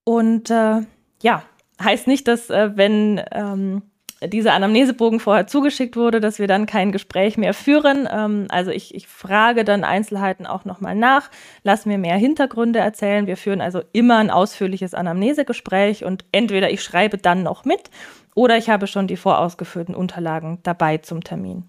Und 0.02 0.50
äh, 0.50 0.80
ja, 1.22 1.42
heißt 1.80 2.06
nicht, 2.06 2.26
dass 2.26 2.50
äh, 2.50 2.76
wenn 2.76 3.22
ähm, 3.30 3.82
dieser 4.28 4.54
Anamnesebogen 4.54 5.20
vorher 5.20 5.46
zugeschickt 5.46 5.96
wurde, 5.96 6.20
dass 6.20 6.38
wir 6.38 6.46
dann 6.46 6.66
kein 6.66 6.92
Gespräch 6.92 7.36
mehr 7.36 7.54
führen. 7.54 8.08
Ähm, 8.10 8.46
also 8.48 8.70
ich, 8.70 8.94
ich 8.94 9.06
frage 9.06 9.64
dann 9.64 9.84
Einzelheiten 9.84 10.46
auch 10.46 10.64
nochmal 10.64 10.94
nach, 10.94 11.30
lass 11.62 11.86
mir 11.86 11.98
mehr 11.98 12.16
Hintergründe 12.16 12.78
erzählen. 12.78 13.26
Wir 13.26 13.36
führen 13.36 13.60
also 13.60 13.82
immer 13.92 14.18
ein 14.18 14.30
ausführliches 14.30 14.94
Anamnesegespräch 14.94 16.04
und 16.04 16.24
entweder 16.32 16.70
ich 16.70 16.82
schreibe 16.82 17.18
dann 17.18 17.42
noch 17.42 17.64
mit 17.64 17.90
oder 18.34 18.56
ich 18.56 18.68
habe 18.68 18.86
schon 18.86 19.06
die 19.06 19.16
vorausgeführten 19.16 19.94
Unterlagen 19.94 20.58
dabei 20.62 20.98
zum 20.98 21.22
Termin. 21.22 21.68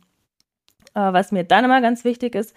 Äh, 0.94 1.14
was 1.14 1.32
mir 1.32 1.44
dann 1.44 1.66
immer 1.66 1.82
ganz 1.82 2.04
wichtig 2.04 2.36
ist, 2.36 2.56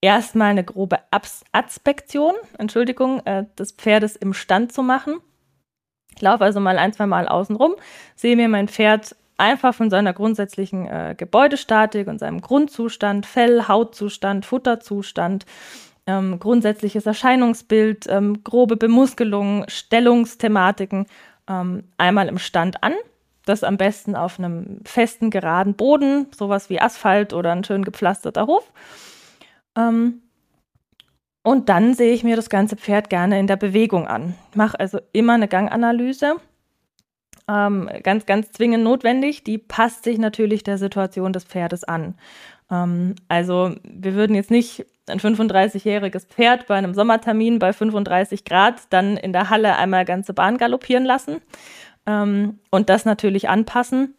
erstmal 0.00 0.50
eine 0.50 0.64
grobe 0.64 0.98
Abs 1.10 1.44
Aspektion, 1.52 2.34
Entschuldigung, 2.58 3.24
äh, 3.24 3.46
des 3.58 3.72
Pferdes 3.72 4.16
im 4.16 4.34
Stand 4.34 4.72
zu 4.72 4.82
machen. 4.82 5.20
Ich 6.14 6.22
laufe 6.22 6.44
also 6.44 6.60
mal 6.60 6.78
ein, 6.78 6.92
zwei 6.92 7.06
Mal 7.06 7.26
außen 7.26 7.56
rum, 7.56 7.74
sehe 8.14 8.36
mir 8.36 8.48
mein 8.48 8.68
Pferd 8.68 9.16
einfach 9.36 9.74
von 9.74 9.90
seiner 9.90 10.12
grundsätzlichen 10.12 10.86
äh, 10.86 11.14
Gebäudestatik 11.16 12.06
und 12.06 12.18
seinem 12.18 12.40
Grundzustand, 12.40 13.26
Fell, 13.26 13.68
Hautzustand, 13.68 14.46
Futterzustand, 14.46 15.46
ähm, 16.06 16.38
grundsätzliches 16.38 17.06
Erscheinungsbild, 17.06 18.06
ähm, 18.08 18.44
grobe 18.44 18.76
Bemuskelung, 18.76 19.64
Stellungsthematiken 19.68 21.06
ähm, 21.48 21.84
einmal 21.98 22.28
im 22.28 22.38
Stand 22.38 22.82
an. 22.82 22.94
Das 23.46 23.62
am 23.62 23.76
besten 23.76 24.16
auf 24.16 24.38
einem 24.38 24.80
festen, 24.84 25.30
geraden 25.30 25.74
Boden, 25.74 26.26
sowas 26.34 26.70
wie 26.70 26.80
Asphalt 26.80 27.34
oder 27.34 27.52
ein 27.52 27.64
schön 27.64 27.84
gepflasterter 27.84 28.46
Hof. 28.46 28.72
Ähm, 29.76 30.22
und 31.42 31.68
dann 31.68 31.92
sehe 31.92 32.14
ich 32.14 32.24
mir 32.24 32.36
das 32.36 32.48
ganze 32.48 32.76
Pferd 32.76 33.10
gerne 33.10 33.38
in 33.38 33.46
der 33.46 33.56
Bewegung 33.56 34.06
an. 34.06 34.34
Ich 34.50 34.56
mache 34.56 34.80
also 34.80 34.98
immer 35.12 35.34
eine 35.34 35.46
Ganganalyse 35.46 36.36
ähm, 37.48 37.90
ganz, 38.02 38.26
ganz 38.26 38.52
zwingend 38.52 38.84
notwendig. 38.84 39.44
Die 39.44 39.58
passt 39.58 40.04
sich 40.04 40.18
natürlich 40.18 40.62
der 40.62 40.78
Situation 40.78 41.32
des 41.32 41.44
Pferdes 41.44 41.84
an. 41.84 42.14
Ähm, 42.70 43.14
also 43.28 43.74
wir 43.82 44.14
würden 44.14 44.34
jetzt 44.34 44.50
nicht 44.50 44.86
ein 45.06 45.20
35-jähriges 45.20 46.26
Pferd 46.26 46.66
bei 46.66 46.76
einem 46.76 46.94
Sommertermin 46.94 47.58
bei 47.58 47.72
35 47.72 48.44
Grad 48.44 48.82
dann 48.90 49.16
in 49.16 49.32
der 49.32 49.50
Halle 49.50 49.76
einmal 49.76 50.04
ganze 50.04 50.32
Bahn 50.32 50.56
galoppieren 50.56 51.04
lassen 51.04 51.42
ähm, 52.06 52.58
und 52.70 52.88
das 52.88 53.04
natürlich 53.04 53.48
anpassen. 53.48 54.14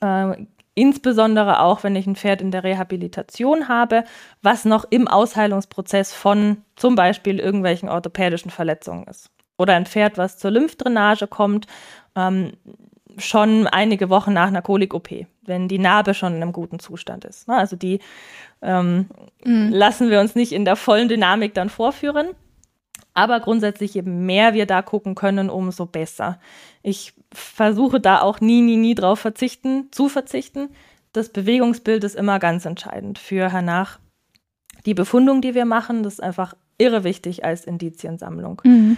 Äh, 0.00 0.46
insbesondere 0.74 1.60
auch, 1.60 1.82
wenn 1.82 1.96
ich 1.96 2.06
ein 2.06 2.16
Pferd 2.16 2.40
in 2.40 2.50
der 2.50 2.64
Rehabilitation 2.64 3.68
habe, 3.68 4.04
was 4.42 4.64
noch 4.64 4.84
im 4.90 5.08
Ausheilungsprozess 5.08 6.12
von 6.12 6.58
zum 6.76 6.94
Beispiel 6.94 7.40
irgendwelchen 7.40 7.88
orthopädischen 7.88 8.50
Verletzungen 8.50 9.04
ist. 9.04 9.30
Oder 9.58 9.74
ein 9.74 9.86
Pferd, 9.86 10.16
was 10.16 10.38
zur 10.38 10.52
Lymphdrainage 10.52 11.26
kommt 11.26 11.66
ähm, 12.14 12.52
schon 13.18 13.66
einige 13.66 14.10
Wochen 14.10 14.32
nach 14.32 14.48
einer 14.48 14.62
Kolik-OP, 14.62 15.26
wenn 15.42 15.68
die 15.68 15.78
Narbe 15.78 16.14
schon 16.14 16.36
in 16.36 16.42
einem 16.42 16.52
guten 16.52 16.78
Zustand 16.78 17.24
ist. 17.24 17.48
Ne? 17.48 17.56
Also 17.56 17.76
die 17.76 18.00
ähm, 18.62 19.06
mhm. 19.44 19.70
lassen 19.70 20.10
wir 20.10 20.20
uns 20.20 20.34
nicht 20.34 20.52
in 20.52 20.64
der 20.64 20.76
vollen 20.76 21.08
Dynamik 21.08 21.54
dann 21.54 21.70
vorführen. 21.70 22.28
Aber 23.14 23.40
grundsätzlich, 23.40 23.94
je 23.94 24.02
mehr 24.02 24.54
wir 24.54 24.66
da 24.66 24.80
gucken 24.82 25.16
können, 25.16 25.50
umso 25.50 25.86
besser. 25.86 26.38
Ich 26.82 27.14
versuche 27.32 27.98
da 27.98 28.20
auch 28.20 28.40
nie, 28.40 28.60
nie, 28.60 28.76
nie 28.76 28.94
drauf 28.94 29.18
verzichten, 29.18 29.88
zu 29.90 30.08
verzichten. 30.08 30.68
Das 31.12 31.30
Bewegungsbild 31.30 32.04
ist 32.04 32.14
immer 32.14 32.38
ganz 32.38 32.64
entscheidend 32.64 33.18
für 33.18 33.50
hernach 33.50 33.98
die 34.86 34.94
Befundung, 34.94 35.40
die 35.40 35.54
wir 35.54 35.64
machen. 35.64 36.04
Das 36.04 36.14
ist 36.14 36.22
einfach 36.22 36.54
irre 36.78 37.02
wichtig 37.02 37.44
als 37.44 37.64
Indiziensammlung. 37.64 38.62
Mhm. 38.64 38.96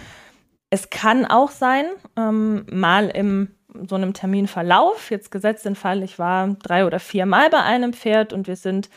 Es 0.71 0.89
kann 0.89 1.25
auch 1.25 1.51
sein, 1.51 1.85
ähm, 2.17 2.65
mal 2.71 3.09
im 3.09 3.55
so 3.87 3.95
einem 3.95 4.13
Terminverlauf, 4.13 5.11
jetzt 5.11 5.31
gesetzt 5.31 5.65
den 5.65 5.75
Fall, 5.75 6.03
ich 6.03 6.19
war 6.19 6.47
drei 6.61 6.85
oder 6.85 6.99
vier 6.99 7.25
Mal 7.25 7.49
bei 7.49 7.61
einem 7.61 7.93
Pferd 7.93 8.33
und 8.33 8.47
wir 8.47 8.55
sind 8.55 8.89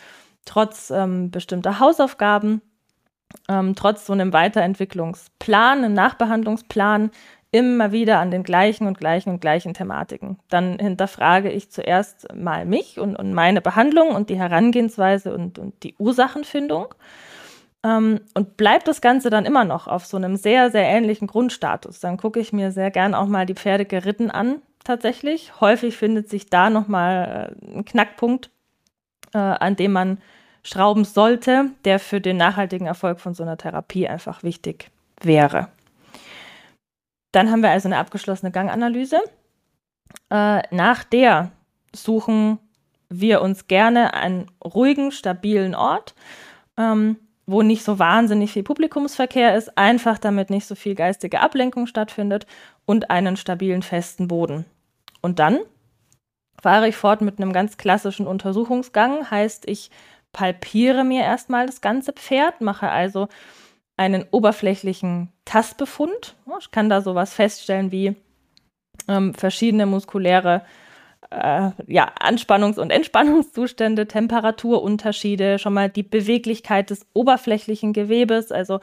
trotz 0.44 0.90
ähm, 0.90 1.30
bestimmter 1.30 1.78
Hausaufgaben, 1.78 2.60
ähm, 3.48 3.74
trotz 3.74 4.06
so 4.06 4.12
einem 4.12 4.32
Weiterentwicklungsplan, 4.32 5.84
einem 5.84 5.94
Nachbehandlungsplan 5.94 7.10
immer 7.50 7.92
wieder 7.92 8.18
an 8.18 8.32
den 8.32 8.42
gleichen 8.42 8.88
und 8.88 8.98
gleichen 8.98 9.30
und 9.30 9.40
gleichen 9.40 9.74
Thematiken. 9.74 10.38
Dann 10.48 10.78
hinterfrage 10.78 11.50
ich 11.52 11.70
zuerst 11.70 12.26
mal 12.34 12.66
mich 12.66 12.98
und, 12.98 13.14
und 13.14 13.32
meine 13.32 13.60
Behandlung 13.60 14.08
und 14.08 14.28
die 14.28 14.38
Herangehensweise 14.38 15.32
und, 15.32 15.60
und 15.60 15.84
die 15.84 15.94
Ursachenfindung. 15.98 16.94
Ähm, 17.84 18.20
und 18.32 18.56
bleibt 18.56 18.88
das 18.88 19.00
Ganze 19.00 19.30
dann 19.30 19.44
immer 19.44 19.64
noch 19.64 19.86
auf 19.86 20.06
so 20.06 20.16
einem 20.16 20.36
sehr, 20.36 20.70
sehr 20.70 20.84
ähnlichen 20.84 21.28
Grundstatus, 21.28 22.00
dann 22.00 22.16
gucke 22.16 22.40
ich 22.40 22.52
mir 22.52 22.72
sehr 22.72 22.90
gern 22.90 23.14
auch 23.14 23.26
mal 23.26 23.46
die 23.46 23.54
Pferde 23.54 23.84
geritten 23.84 24.30
an, 24.30 24.62
tatsächlich. 24.82 25.60
Häufig 25.60 25.96
findet 25.96 26.30
sich 26.30 26.48
da 26.48 26.70
nochmal 26.70 27.54
äh, 27.62 27.76
ein 27.76 27.84
Knackpunkt, 27.84 28.50
äh, 29.34 29.38
an 29.38 29.76
dem 29.76 29.92
man 29.92 30.18
schrauben 30.62 31.04
sollte, 31.04 31.70
der 31.84 31.98
für 31.98 32.22
den 32.22 32.38
nachhaltigen 32.38 32.86
Erfolg 32.86 33.20
von 33.20 33.34
so 33.34 33.42
einer 33.42 33.58
Therapie 33.58 34.08
einfach 34.08 34.42
wichtig 34.42 34.90
wäre. 35.20 35.68
Dann 37.32 37.50
haben 37.50 37.62
wir 37.62 37.70
also 37.70 37.88
eine 37.88 37.98
abgeschlossene 37.98 38.50
Ganganalyse. 38.50 39.18
Äh, 40.30 40.62
nach 40.74 41.04
der 41.04 41.50
suchen 41.94 42.58
wir 43.10 43.42
uns 43.42 43.66
gerne 43.66 44.14
einen 44.14 44.50
ruhigen, 44.64 45.12
stabilen 45.12 45.74
Ort, 45.74 46.14
ähm, 46.78 47.16
wo 47.46 47.62
nicht 47.62 47.84
so 47.84 47.98
wahnsinnig 47.98 48.52
viel 48.52 48.62
Publikumsverkehr 48.62 49.54
ist, 49.56 49.76
einfach 49.76 50.18
damit 50.18 50.50
nicht 50.50 50.66
so 50.66 50.74
viel 50.74 50.94
geistige 50.94 51.40
Ablenkung 51.40 51.86
stattfindet 51.86 52.46
und 52.86 53.10
einen 53.10 53.36
stabilen, 53.36 53.82
festen 53.82 54.28
Boden. 54.28 54.64
Und 55.20 55.38
dann 55.38 55.60
fahre 56.60 56.88
ich 56.88 56.96
fort 56.96 57.20
mit 57.20 57.38
einem 57.38 57.52
ganz 57.52 57.76
klassischen 57.76 58.26
Untersuchungsgang, 58.26 59.30
heißt, 59.30 59.68
ich 59.68 59.90
palpiere 60.32 61.04
mir 61.04 61.22
erstmal 61.22 61.66
das 61.66 61.80
ganze 61.80 62.12
Pferd, 62.12 62.60
mache 62.60 62.88
also 62.88 63.28
einen 63.96 64.24
oberflächlichen 64.30 65.32
Tastbefund. 65.44 66.34
Ich 66.58 66.70
kann 66.70 66.88
da 66.88 67.00
sowas 67.00 67.32
feststellen 67.32 67.92
wie 67.92 68.16
ähm, 69.06 69.34
verschiedene 69.34 69.86
muskuläre 69.86 70.62
äh, 70.62 70.83
ja, 71.86 72.12
Anspannungs- 72.20 72.78
und 72.78 72.90
Entspannungszustände, 72.90 74.06
Temperaturunterschiede, 74.06 75.58
schon 75.58 75.74
mal 75.74 75.88
die 75.88 76.02
Beweglichkeit 76.02 76.90
des 76.90 77.06
oberflächlichen 77.12 77.92
Gewebes, 77.92 78.52
also 78.52 78.80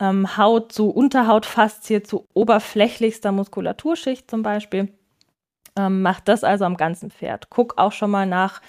ähm, 0.00 0.36
Haut 0.36 0.72
zu 0.72 0.90
Unterhautfaszie 0.90 2.02
zu 2.02 2.26
oberflächlichster 2.34 3.32
Muskulaturschicht 3.32 4.30
zum 4.30 4.42
Beispiel. 4.42 4.88
Ähm, 5.76 6.02
macht 6.02 6.28
das 6.28 6.44
also 6.44 6.64
am 6.64 6.76
ganzen 6.76 7.10
Pferd. 7.10 7.50
Guck 7.50 7.78
auch 7.78 7.92
schon 7.92 8.10
mal 8.10 8.26
nach 8.26 8.60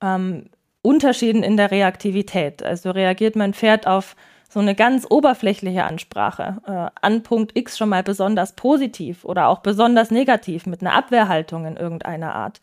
ähm, 0.00 0.50
Unterschieden 0.82 1.42
in 1.42 1.56
der 1.56 1.70
Reaktivität. 1.70 2.62
Also 2.62 2.90
reagiert 2.90 3.36
mein 3.36 3.54
Pferd 3.54 3.86
auf 3.86 4.16
so 4.48 4.60
eine 4.60 4.74
ganz 4.74 5.06
oberflächliche 5.08 5.84
Ansprache 5.84 6.62
äh, 6.66 7.00
an 7.02 7.22
Punkt 7.22 7.56
X 7.56 7.76
schon 7.76 7.90
mal 7.90 8.02
besonders 8.02 8.52
positiv 8.52 9.24
oder 9.24 9.48
auch 9.48 9.58
besonders 9.58 10.10
negativ 10.10 10.66
mit 10.66 10.80
einer 10.80 10.94
Abwehrhaltung 10.94 11.66
in 11.66 11.76
irgendeiner 11.76 12.34
Art. 12.34 12.60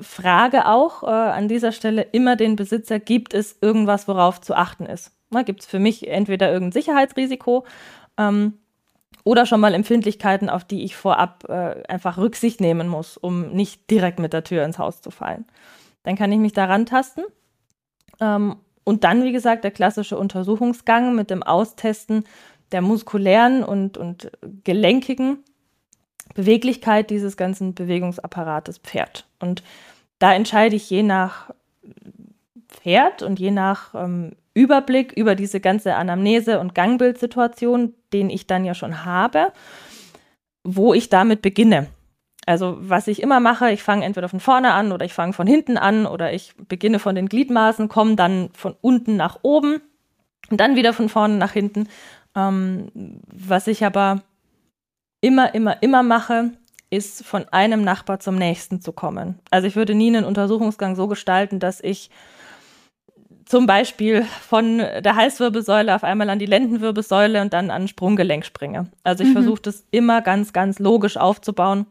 Frage 0.00 0.66
auch 0.66 1.02
äh, 1.02 1.06
an 1.06 1.48
dieser 1.48 1.72
Stelle 1.72 2.02
immer 2.02 2.36
den 2.36 2.56
Besitzer, 2.56 2.98
gibt 2.98 3.32
es 3.32 3.56
irgendwas, 3.60 4.06
worauf 4.06 4.40
zu 4.40 4.54
achten 4.54 4.84
ist? 4.84 5.12
Gibt 5.44 5.60
es 5.60 5.66
für 5.66 5.78
mich 5.78 6.08
entweder 6.08 6.50
irgendein 6.52 6.72
Sicherheitsrisiko 6.72 7.64
ähm, 8.18 8.58
oder 9.24 9.46
schon 9.46 9.60
mal 9.60 9.74
Empfindlichkeiten, 9.74 10.50
auf 10.50 10.64
die 10.64 10.84
ich 10.84 10.94
vorab 10.94 11.44
äh, 11.48 11.82
einfach 11.88 12.18
Rücksicht 12.18 12.60
nehmen 12.60 12.88
muss, 12.88 13.16
um 13.16 13.50
nicht 13.50 13.90
direkt 13.90 14.18
mit 14.18 14.34
der 14.34 14.44
Tür 14.44 14.64
ins 14.64 14.78
Haus 14.78 15.00
zu 15.00 15.10
fallen. 15.10 15.46
Dann 16.02 16.16
kann 16.16 16.32
ich 16.32 16.38
mich 16.38 16.52
daran 16.52 16.86
tasten 16.86 17.22
ähm, 18.20 18.56
und 18.88 19.04
dann, 19.04 19.22
wie 19.22 19.32
gesagt, 19.32 19.64
der 19.64 19.70
klassische 19.70 20.16
Untersuchungsgang 20.16 21.14
mit 21.14 21.28
dem 21.28 21.42
Austesten 21.42 22.24
der 22.72 22.80
muskulären 22.80 23.62
und, 23.62 23.98
und 23.98 24.30
gelenkigen 24.64 25.44
Beweglichkeit 26.34 27.10
dieses 27.10 27.36
ganzen 27.36 27.74
Bewegungsapparates 27.74 28.78
Pferd. 28.78 29.26
Und 29.40 29.62
da 30.18 30.32
entscheide 30.32 30.74
ich 30.74 30.88
je 30.88 31.02
nach 31.02 31.50
Pferd 32.68 33.22
und 33.22 33.38
je 33.38 33.50
nach 33.50 33.94
ähm, 33.94 34.32
Überblick 34.54 35.12
über 35.12 35.34
diese 35.34 35.60
ganze 35.60 35.94
Anamnese- 35.94 36.58
und 36.58 36.74
Gangbildsituation, 36.74 37.92
den 38.14 38.30
ich 38.30 38.46
dann 38.46 38.64
ja 38.64 38.72
schon 38.72 39.04
habe, 39.04 39.52
wo 40.64 40.94
ich 40.94 41.10
damit 41.10 41.42
beginne. 41.42 41.88
Also 42.48 42.78
was 42.80 43.08
ich 43.08 43.20
immer 43.20 43.40
mache, 43.40 43.70
ich 43.72 43.82
fange 43.82 44.06
entweder 44.06 44.30
von 44.30 44.40
vorne 44.40 44.72
an 44.72 44.90
oder 44.90 45.04
ich 45.04 45.12
fange 45.12 45.34
von 45.34 45.46
hinten 45.46 45.76
an 45.76 46.06
oder 46.06 46.32
ich 46.32 46.54
beginne 46.56 46.98
von 46.98 47.14
den 47.14 47.28
Gliedmaßen, 47.28 47.90
komme 47.90 48.16
dann 48.16 48.48
von 48.54 48.74
unten 48.80 49.16
nach 49.16 49.40
oben 49.42 49.82
und 50.48 50.58
dann 50.58 50.74
wieder 50.74 50.94
von 50.94 51.10
vorne 51.10 51.36
nach 51.36 51.52
hinten. 51.52 51.88
Ähm, 52.34 52.88
was 53.26 53.66
ich 53.66 53.84
aber 53.84 54.22
immer, 55.20 55.54
immer, 55.54 55.82
immer 55.82 56.02
mache, 56.02 56.52
ist 56.88 57.22
von 57.22 57.44
einem 57.50 57.84
Nachbar 57.84 58.18
zum 58.18 58.36
nächsten 58.36 58.80
zu 58.80 58.92
kommen. 58.92 59.38
Also 59.50 59.68
ich 59.68 59.76
würde 59.76 59.94
nie 59.94 60.08
einen 60.08 60.24
Untersuchungsgang 60.24 60.96
so 60.96 61.06
gestalten, 61.06 61.60
dass 61.60 61.82
ich 61.82 62.08
zum 63.44 63.66
Beispiel 63.66 64.22
von 64.22 64.78
der 64.78 65.16
Halswirbelsäule 65.16 65.94
auf 65.94 66.02
einmal 66.02 66.30
an 66.30 66.38
die 66.38 66.46
Lendenwirbelsäule 66.46 67.42
und 67.42 67.52
dann 67.52 67.70
an 67.70 67.88
Sprunggelenk 67.88 68.46
springe. 68.46 68.86
Also 69.04 69.22
ich 69.22 69.28
mhm. 69.28 69.34
versuche 69.34 69.60
das 69.60 69.84
immer 69.90 70.22
ganz, 70.22 70.54
ganz 70.54 70.78
logisch 70.78 71.18
aufzubauen 71.18 71.84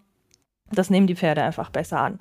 das 0.72 0.90
nehmen 0.90 1.08
die 1.08 1.16
Pferde 1.16 1.44
einfach 1.44 1.70
besser 1.70 2.00
an. 2.00 2.20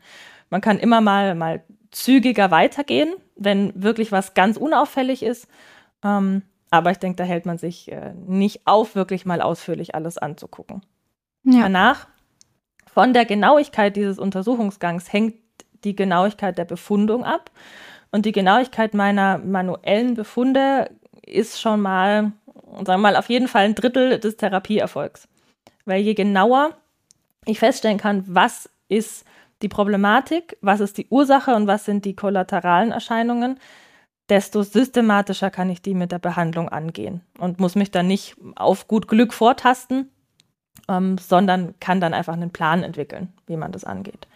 Man 0.51 0.61
kann 0.61 0.79
immer 0.79 1.01
mal, 1.01 1.35
mal 1.35 1.63
zügiger 1.91 2.51
weitergehen, 2.51 3.15
wenn 3.37 3.73
wirklich 3.75 4.13
was 4.13 4.35
ganz 4.35 4.57
unauffällig 4.57 5.23
ist. 5.23 5.49
Ähm, 6.05 6.43
aber 6.71 6.91
ich 6.91 6.99
denke, 6.99 7.17
da 7.17 7.25
hält 7.25 7.47
man 7.47 7.59
sich 7.59 7.91
äh, 7.91 8.13
nicht 8.27 8.67
auf, 8.67 8.95
wirklich 8.95 9.25
mal 9.25 9.41
ausführlich 9.41 9.95
alles 9.95 10.19
anzugucken. 10.19 10.83
Ja. 11.45 11.63
Danach, 11.63 12.09
von 12.93 13.13
der 13.13 13.25
Genauigkeit 13.25 13.97
dieses 13.97 14.19
Untersuchungsgangs 14.19 15.13
hängt 15.13 15.35
die 15.85 15.95
Genauigkeit 15.95 16.59
der 16.59 16.65
Befundung 16.65 17.25
ab. 17.25 17.51
Und 18.11 18.25
die 18.27 18.33
Genauigkeit 18.33 18.95
meiner 18.95 19.39
manuellen 19.39 20.15
Befunde 20.15 20.91
ist 21.25 21.61
schon 21.61 21.81
mal, 21.81 22.33
sagen 22.73 22.87
wir 22.87 22.99
mal, 22.99 23.17
auf 23.17 23.29
jeden 23.29 23.49
Fall 23.49 23.65
ein 23.65 23.75
Drittel 23.75 24.19
des 24.19 24.37
Therapieerfolgs. 24.37 25.29
Weil 25.85 26.03
je 26.03 26.15
genauer 26.15 26.77
ich 27.47 27.59
feststellen 27.59 27.99
kann, 27.99 28.25
was 28.27 28.69
ist 28.89 29.25
die 29.63 29.69
Problematik, 29.69 30.59
was 30.61 30.81
ist 30.81 30.99
die 30.99 31.07
Ursache 31.09 31.55
und 31.55 31.67
was 31.67 31.85
sind 31.85 32.05
die 32.05 32.15
kollateralen 32.15 32.93
Erscheinungen, 32.93 33.59
desto 34.29 34.63
systematischer 34.63 35.51
kann 35.51 35.71
ich 35.71 35.83
die 35.83 35.95
mit 35.95 36.13
der 36.13 36.19
Behandlung 36.19 36.69
angehen 36.69 37.23
und 37.39 37.61
muss 37.61 37.75
mich 37.75 37.91
dann 37.91 38.07
nicht 38.07 38.37
auf 38.57 38.89
gut 38.89 39.09
Glück 39.09 39.33
vortasten, 39.33 40.11
ähm, 40.89 41.17
sondern 41.19 41.75
kann 41.81 42.01
dann 42.01 42.13
einfach 42.13 42.35
einen 42.35 42.51
Plan 42.51 42.83
entwickeln, 42.83 43.33
wie 43.47 43.57
man 43.57 43.73
das 43.73 43.85
angeht. 43.85 44.27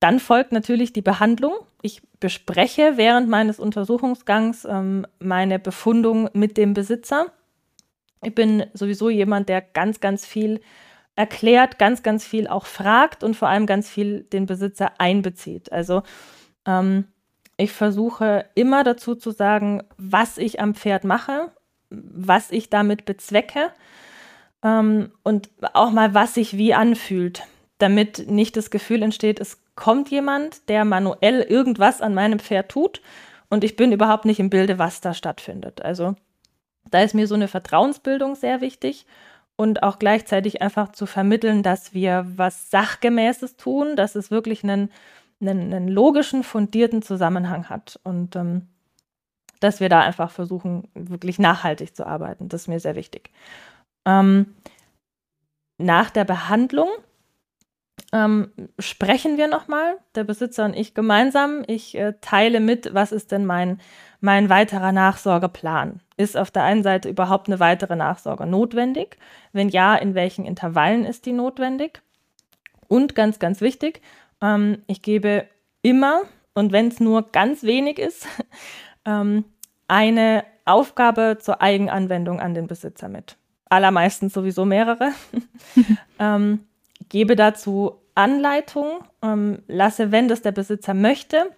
Dann 0.00 0.20
folgt 0.20 0.52
natürlich 0.52 0.92
die 0.92 1.02
Behandlung. 1.02 1.52
Ich 1.82 2.02
bespreche 2.20 2.96
während 2.96 3.28
meines 3.28 3.58
Untersuchungsgangs 3.58 4.64
ähm, 4.64 5.06
meine 5.18 5.58
Befundung 5.58 6.28
mit 6.34 6.56
dem 6.56 6.74
Besitzer. 6.74 7.26
Ich 8.22 8.34
bin 8.34 8.66
sowieso 8.74 9.10
jemand, 9.10 9.48
der 9.48 9.60
ganz, 9.60 10.00
ganz 10.00 10.26
viel 10.26 10.60
erklärt, 11.18 11.80
ganz, 11.80 12.04
ganz 12.04 12.24
viel 12.24 12.46
auch 12.46 12.64
fragt 12.64 13.24
und 13.24 13.34
vor 13.34 13.48
allem 13.48 13.66
ganz 13.66 13.90
viel 13.90 14.22
den 14.22 14.46
Besitzer 14.46 14.92
einbezieht. 14.98 15.72
Also 15.72 16.04
ähm, 16.64 17.08
ich 17.56 17.72
versuche 17.72 18.44
immer 18.54 18.84
dazu 18.84 19.16
zu 19.16 19.32
sagen, 19.32 19.82
was 19.96 20.38
ich 20.38 20.60
am 20.60 20.76
Pferd 20.76 21.02
mache, 21.02 21.50
was 21.90 22.52
ich 22.52 22.70
damit 22.70 23.04
bezwecke 23.04 23.72
ähm, 24.62 25.10
und 25.24 25.50
auch 25.74 25.90
mal, 25.90 26.14
was 26.14 26.34
sich 26.34 26.56
wie 26.56 26.72
anfühlt, 26.72 27.42
damit 27.78 28.30
nicht 28.30 28.56
das 28.56 28.70
Gefühl 28.70 29.02
entsteht, 29.02 29.40
es 29.40 29.60
kommt 29.74 30.10
jemand, 30.10 30.68
der 30.68 30.84
manuell 30.84 31.40
irgendwas 31.40 32.00
an 32.00 32.14
meinem 32.14 32.38
Pferd 32.38 32.70
tut 32.70 33.02
und 33.50 33.64
ich 33.64 33.74
bin 33.74 33.90
überhaupt 33.90 34.24
nicht 34.24 34.38
im 34.38 34.50
Bilde, 34.50 34.78
was 34.78 35.00
da 35.00 35.14
stattfindet. 35.14 35.82
Also 35.82 36.14
da 36.92 37.02
ist 37.02 37.14
mir 37.14 37.26
so 37.26 37.34
eine 37.34 37.48
Vertrauensbildung 37.48 38.36
sehr 38.36 38.60
wichtig 38.60 39.04
und 39.58 39.82
auch 39.82 39.98
gleichzeitig 39.98 40.62
einfach 40.62 40.92
zu 40.92 41.04
vermitteln, 41.04 41.64
dass 41.64 41.92
wir 41.92 42.24
was 42.36 42.70
Sachgemäßes 42.70 43.56
tun, 43.56 43.96
dass 43.96 44.14
es 44.14 44.30
wirklich 44.30 44.62
einen, 44.62 44.88
einen, 45.40 45.74
einen 45.74 45.88
logischen, 45.88 46.44
fundierten 46.44 47.02
Zusammenhang 47.02 47.68
hat 47.68 47.98
und 48.04 48.36
ähm, 48.36 48.68
dass 49.58 49.80
wir 49.80 49.88
da 49.88 50.00
einfach 50.00 50.30
versuchen, 50.30 50.86
wirklich 50.94 51.40
nachhaltig 51.40 51.96
zu 51.96 52.06
arbeiten. 52.06 52.48
Das 52.48 52.62
ist 52.62 52.68
mir 52.68 52.78
sehr 52.78 52.94
wichtig. 52.94 53.32
Ähm, 54.06 54.54
nach 55.76 56.10
der 56.10 56.24
Behandlung 56.24 56.88
ähm, 58.12 58.52
sprechen 58.78 59.38
wir 59.38 59.48
nochmal, 59.48 59.98
der 60.14 60.22
Besitzer 60.22 60.66
und 60.66 60.74
ich 60.76 60.94
gemeinsam. 60.94 61.64
Ich 61.66 61.96
äh, 61.96 62.14
teile 62.20 62.60
mit, 62.60 62.94
was 62.94 63.10
ist 63.10 63.32
denn 63.32 63.44
mein, 63.44 63.80
mein 64.20 64.48
weiterer 64.48 64.92
Nachsorgeplan? 64.92 66.00
Ist 66.18 66.36
auf 66.36 66.50
der 66.50 66.64
einen 66.64 66.82
Seite 66.82 67.08
überhaupt 67.08 67.46
eine 67.46 67.60
weitere 67.60 67.94
Nachsorge 67.94 68.44
notwendig? 68.44 69.16
Wenn 69.52 69.68
ja, 69.68 69.94
in 69.94 70.14
welchen 70.14 70.44
Intervallen 70.44 71.04
ist 71.04 71.26
die 71.26 71.32
notwendig? 71.32 72.02
Und 72.88 73.14
ganz, 73.14 73.38
ganz 73.38 73.60
wichtig, 73.60 74.02
ähm, 74.42 74.82
ich 74.88 75.00
gebe 75.00 75.46
immer, 75.80 76.22
und 76.54 76.72
wenn 76.72 76.88
es 76.88 76.98
nur 76.98 77.30
ganz 77.30 77.62
wenig 77.62 78.00
ist, 78.00 78.26
ähm, 79.04 79.44
eine 79.86 80.44
Aufgabe 80.64 81.38
zur 81.40 81.62
Eigenanwendung 81.62 82.40
an 82.40 82.52
den 82.52 82.66
Besitzer 82.66 83.08
mit. 83.08 83.36
allermeistens 83.70 84.34
sowieso 84.34 84.64
mehrere. 84.64 85.12
ähm, 86.18 86.66
gebe 87.08 87.36
dazu 87.36 88.00
Anleitung, 88.16 89.04
ähm, 89.22 89.62
lasse, 89.68 90.10
wenn 90.10 90.26
das 90.26 90.42
der 90.42 90.50
Besitzer 90.52 90.94
möchte, 90.94 91.50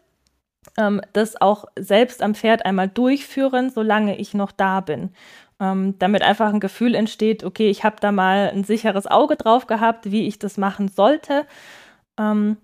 ähm, 0.76 1.00
das 1.12 1.40
auch 1.40 1.64
selbst 1.78 2.22
am 2.22 2.34
Pferd 2.34 2.64
einmal 2.64 2.88
durchführen, 2.88 3.70
solange 3.70 4.18
ich 4.18 4.34
noch 4.34 4.52
da 4.52 4.80
bin. 4.80 5.10
Ähm, 5.58 5.98
damit 5.98 6.22
einfach 6.22 6.52
ein 6.52 6.60
Gefühl 6.60 6.94
entsteht, 6.94 7.44
okay, 7.44 7.68
ich 7.68 7.84
habe 7.84 7.96
da 8.00 8.12
mal 8.12 8.50
ein 8.50 8.64
sicheres 8.64 9.06
Auge 9.06 9.36
drauf 9.36 9.66
gehabt, 9.66 10.10
wie 10.10 10.26
ich 10.26 10.38
das 10.38 10.56
machen 10.56 10.88
sollte. 10.88 11.46
Ähm, 12.18 12.56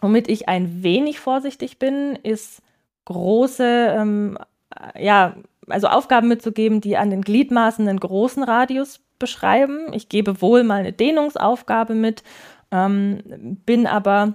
womit 0.00 0.28
ich 0.28 0.48
ein 0.48 0.82
wenig 0.82 1.20
vorsichtig 1.20 1.78
bin, 1.78 2.16
ist 2.22 2.60
große, 3.06 3.94
ähm, 3.96 4.38
ja, 4.98 5.36
also 5.68 5.86
Aufgaben 5.86 6.28
mitzugeben, 6.28 6.80
die 6.80 6.96
an 6.96 7.10
den 7.10 7.22
Gliedmaßen 7.22 7.88
einen 7.88 8.00
großen 8.00 8.42
Radius 8.42 9.00
beschreiben. 9.18 9.92
Ich 9.92 10.08
gebe 10.08 10.42
wohl 10.42 10.64
mal 10.64 10.80
eine 10.80 10.92
Dehnungsaufgabe 10.92 11.94
mit, 11.94 12.24
ähm, 12.70 13.58
bin 13.64 13.86
aber 13.86 14.34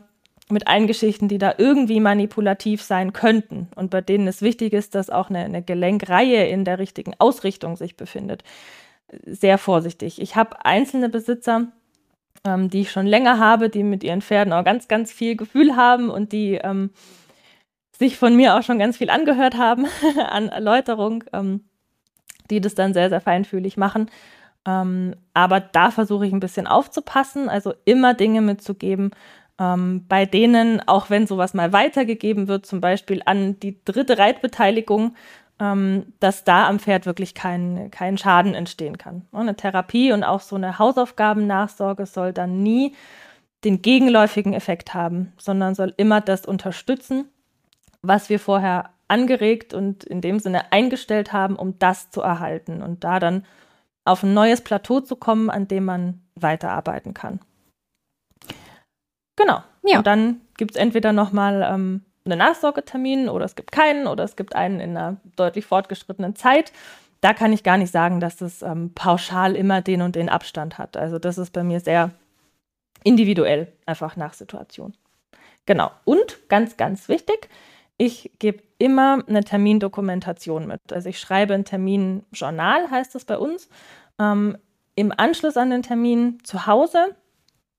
mit 0.50 0.68
allen 0.68 0.88
Geschichten, 0.88 1.28
die 1.28 1.38
da 1.38 1.56
irgendwie 1.58 2.00
manipulativ 2.00 2.82
sein 2.82 3.14
könnten 3.14 3.68
und 3.76 3.90
bei 3.90 4.02
denen 4.02 4.28
es 4.28 4.42
wichtig 4.42 4.74
ist, 4.74 4.96
dass 4.96 5.10
auch 5.10 5.30
eine, 5.30 5.40
eine 5.40 5.62
Gelenkreihe 5.62 6.48
in 6.48 6.64
der 6.64 6.80
richtigen 6.80 7.14
Ausrichtung 7.20 7.76
sich 7.76 7.98
befindet, 7.98 8.44
sehr 9.26 9.58
vorsichtig. 9.58 10.22
Ich 10.22 10.36
habe 10.36 10.66
einzelne 10.66 11.10
Besitzer, 11.10 11.68
ähm, 12.46 12.70
die 12.70 12.82
ich 12.82 12.92
schon 12.92 13.06
länger 13.06 13.40
habe, 13.40 13.70
die 13.70 13.84
mit 13.84 14.04
ihren 14.04 14.22
Pferden 14.22 14.54
auch 14.54 14.64
ganz, 14.64 14.88
ganz 14.88 15.12
viel 15.12 15.36
Gefühl 15.36 15.76
haben 15.76 16.10
und 16.10 16.32
die 16.32 16.56
ähm, 16.56 16.92
sich 17.98 18.18
von 18.18 18.36
mir 18.36 18.56
auch 18.56 18.64
schon 18.64 18.80
ganz 18.80 18.98
viel 18.98 19.10
angehört 19.10 19.58
haben 19.58 19.86
an 20.30 20.50
Erläuterung, 20.50 21.24
ähm, 21.34 21.66
die 22.50 22.62
das 22.62 22.76
dann 22.76 22.94
sehr, 22.94 23.10
sehr 23.10 23.22
feinfühlig 23.22 23.76
machen. 23.76 24.10
Ähm, 24.66 25.16
aber 25.34 25.60
da 25.60 25.92
versuche 25.92 26.28
ich 26.28 26.34
ein 26.34 26.40
bisschen 26.40 26.68
aufzupassen, 26.68 27.50
also 27.50 27.74
immer 27.86 28.14
Dinge 28.14 28.42
mitzugeben, 28.42 29.12
ähm, 29.60 30.06
bei 30.08 30.26
denen, 30.26 30.88
auch 30.88 31.10
wenn 31.10 31.28
sowas 31.28 31.54
mal 31.54 31.74
weitergegeben 31.74 32.48
wird, 32.48 32.66
zum 32.66 32.82
Beispiel 32.82 33.22
an 33.26 33.60
die 33.60 33.84
dritte 33.86 34.18
Reitbeteiligung, 34.18 35.16
ähm, 35.60 36.14
dass 36.20 36.44
da 36.44 36.68
am 36.68 36.80
Pferd 36.80 37.06
wirklich 37.06 37.34
kein, 37.34 37.90
kein 37.92 38.18
Schaden 38.18 38.54
entstehen 38.54 38.98
kann. 38.98 39.26
Und 39.32 39.42
eine 39.42 39.56
Therapie 39.56 40.12
und 40.12 40.24
auch 40.24 40.42
so 40.42 40.56
eine 40.56 40.78
Hausaufgabennachsorge 40.78 42.06
soll 42.06 42.34
dann 42.34 42.62
nie 42.62 42.94
den 43.64 43.82
gegenläufigen 43.82 44.54
Effekt 44.54 44.94
haben, 44.94 45.34
sondern 45.38 45.74
soll 45.74 45.94
immer 45.98 46.22
das 46.22 46.46
unterstützen, 46.46 47.26
was 48.04 48.30
wir 48.30 48.40
vorher 48.40 48.92
angeregt 49.08 49.74
und 49.74 50.04
in 50.04 50.22
dem 50.22 50.40
Sinne 50.40 50.72
eingestellt 50.72 51.34
haben, 51.34 51.56
um 51.56 51.80
das 51.80 52.12
zu 52.12 52.22
erhalten 52.22 52.84
und 52.84 53.04
da 53.04 53.20
dann 53.20 53.46
auf 54.06 54.24
ein 54.24 54.34
neues 54.34 54.62
Plateau 54.62 55.02
zu 55.02 55.16
kommen, 55.16 55.50
an 55.50 55.68
dem 55.68 55.86
man 55.86 56.22
weiterarbeiten 56.36 57.14
kann. 57.14 57.40
Genau. 59.38 59.64
Ja. 59.84 60.00
Und 60.00 60.08
dann 60.08 60.42
gibt 60.58 60.72
es 60.72 60.78
entweder 60.78 61.14
nochmal 61.14 61.66
ähm, 61.72 62.02
einen 62.26 62.40
Nachsorgetermin 62.40 63.30
oder 63.30 63.46
es 63.46 63.56
gibt 63.56 63.72
keinen 63.72 64.08
oder 64.08 64.26
es 64.26 64.36
gibt 64.36 64.56
einen 64.56 64.82
in 64.82 64.98
einer 64.98 65.18
deutlich 65.38 65.66
fortgeschrittenen 65.66 66.36
Zeit. 66.36 66.74
Da 67.22 67.34
kann 67.34 67.54
ich 67.54 67.64
gar 67.64 67.78
nicht 67.78 67.92
sagen, 67.92 68.20
dass 68.20 68.36
das 68.36 68.62
ähm, 68.62 68.94
pauschal 68.94 69.56
immer 69.56 69.82
den 69.82 70.02
und 70.02 70.16
den 70.16 70.28
Abstand 70.28 70.78
hat. 70.78 70.98
Also 70.98 71.18
das 71.20 71.38
ist 71.38 71.54
bei 71.54 71.64
mir 71.64 71.80
sehr 71.80 72.12
individuell, 73.04 73.72
einfach 73.86 74.18
nach 74.18 74.34
Situation. 74.34 74.94
Genau. 75.66 75.92
Und 76.04 76.50
ganz, 76.50 76.78
ganz 76.78 77.08
wichtig, 77.08 77.50
ich 77.98 78.32
gebe 78.40 78.62
immer 78.78 79.24
eine 79.28 79.44
Termindokumentation 79.44 80.68
mit. 80.68 80.82
Also 80.92 81.10
ich 81.10 81.20
schreibe 81.20 81.54
ein 81.54 81.66
Terminjournal, 81.66 82.92
heißt 82.92 83.16
das 83.16 83.26
bei 83.26 83.38
uns, 83.38 83.70
ähm, 84.20 84.58
im 84.96 85.14
Anschluss 85.16 85.58
an 85.58 85.70
den 85.70 85.84
Termin 85.84 86.40
zu 86.44 86.66
Hause 86.66 87.16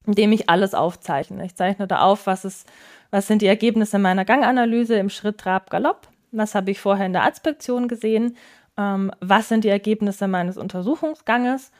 indem 0.09 0.33
ich 0.33 0.49
alles 0.49 0.73
aufzeichne. 0.73 1.45
Ich 1.45 1.55
zeichne 1.55 1.87
da 1.87 2.01
auf, 2.01 2.27
was, 2.27 2.47
ist, 2.47 2.67
was 3.11 3.27
sind 3.27 3.43
die 3.43 3.47
Ergebnisse 3.47 3.99
meiner 3.99 4.25
Ganganalyse 4.25 4.97
im 4.97 5.11
Schritt 5.11 5.37
Trab 5.37 5.69
Galopp, 5.69 6.09
was 6.33 6.55
habe 6.55 6.71
ich 6.71 6.81
vorher 6.81 7.05
in 7.05 7.13
der 7.13 7.25
Aspektion 7.25 7.89
gesehen, 7.89 8.37
ähm, 8.79 9.13
was 9.21 9.51
sind 9.51 9.65
die 9.65 9.69
Ergebnisse 9.69 10.27
meines 10.27 10.57
Untersuchungsganges, 10.57 11.73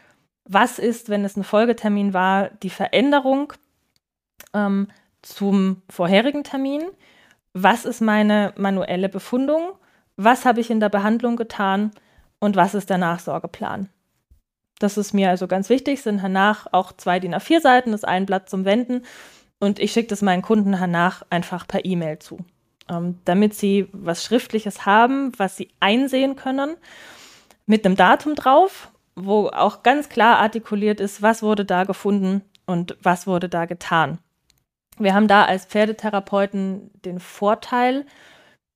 was 0.45 0.79
ist, 0.79 1.09
wenn 1.09 1.25
es 1.25 1.37
ein 1.37 1.43
Folgetermin 1.43 2.13
war, 2.13 2.51
die 2.63 2.71
Veränderung 2.71 3.55
ähm, 4.53 4.89
zum 5.23 5.81
vorherigen 5.89 6.45
Termin, 6.45 6.83
was 7.55 7.87
ist 7.87 8.03
meine 8.03 8.53
manuelle 8.59 9.09
Befundung, 9.09 9.71
was 10.17 10.45
habe 10.45 10.61
ich 10.61 10.71
in 10.71 10.81
der 10.81 10.91
Behandlung 10.91 11.37
getan? 11.37 11.93
Und 12.41 12.55
was 12.55 12.75
ist 12.75 12.89
der 12.89 12.99
Nachsorgeplan. 12.99 13.89
Das 14.79 14.97
ist 14.97 15.13
mir 15.13 15.31
also 15.31 15.49
ganz 15.49 15.69
wichtig, 15.69 16.03
sind 16.03 16.23
danach 16.23 16.67
auch 16.73 16.93
zwei 16.93 17.19
DIN 17.19 17.35
A4 17.35 17.61
Seiten, 17.61 17.93
das 17.93 18.05
ein 18.05 18.27
Blatt 18.27 18.49
zum 18.49 18.65
Wenden 18.65 19.03
und 19.59 19.79
ich 19.79 19.93
schicke 19.93 20.09
das 20.09 20.23
meinen 20.23 20.43
Kunden 20.43 20.73
danach 20.73 21.23
einfach 21.31 21.67
per 21.67 21.85
E-Mail 21.85 22.19
zu, 22.21 22.39
ähm, 22.89 23.19
damit 23.25 23.55
sie 23.55 23.89
was 23.93 24.23
Schriftliches 24.23 24.87
haben, 24.87 25.33
was 25.37 25.57
sie 25.57 25.71
einsehen 25.81 26.37
können, 26.37 26.77
mit 27.67 27.85
einem 27.85 27.97
Datum 27.97 28.35
drauf, 28.35 28.91
wo 29.17 29.49
auch 29.49 29.83
ganz 29.83 30.09
klar 30.09 30.39
artikuliert 30.39 31.01
ist, 31.01 31.23
was 31.23 31.43
wurde 31.43 31.65
da 31.65 31.85
gefunden 31.85 32.43
und 32.67 32.97
was 33.03 33.27
wurde 33.27 33.49
da 33.49 33.65
getan. 33.67 34.19
Wir 34.99 35.15
haben 35.15 35.29
da 35.29 35.45
als 35.45 35.67
Pferdetherapeuten 35.67 36.91
den 37.05 37.21
Vorteil, 37.21 38.07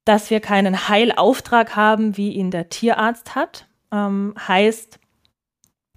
dass 0.05 0.31
wir 0.31 0.41
keinen 0.41 0.89
Heilauftrag 0.89 1.77
haben, 1.77 2.17
wie 2.17 2.33
ihn 2.33 2.51
der 2.51 2.69
Tierarzt 2.69 3.35
hat. 3.35 3.67
Ähm, 3.93 4.35
heißt, 4.37 4.99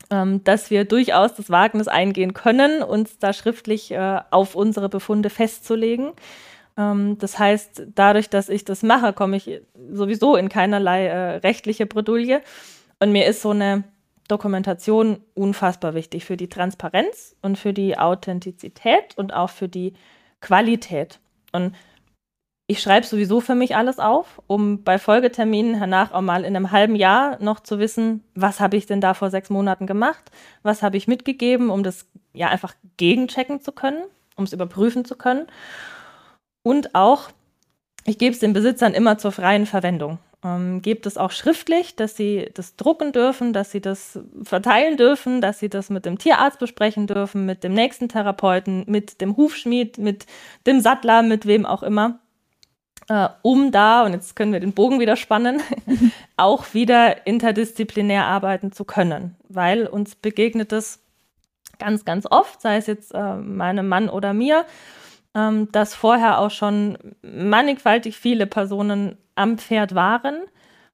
dass 0.10 0.70
wir 0.70 0.86
durchaus 0.86 1.34
das 1.34 1.50
Wagnis 1.50 1.88
eingehen 1.88 2.34
können, 2.34 2.84
uns 2.84 3.18
da 3.18 3.34
schriftlich 3.34 3.92
äh, 3.92 4.20
auf 4.30 4.56
unsere 4.56 4.90
Befunde 4.90 5.30
festzulegen. 5.30 6.14
Ähm, 6.78 7.18
das 7.18 7.40
heißt, 7.40 7.88
dadurch, 7.96 8.30
dass 8.30 8.50
ich 8.50 8.66
das 8.66 8.84
mache, 8.84 9.14
komme 9.14 9.38
ich 9.38 9.62
sowieso 9.92 10.36
in 10.36 10.50
keinerlei 10.50 11.06
äh, 11.08 11.38
rechtliche 11.38 11.86
Bredouille. 11.86 12.42
Und 13.00 13.12
mir 13.12 13.26
ist 13.26 13.42
so 13.42 13.52
eine 13.52 13.84
Dokumentation 14.28 15.20
unfassbar 15.34 15.94
wichtig 15.94 16.26
für 16.26 16.38
die 16.38 16.50
Transparenz 16.50 17.36
und 17.42 17.58
für 17.58 17.74
die 17.74 17.98
Authentizität 17.98 19.18
und 19.18 19.34
auch 19.34 19.50
für 19.50 19.68
die 19.68 19.94
Qualität. 20.42 21.20
Und 21.52 21.76
ich 22.68 22.82
schreibe 22.82 23.06
sowieso 23.06 23.42
für 23.42 23.54
mich 23.54 23.76
alles 23.76 24.00
auf, 24.00 24.42
um 24.48 24.84
bei 24.84 24.98
Folgeterminen 24.98 25.80
danach 25.80 26.12
auch 26.12 26.22
mal 26.22 26.44
in 26.44 26.56
einem 26.56 26.72
halben 26.72 26.96
Jahr 26.96 27.42
noch 27.42 27.60
zu 27.60 27.78
wissen, 27.78 28.24
was 28.34 28.60
habe 28.60 28.76
ich 28.76 28.88
denn 28.88 29.02
da 29.02 29.14
vor 29.14 29.30
sechs 29.30 29.50
Monaten 29.50 29.86
gemacht, 29.86 30.32
was 30.64 30.82
habe 30.82 30.98
ich 30.98 31.08
mitgegeben, 31.08 31.70
um 31.70 31.84
das 31.84 32.08
ja 32.34 32.48
einfach 32.48 32.74
gegenchecken 32.98 33.62
zu 33.62 33.72
können, 33.72 34.04
um 34.36 34.46
es 34.46 34.54
überprüfen 34.54 35.06
zu 35.06 35.16
können. 35.16 35.46
Und 36.64 36.96
auch, 36.96 37.30
ich 38.04 38.18
gebe 38.18 38.34
es 38.34 38.40
den 38.40 38.54
Besitzern 38.54 38.96
immer 38.96 39.20
zur 39.20 39.32
freien 39.32 39.68
Verwendung. 39.68 40.18
Ähm, 40.44 40.82
gebe 40.82 41.08
es 41.08 41.18
auch 41.18 41.32
schriftlich, 41.32 41.96
dass 41.96 42.18
sie 42.18 42.50
das 42.56 42.76
drucken 42.78 43.12
dürfen, 43.12 43.54
dass 43.54 43.70
sie 43.70 43.82
das 43.82 44.20
verteilen 44.42 44.98
dürfen, 44.98 45.40
dass 45.40 45.60
sie 45.60 45.70
das 45.70 45.92
mit 45.92 46.08
dem 46.08 46.18
Tierarzt 46.18 46.58
besprechen 46.58 47.06
dürfen, 47.06 47.46
mit 47.46 47.64
dem 47.64 47.74
nächsten 47.74 48.10
Therapeuten, 48.10 48.86
mit 48.88 49.22
dem 49.22 49.38
Hufschmied, 49.38 50.00
mit 50.00 50.26
dem 50.66 50.82
Sattler, 50.82 51.22
mit 51.22 51.46
wem 51.46 51.68
auch 51.68 51.84
immer 51.84 52.20
äh, 53.08 53.30
um 53.42 53.72
da, 53.72 54.04
und 54.04 54.14
jetzt 54.14 54.36
können 54.36 54.54
wir 54.54 54.60
den 54.60 54.74
Bogen 54.74 55.00
wieder 55.00 55.16
spannen, 55.16 55.62
auch 56.38 56.74
wieder 56.74 57.28
interdisziplinär 57.28 58.26
arbeiten 58.26 58.72
zu 58.72 58.84
können, 58.84 59.36
weil 59.48 59.88
uns 59.88 60.16
begegnet 60.16 60.72
es 60.72 61.00
ganz, 61.78 62.06
ganz 62.06 62.26
oft, 62.30 62.62
sei 62.62 62.78
es 62.78 62.88
jetzt 62.88 63.14
äh, 63.14 63.36
meinem 63.36 63.88
Mann 63.88 64.10
oder 64.10 64.34
mir, 64.34 64.66
ähm, 65.36 65.72
dass 65.72 65.94
vorher 65.94 66.40
auch 66.40 66.52
schon 66.52 66.98
mannigfaltig 67.22 68.18
viele 68.18 68.48
Personen 68.48 69.18
am 69.36 69.58
Pferd 69.58 69.94
waren, 69.94 70.42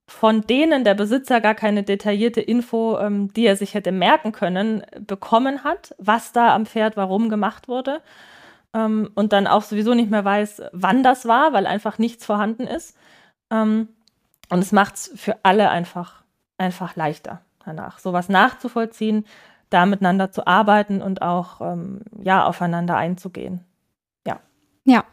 von 0.08 0.42
denen 0.42 0.84
der 0.84 0.96
Besitzer 0.96 1.40
gar 1.40 1.56
keine 1.56 1.84
detaillierte 1.84 2.42
Info, 2.42 2.98
ähm, 3.00 3.32
die 3.34 3.46
er 3.46 3.56
sich 3.56 3.74
hätte 3.74 3.94
merken 3.94 4.34
können, 4.34 4.84
bekommen 5.00 5.64
hat, 5.64 5.96
was 5.98 6.34
da 6.34 6.54
am 6.54 6.66
Pferd 6.66 6.98
warum 6.98 7.30
gemacht 7.30 7.70
wurde 7.70 8.02
ähm, 8.74 9.10
und 9.16 9.34
dann 9.34 9.48
auch 9.48 9.64
sowieso 9.64 9.94
nicht 9.94 10.12
mehr 10.12 10.26
weiß, 10.26 10.64
wann 10.72 11.04
das 11.04 11.26
war, 11.26 11.54
weil 11.54 11.68
einfach 11.68 11.98
nichts 11.98 12.26
vorhanden 12.26 12.68
ist. 12.68 12.96
Ähm, 13.50 13.90
und 14.50 14.60
es 14.60 14.72
macht 14.72 14.96
es 14.96 15.12
für 15.16 15.38
alle 15.44 15.70
einfach, 15.70 16.24
einfach 16.58 16.96
leichter 16.96 17.42
danach, 17.66 18.00
sowas 18.00 18.30
nachzuvollziehen, 18.30 19.26
da 19.70 19.86
miteinander 19.86 20.32
zu 20.32 20.48
arbeiten 20.48 21.02
und 21.02 21.22
auch 21.22 21.62
ähm, 21.62 22.02
ja, 22.22 22.46
aufeinander 22.46 22.98
einzugehen. 22.98 23.62
Ja. 24.26 24.40
Ja. 24.84 25.04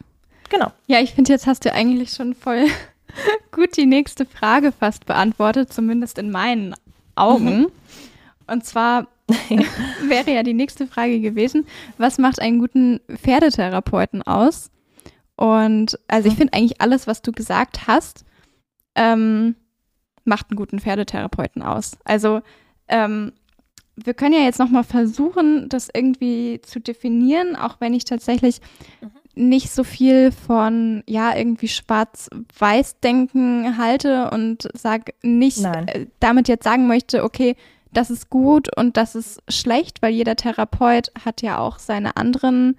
Genau. 0.49 0.71
Ja, 0.87 0.99
ich 0.99 1.13
finde, 1.13 1.31
jetzt 1.31 1.47
hast 1.47 1.63
du 1.65 1.71
eigentlich 1.71 2.11
schon 2.11 2.33
voll 2.33 2.65
gut 3.51 3.77
die 3.77 3.85
nächste 3.85 4.25
Frage 4.25 4.71
fast 4.71 5.05
beantwortet, 5.05 5.71
zumindest 5.71 6.17
in 6.17 6.31
meinen 6.31 6.75
Augen. 7.15 7.59
Mhm. 7.61 7.71
Und 8.47 8.65
zwar 8.65 9.07
wäre 10.07 10.33
ja 10.33 10.43
die 10.43 10.53
nächste 10.53 10.87
Frage 10.87 11.19
gewesen, 11.19 11.65
was 11.97 12.17
macht 12.17 12.41
einen 12.41 12.59
guten 12.59 12.99
Pferdetherapeuten 13.15 14.23
aus? 14.23 14.71
Und 15.35 15.99
also 16.07 16.27
ich 16.27 16.35
finde 16.35 16.53
eigentlich 16.53 16.81
alles, 16.81 17.07
was 17.07 17.21
du 17.21 17.31
gesagt 17.31 17.87
hast, 17.87 18.25
ähm, 18.95 19.55
macht 20.25 20.47
einen 20.49 20.57
guten 20.57 20.79
Pferdetherapeuten 20.79 21.61
aus. 21.61 21.97
Also 22.03 22.41
ähm, 22.89 23.31
wir 23.95 24.13
können 24.13 24.33
ja 24.33 24.41
jetzt 24.41 24.59
nochmal 24.59 24.83
versuchen, 24.83 25.69
das 25.69 25.89
irgendwie 25.93 26.59
zu 26.61 26.79
definieren, 26.79 27.55
auch 27.55 27.77
wenn 27.79 27.93
ich 27.93 28.05
tatsächlich 28.05 28.61
mhm. 29.01 29.49
nicht 29.49 29.71
so 29.71 29.83
viel 29.83 30.31
von, 30.31 31.03
ja, 31.07 31.35
irgendwie 31.35 31.67
schwarz-weiß-denken 31.67 33.77
halte 33.77 34.31
und 34.31 34.67
sag 34.73 35.13
nicht, 35.21 35.63
äh, 35.63 36.07
damit 36.19 36.47
jetzt 36.47 36.63
sagen 36.63 36.87
möchte, 36.87 37.23
okay, 37.23 37.55
das 37.91 38.09
ist 38.09 38.29
gut 38.29 38.75
und 38.77 38.97
das 38.97 39.15
ist 39.15 39.41
schlecht, 39.49 40.01
weil 40.01 40.13
jeder 40.13 40.35
Therapeut 40.35 41.11
hat 41.25 41.41
ja 41.41 41.57
auch 41.57 41.79
seine 41.79 42.17
anderen 42.17 42.77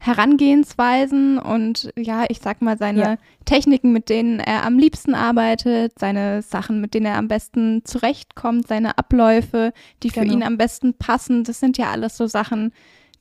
Herangehensweisen 0.00 1.38
und 1.38 1.92
ja, 1.96 2.24
ich 2.28 2.38
sag 2.38 2.62
mal, 2.62 2.78
seine 2.78 3.00
ja. 3.00 3.16
Techniken, 3.44 3.92
mit 3.92 4.08
denen 4.08 4.38
er 4.38 4.64
am 4.64 4.78
liebsten 4.78 5.14
arbeitet, 5.14 5.98
seine 5.98 6.42
Sachen, 6.42 6.80
mit 6.80 6.94
denen 6.94 7.06
er 7.06 7.16
am 7.16 7.26
besten 7.26 7.84
zurechtkommt, 7.84 8.68
seine 8.68 8.96
Abläufe, 8.96 9.72
die 10.02 10.10
für 10.10 10.20
genau. 10.20 10.34
ihn 10.34 10.42
am 10.44 10.56
besten 10.56 10.94
passen. 10.94 11.42
Das 11.42 11.58
sind 11.58 11.78
ja 11.78 11.90
alles 11.90 12.16
so 12.16 12.28
Sachen, 12.28 12.72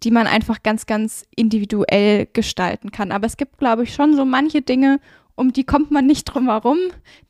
die 0.03 0.11
man 0.11 0.27
einfach 0.27 0.61
ganz, 0.61 0.85
ganz 0.85 1.25
individuell 1.35 2.27
gestalten 2.31 2.91
kann. 2.91 3.11
Aber 3.11 3.25
es 3.25 3.37
gibt, 3.37 3.57
glaube 3.57 3.83
ich, 3.83 3.93
schon 3.95 4.15
so 4.15 4.23
manche 4.23 4.61
Dinge, 4.61 4.99
um 5.35 5.53
die 5.53 5.63
kommt 5.63 5.89
man 5.89 6.05
nicht 6.05 6.25
drum 6.25 6.47
herum, 6.47 6.77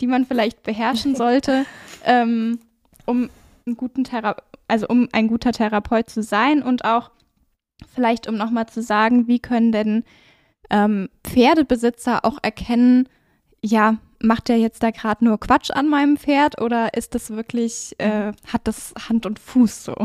die 0.02 0.08
man 0.08 0.26
vielleicht 0.26 0.64
beherrschen 0.64 1.16
sollte, 1.16 1.66
ähm, 2.06 2.60
um 3.06 3.30
einen 3.68 3.78
guten 3.78 4.04
Thera 4.04 4.38
also 4.70 4.88
um 4.88 5.08
ein 5.14 5.28
guter 5.28 5.54
Therapeut 5.54 6.10
zu 6.10 6.24
sein 6.24 6.62
und 6.62 6.84
auch 6.84 7.12
Vielleicht, 7.94 8.28
um 8.28 8.36
nochmal 8.36 8.68
zu 8.68 8.82
sagen, 8.82 9.28
wie 9.28 9.40
können 9.40 9.72
denn 9.72 10.04
ähm, 10.70 11.10
Pferdebesitzer 11.24 12.26
auch 12.26 12.40
erkennen, 12.42 13.08
ja, 13.64 13.98
macht 14.20 14.50
der 14.50 14.58
jetzt 14.58 14.82
da 14.82 14.90
gerade 14.90 15.24
nur 15.24 15.40
Quatsch 15.40 15.70
an 15.72 15.88
meinem 15.88 16.18
Pferd 16.18 16.60
oder 16.60 16.96
ist 16.96 17.14
das 17.14 17.30
wirklich, 17.30 17.96
äh, 18.00 18.34
hat 18.52 18.62
das 18.64 18.94
Hand 19.08 19.26
und 19.28 19.38
Fuß 19.38 19.86
so? 19.86 19.96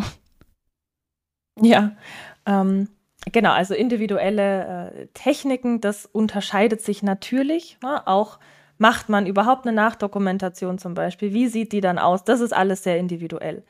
Ja, 1.60 1.96
ähm, 2.44 2.88
genau, 3.30 3.52
also 3.52 3.74
individuelle 3.74 4.92
äh, 4.94 5.06
Techniken, 5.14 5.80
das 5.80 6.04
unterscheidet 6.06 6.82
sich 6.82 7.02
natürlich. 7.02 7.78
Ne? 7.82 8.06
Auch 8.06 8.38
macht 8.82 9.08
man 9.08 9.26
überhaupt 9.26 9.64
eine 9.64 9.76
Nachdokumentation 9.76 10.76
zum 10.76 10.94
Beispiel, 10.94 11.32
wie 11.32 11.46
sieht 11.46 11.70
die 11.70 11.80
dann 11.80 12.00
aus? 12.00 12.24
Das 12.24 12.40
ist 12.40 12.52
alles 12.52 12.82
sehr 12.82 12.98
individuell. 12.98 13.62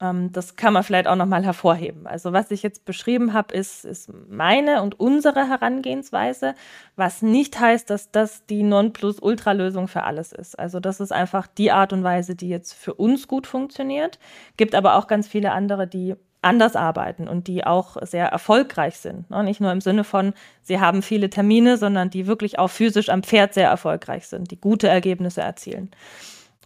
Ähm, 0.00 0.32
das 0.32 0.56
kann 0.56 0.72
man 0.72 0.82
vielleicht 0.82 1.06
auch 1.06 1.14
nochmal 1.14 1.44
hervorheben. 1.44 2.08
Also 2.08 2.32
was 2.32 2.50
ich 2.50 2.64
jetzt 2.64 2.84
beschrieben 2.84 3.32
habe, 3.32 3.54
ist, 3.54 3.84
ist 3.84 4.10
meine 4.28 4.82
und 4.82 4.98
unsere 4.98 5.48
Herangehensweise, 5.48 6.56
was 6.96 7.22
nicht 7.22 7.60
heißt, 7.60 7.88
dass 7.90 8.10
das 8.10 8.44
die 8.46 8.64
Nonplusultra-Lösung 8.64 9.86
für 9.86 10.02
alles 10.02 10.32
ist. 10.32 10.58
Also 10.58 10.80
das 10.80 10.98
ist 10.98 11.12
einfach 11.12 11.46
die 11.46 11.70
Art 11.70 11.92
und 11.92 12.02
Weise, 12.02 12.34
die 12.34 12.48
jetzt 12.48 12.72
für 12.72 12.94
uns 12.94 13.28
gut 13.28 13.46
funktioniert. 13.46 14.18
Gibt 14.56 14.74
aber 14.74 14.96
auch 14.96 15.06
ganz 15.06 15.28
viele 15.28 15.52
andere, 15.52 15.86
die 15.86 16.16
anders 16.46 16.76
arbeiten 16.76 17.28
und 17.28 17.48
die 17.48 17.66
auch 17.66 17.96
sehr 18.02 18.28
erfolgreich 18.28 18.96
sind. 18.98 19.28
Ne? 19.30 19.42
Nicht 19.44 19.60
nur 19.60 19.72
im 19.72 19.80
Sinne 19.80 20.04
von, 20.04 20.32
sie 20.62 20.80
haben 20.80 21.02
viele 21.02 21.28
Termine, 21.28 21.76
sondern 21.76 22.08
die 22.08 22.26
wirklich 22.26 22.58
auch 22.58 22.68
physisch 22.68 23.08
am 23.08 23.22
Pferd 23.22 23.52
sehr 23.52 23.68
erfolgreich 23.68 24.28
sind, 24.28 24.50
die 24.50 24.60
gute 24.60 24.88
Ergebnisse 24.88 25.42
erzielen. 25.42 25.90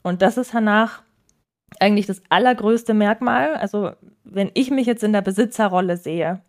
Und 0.03 0.23
das 0.23 0.37
ist 0.37 0.55
danach 0.55 1.03
eigentlich 1.79 2.07
das 2.07 2.23
allergrößte 2.29 2.95
Merkmal. 2.95 3.55
Also 3.55 3.93
wenn 4.25 4.51
ich 4.55 4.71
mich 4.71 4.87
jetzt 4.87 5.03
in 5.03 5.13
der 5.13 5.23
Besitzerrolle 5.23 5.97
sehe 5.97 6.43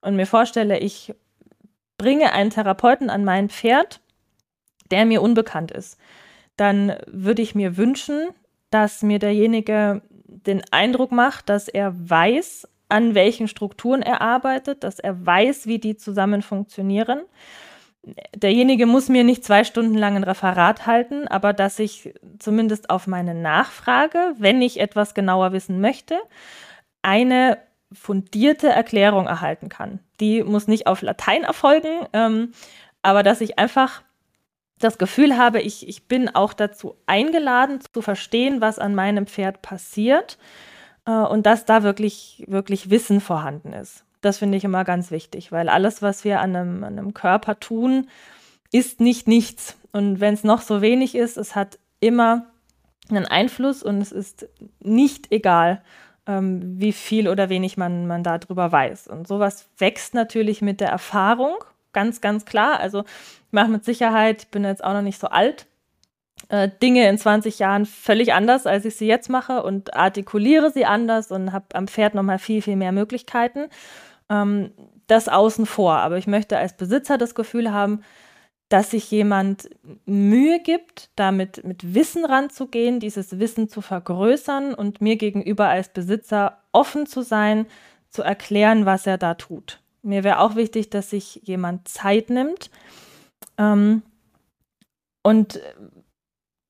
und 0.00 0.16
mir 0.16 0.26
vorstelle, 0.26 0.78
ich 0.78 1.14
bringe 1.98 2.32
einen 2.32 2.50
Therapeuten 2.50 3.10
an 3.10 3.24
mein 3.24 3.48
Pferd, 3.48 4.00
der 4.90 5.06
mir 5.06 5.22
unbekannt 5.22 5.72
ist, 5.72 5.98
dann 6.56 6.94
würde 7.06 7.42
ich 7.42 7.54
mir 7.54 7.76
wünschen, 7.76 8.28
dass 8.70 9.02
mir 9.02 9.18
derjenige 9.18 10.02
den 10.46 10.62
Eindruck 10.70 11.12
macht, 11.12 11.48
dass 11.48 11.68
er 11.68 11.94
weiß, 11.96 12.68
an 12.88 13.14
welchen 13.14 13.48
Strukturen 13.48 14.02
er 14.02 14.20
arbeitet, 14.20 14.84
dass 14.84 14.98
er 14.98 15.24
weiß, 15.24 15.66
wie 15.66 15.78
die 15.78 15.96
zusammen 15.96 16.42
funktionieren 16.42 17.20
derjenige 18.34 18.86
muss 18.86 19.08
mir 19.08 19.24
nicht 19.24 19.44
zwei 19.44 19.64
Stunden 19.64 19.94
lang 19.94 20.16
ein 20.16 20.24
Referat 20.24 20.86
halten, 20.86 21.26
aber 21.28 21.52
dass 21.52 21.78
ich 21.78 22.14
zumindest 22.38 22.90
auf 22.90 23.06
meine 23.06 23.34
Nachfrage, 23.34 24.34
wenn 24.38 24.62
ich 24.62 24.80
etwas 24.80 25.14
genauer 25.14 25.52
wissen 25.52 25.80
möchte, 25.80 26.18
eine 27.02 27.58
fundierte 27.92 28.68
Erklärung 28.68 29.26
erhalten 29.26 29.68
kann. 29.68 30.00
Die 30.20 30.42
muss 30.42 30.68
nicht 30.68 30.86
auf 30.86 31.02
Latein 31.02 31.44
erfolgen, 31.44 32.06
ähm, 32.12 32.52
aber 33.02 33.22
dass 33.22 33.40
ich 33.40 33.58
einfach 33.58 34.02
das 34.78 34.98
Gefühl 34.98 35.38
habe, 35.38 35.60
ich, 35.60 35.88
ich 35.88 36.06
bin 36.06 36.34
auch 36.34 36.52
dazu 36.52 36.96
eingeladen, 37.06 37.80
zu 37.92 38.02
verstehen, 38.02 38.60
was 38.60 38.78
an 38.78 38.94
meinem 38.94 39.26
Pferd 39.26 39.62
passiert 39.62 40.38
und 41.12 41.46
dass 41.46 41.64
da 41.64 41.82
wirklich, 41.82 42.44
wirklich 42.48 42.90
Wissen 42.90 43.20
vorhanden 43.20 43.72
ist. 43.72 44.04
Das 44.20 44.38
finde 44.38 44.58
ich 44.58 44.64
immer 44.64 44.84
ganz 44.84 45.10
wichtig, 45.10 45.52
weil 45.52 45.68
alles, 45.68 46.02
was 46.02 46.24
wir 46.24 46.40
an 46.40 46.56
einem, 46.56 46.84
an 46.84 46.98
einem 46.98 47.14
Körper 47.14 47.60
tun, 47.60 48.08
ist 48.72 49.00
nicht 49.00 49.28
nichts. 49.28 49.76
Und 49.92 50.20
wenn 50.20 50.34
es 50.34 50.44
noch 50.44 50.60
so 50.60 50.82
wenig 50.82 51.14
ist, 51.14 51.36
es 51.36 51.54
hat 51.54 51.78
immer 52.00 52.46
einen 53.08 53.26
Einfluss 53.26 53.82
und 53.82 54.00
es 54.00 54.12
ist 54.12 54.48
nicht 54.80 55.30
egal, 55.30 55.82
ähm, 56.26 56.80
wie 56.80 56.92
viel 56.92 57.28
oder 57.28 57.48
wenig 57.48 57.76
man, 57.76 58.06
man 58.06 58.22
darüber 58.22 58.72
weiß. 58.72 59.06
Und 59.06 59.28
sowas 59.28 59.68
wächst 59.78 60.14
natürlich 60.14 60.60
mit 60.60 60.80
der 60.80 60.88
Erfahrung, 60.88 61.54
ganz, 61.92 62.20
ganz 62.20 62.44
klar. 62.44 62.80
Also 62.80 63.00
ich 63.02 63.52
mache 63.52 63.68
mit 63.68 63.84
Sicherheit, 63.84 64.42
ich 64.42 64.48
bin 64.48 64.64
jetzt 64.64 64.82
auch 64.82 64.92
noch 64.92 65.02
nicht 65.02 65.20
so 65.20 65.28
alt, 65.28 65.66
äh, 66.48 66.68
Dinge 66.82 67.08
in 67.08 67.18
20 67.18 67.58
Jahren 67.58 67.86
völlig 67.86 68.32
anders, 68.32 68.66
als 68.66 68.84
ich 68.84 68.96
sie 68.96 69.06
jetzt 69.06 69.28
mache 69.30 69.62
und 69.62 69.94
artikuliere 69.94 70.70
sie 70.70 70.84
anders 70.84 71.30
und 71.30 71.52
habe 71.52 71.66
am 71.74 71.88
Pferd 71.88 72.14
nochmal 72.14 72.38
viel, 72.38 72.62
viel 72.62 72.76
mehr 72.76 72.92
Möglichkeiten. 72.92 73.68
Ähm, 74.28 74.72
das 75.06 75.28
außen 75.28 75.66
vor. 75.66 75.94
Aber 75.94 76.18
ich 76.18 76.26
möchte 76.26 76.58
als 76.58 76.76
Besitzer 76.76 77.18
das 77.18 77.34
Gefühl 77.34 77.72
haben, 77.72 78.02
dass 78.68 78.90
sich 78.90 79.10
jemand 79.10 79.70
Mühe 80.06 80.60
gibt, 80.60 81.10
damit 81.14 81.64
mit 81.64 81.94
Wissen 81.94 82.24
ranzugehen, 82.24 82.98
dieses 82.98 83.38
Wissen 83.38 83.68
zu 83.68 83.80
vergrößern 83.80 84.74
und 84.74 85.00
mir 85.00 85.16
gegenüber 85.16 85.68
als 85.68 85.88
Besitzer 85.88 86.58
offen 86.72 87.06
zu 87.06 87.22
sein, 87.22 87.66
zu 88.10 88.22
erklären, 88.22 88.84
was 88.84 89.06
er 89.06 89.18
da 89.18 89.34
tut. 89.34 89.80
Mir 90.02 90.24
wäre 90.24 90.40
auch 90.40 90.56
wichtig, 90.56 90.90
dass 90.90 91.10
sich 91.10 91.40
jemand 91.44 91.86
Zeit 91.86 92.30
nimmt 92.30 92.70
ähm, 93.58 94.02
und 95.22 95.60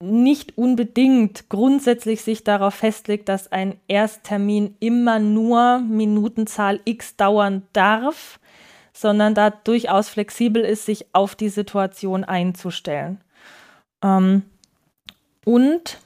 nicht 0.03 0.59
unbedingt 0.59 1.49
grundsätzlich 1.49 2.23
sich 2.23 2.45
darauf 2.45 2.75
festlegt, 2.75 3.29
dass 3.29 3.51
ein 3.51 3.81
Ersttermin 3.89 4.77
immer 4.79 5.19
nur 5.19 5.79
Minutenzahl 5.79 6.81
X 6.85 7.17
dauern 7.17 7.63
darf, 7.73 8.39
sondern 8.93 9.35
da 9.35 9.51
durchaus 9.51 10.09
flexibel 10.09 10.63
ist, 10.63 10.87
sich 10.87 11.07
auf 11.15 11.35
die 11.35 11.49
Situation 11.49 12.25
einzustellen. 12.25 13.23
Ähm, 14.03 14.43
und, 15.45 15.99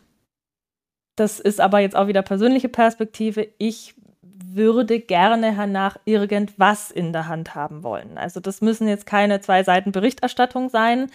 das 1.16 1.41
ist 1.41 1.61
aber 1.61 1.80
jetzt 1.80 1.97
auch 1.97 2.07
wieder 2.07 2.22
persönliche 2.22 2.68
Perspektive, 2.68 3.49
ich 3.59 3.95
würde 4.22 5.01
gerne 5.01 5.57
hernach 5.57 5.97
irgendwas 6.05 6.91
in 6.91 7.12
der 7.12 7.28
Hand 7.28 7.55
haben 7.55 7.82
wollen. 7.82 8.18
Also 8.18 8.41
das 8.41 8.61
müssen 8.61 8.88
jetzt 8.88 9.07
keine 9.07 9.41
zwei 9.41 9.62
Seiten 9.62 9.93
Berichterstattung 9.93 10.68
sein, 10.68 11.11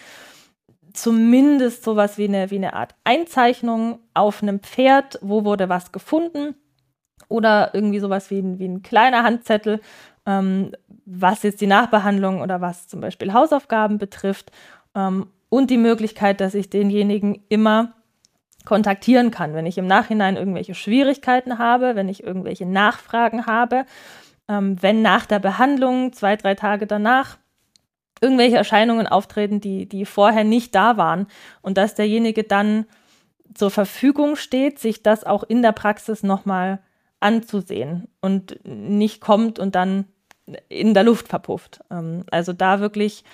zumindest 0.96 1.84
sowas 1.84 2.18
wie 2.18 2.24
eine, 2.24 2.50
wie 2.50 2.56
eine 2.56 2.74
Art 2.74 2.94
Einzeichnung 3.04 4.00
auf 4.14 4.42
einem 4.42 4.60
Pferd, 4.60 5.18
wo 5.22 5.44
wurde 5.44 5.68
was 5.68 5.92
gefunden? 5.92 6.54
Oder 7.28 7.70
irgendwie 7.74 7.98
sowas 7.98 8.30
wie 8.30 8.38
ein, 8.38 8.58
wie 8.58 8.66
ein 8.66 8.82
kleiner 8.82 9.24
Handzettel, 9.24 9.80
ähm, 10.26 10.72
was 11.04 11.42
jetzt 11.42 11.60
die 11.60 11.66
Nachbehandlung 11.66 12.40
oder 12.40 12.60
was 12.60 12.88
zum 12.88 13.00
Beispiel 13.00 13.32
Hausaufgaben 13.32 13.98
betrifft 13.98 14.52
ähm, 14.94 15.28
und 15.48 15.70
die 15.70 15.78
Möglichkeit, 15.78 16.40
dass 16.40 16.54
ich 16.54 16.70
denjenigen 16.70 17.42
immer 17.48 17.92
kontaktieren 18.64 19.30
kann, 19.30 19.54
wenn 19.54 19.66
ich 19.66 19.78
im 19.78 19.86
Nachhinein 19.86 20.36
irgendwelche 20.36 20.74
Schwierigkeiten 20.74 21.58
habe, 21.58 21.94
wenn 21.94 22.08
ich 22.08 22.22
irgendwelche 22.22 22.66
Nachfragen 22.66 23.46
habe, 23.46 23.86
ähm, 24.48 24.76
wenn 24.82 25.02
nach 25.02 25.26
der 25.26 25.38
Behandlung 25.38 26.12
zwei, 26.12 26.36
drei 26.36 26.54
Tage 26.54 26.86
danach 26.86 27.38
irgendwelche 28.20 28.56
Erscheinungen 28.56 29.06
auftreten, 29.06 29.60
die, 29.60 29.86
die 29.86 30.04
vorher 30.04 30.44
nicht 30.44 30.74
da 30.74 30.96
waren 30.96 31.26
und 31.62 31.76
dass 31.76 31.94
derjenige 31.94 32.44
dann 32.44 32.86
zur 33.54 33.70
Verfügung 33.70 34.36
steht, 34.36 34.78
sich 34.78 35.02
das 35.02 35.24
auch 35.24 35.42
in 35.42 35.62
der 35.62 35.72
Praxis 35.72 36.22
nochmal 36.22 36.80
anzusehen 37.20 38.08
und 38.20 38.58
nicht 38.64 39.20
kommt 39.20 39.58
und 39.58 39.74
dann 39.74 40.04
in 40.68 40.94
der 40.94 41.02
Luft 41.02 41.28
verpufft. 41.28 41.80
Ähm, 41.90 42.24
also 42.30 42.52
da 42.52 42.80
wirklich 42.80 43.24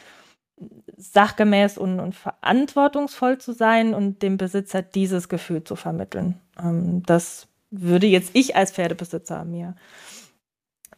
sachgemäß 0.96 1.78
und, 1.78 1.98
und, 1.98 2.14
verantwortungsvoll 2.14 3.38
zu 3.38 3.52
sein 3.52 3.94
und 3.94 4.22
dem 4.22 4.36
Besitzer 4.36 4.82
dieses 4.82 5.28
Gefühl 5.28 5.64
zu 5.64 5.76
vermitteln. 5.76 6.40
Ähm, 6.58 7.02
das 7.04 7.48
würde 7.70 8.06
jetzt 8.06 8.30
ich 8.34 8.54
als 8.54 8.72
Pferdebesitzer 8.72 9.44
mir, 9.44 9.74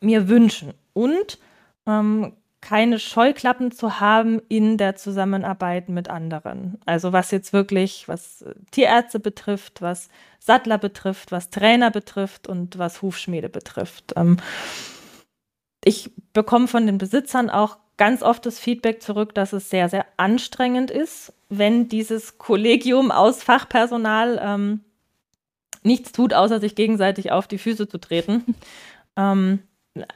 mir 0.00 0.28
wünschen. 0.28 0.74
Und 0.92 1.38
ähm, 1.86 2.34
keine 2.64 2.98
Scheuklappen 2.98 3.72
zu 3.72 4.00
haben 4.00 4.40
in 4.48 4.78
der 4.78 4.96
Zusammenarbeit 4.96 5.90
mit 5.90 6.08
anderen. 6.08 6.78
Also 6.86 7.12
was 7.12 7.30
jetzt 7.30 7.52
wirklich, 7.52 8.08
was 8.08 8.42
Tierärzte 8.70 9.20
betrifft, 9.20 9.82
was 9.82 10.08
Sattler 10.38 10.78
betrifft, 10.78 11.30
was 11.30 11.50
Trainer 11.50 11.90
betrifft 11.90 12.48
und 12.48 12.78
was 12.78 13.02
Hufschmiede 13.02 13.50
betrifft. 13.50 14.14
Ähm, 14.16 14.38
ich 15.84 16.10
bekomme 16.32 16.66
von 16.66 16.86
den 16.86 16.96
Besitzern 16.96 17.50
auch 17.50 17.76
ganz 17.98 18.22
oft 18.22 18.46
das 18.46 18.58
Feedback 18.58 19.02
zurück, 19.02 19.34
dass 19.34 19.52
es 19.52 19.68
sehr, 19.68 19.90
sehr 19.90 20.06
anstrengend 20.16 20.90
ist, 20.90 21.34
wenn 21.50 21.88
dieses 21.88 22.38
Kollegium 22.38 23.10
aus 23.10 23.42
Fachpersonal 23.42 24.40
ähm, 24.42 24.80
nichts 25.82 26.12
tut, 26.12 26.32
außer 26.32 26.60
sich 26.60 26.74
gegenseitig 26.74 27.30
auf 27.30 27.46
die 27.46 27.58
Füße 27.58 27.88
zu 27.88 27.98
treten, 27.98 28.54
ähm, 29.16 29.58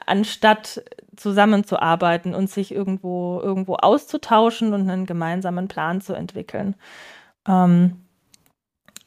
anstatt 0.07 0.81
zusammenzuarbeiten 1.19 2.33
und 2.33 2.49
sich 2.49 2.73
irgendwo, 2.73 3.39
irgendwo 3.41 3.75
auszutauschen 3.75 4.73
und 4.73 4.89
einen 4.89 5.05
gemeinsamen 5.05 5.67
Plan 5.67 6.01
zu 6.01 6.13
entwickeln. 6.13 6.75
Ähm, 7.47 8.01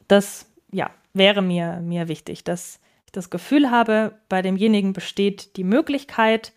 das 0.07 0.45
ja, 0.71 0.89
wäre 1.13 1.41
mir, 1.41 1.79
mir 1.81 2.07
wichtig, 2.07 2.43
dass 2.43 2.79
ich 3.05 3.11
das 3.11 3.29
Gefühl 3.29 3.71
habe, 3.71 4.13
bei 4.29 4.41
demjenigen 4.41 4.93
besteht 4.93 5.57
die 5.57 5.63
Möglichkeit, 5.63 6.53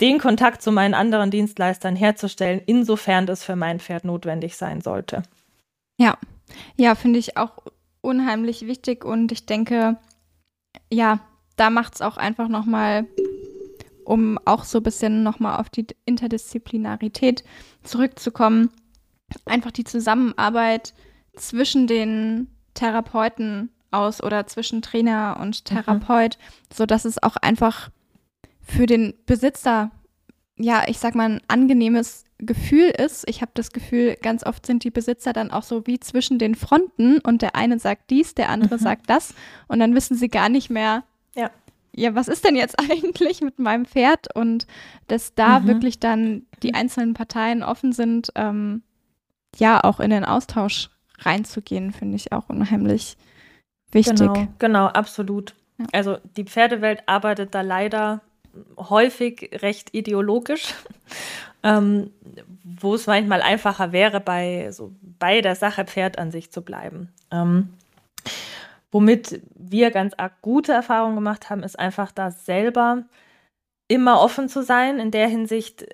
den 0.00 0.18
Kontakt 0.18 0.62
zu 0.62 0.72
meinen 0.72 0.94
anderen 0.94 1.30
Dienstleistern 1.30 1.94
herzustellen, 1.94 2.60
insofern 2.66 3.26
das 3.26 3.44
für 3.44 3.54
mein 3.54 3.78
Pferd 3.78 4.04
notwendig 4.04 4.56
sein 4.56 4.80
sollte. 4.80 5.22
Ja, 5.96 6.18
ja, 6.76 6.96
finde 6.96 7.20
ich 7.20 7.36
auch 7.36 7.58
unheimlich 8.00 8.66
wichtig 8.66 9.04
und 9.04 9.30
ich 9.30 9.46
denke, 9.46 9.96
ja, 10.90 11.20
da 11.56 11.70
macht 11.70 11.94
es 11.94 12.02
auch 12.02 12.16
einfach 12.16 12.48
nochmal, 12.48 13.06
um 14.04 14.38
auch 14.44 14.64
so 14.64 14.78
ein 14.78 14.84
bisschen 14.84 15.22
nochmal 15.22 15.58
auf 15.58 15.70
die 15.70 15.86
Interdisziplinarität 16.04 17.44
zurückzukommen, 17.82 18.70
einfach 19.44 19.70
die 19.70 19.84
Zusammenarbeit 19.84 20.94
zwischen 21.36 21.86
den 21.86 22.48
Therapeuten 22.74 23.70
aus 23.90 24.22
oder 24.22 24.46
zwischen 24.46 24.82
Trainer 24.82 25.38
und 25.40 25.60
mhm. 25.60 25.74
Therapeut, 25.74 26.38
mhm. 26.38 26.74
so 26.74 26.86
dass 26.86 27.04
es 27.04 27.22
auch 27.22 27.36
einfach 27.36 27.90
für 28.60 28.86
den 28.86 29.14
Besitzer, 29.26 29.90
ja, 30.56 30.84
ich 30.86 30.98
sag 30.98 31.14
mal, 31.14 31.28
ein 31.28 31.40
angenehmes 31.48 32.24
Gefühl 32.38 32.88
ist. 32.90 33.28
Ich 33.28 33.40
habe 33.42 33.52
das 33.54 33.72
Gefühl, 33.72 34.16
ganz 34.20 34.44
oft 34.44 34.66
sind 34.66 34.84
die 34.84 34.90
Besitzer 34.90 35.32
dann 35.32 35.50
auch 35.50 35.62
so 35.62 35.86
wie 35.86 36.00
zwischen 36.00 36.38
den 36.38 36.54
Fronten 36.54 37.18
und 37.18 37.42
der 37.42 37.54
eine 37.54 37.78
sagt 37.78 38.10
dies, 38.10 38.34
der 38.34 38.48
andere 38.48 38.76
mhm. 38.76 38.82
sagt 38.82 39.10
das 39.10 39.34
und 39.68 39.78
dann 39.78 39.94
wissen 39.94 40.16
sie 40.16 40.28
gar 40.28 40.48
nicht 40.48 40.70
mehr, 40.70 41.04
ja. 41.34 41.50
Ja, 41.94 42.14
was 42.14 42.28
ist 42.28 42.44
denn 42.44 42.56
jetzt 42.56 42.78
eigentlich 42.90 43.40
mit 43.40 43.58
meinem 43.58 43.84
Pferd? 43.84 44.34
Und 44.34 44.66
dass 45.08 45.34
da 45.34 45.60
mhm. 45.60 45.66
wirklich 45.68 46.00
dann 46.00 46.46
die 46.62 46.74
einzelnen 46.74 47.14
Parteien 47.14 47.62
offen 47.62 47.92
sind, 47.92 48.32
ähm, 48.34 48.82
ja, 49.56 49.82
auch 49.82 50.00
in 50.00 50.10
den 50.10 50.24
Austausch 50.24 50.90
reinzugehen, 51.18 51.92
finde 51.92 52.16
ich 52.16 52.32
auch 52.32 52.48
unheimlich 52.48 53.16
wichtig. 53.90 54.18
Genau, 54.18 54.48
genau, 54.58 54.86
absolut. 54.86 55.54
Ja. 55.78 55.86
Also 55.92 56.18
die 56.36 56.44
Pferdewelt 56.44 57.02
arbeitet 57.06 57.54
da 57.54 57.60
leider 57.60 58.22
häufig 58.76 59.50
recht 59.62 59.94
ideologisch, 59.94 60.74
ähm, 61.62 62.10
wo 62.64 62.94
es 62.94 63.06
manchmal 63.06 63.42
einfacher 63.42 63.92
wäre, 63.92 64.20
bei, 64.20 64.70
so, 64.72 64.92
bei 65.18 65.40
der 65.40 65.54
Sache 65.54 65.84
Pferd 65.84 66.18
an 66.18 66.30
sich 66.30 66.50
zu 66.50 66.62
bleiben. 66.62 67.12
Ähm, 67.30 67.70
womit 68.92 69.40
wir 69.56 69.90
ganz 69.90 70.14
arg 70.16 70.40
gute 70.42 70.72
Erfahrungen 70.72 71.16
gemacht 71.16 71.50
haben, 71.50 71.64
ist 71.64 71.78
einfach 71.78 72.12
da 72.12 72.30
selber 72.30 73.04
immer 73.88 74.20
offen 74.20 74.48
zu 74.48 74.62
sein, 74.62 75.00
in 75.00 75.10
der 75.10 75.26
Hinsicht 75.26 75.86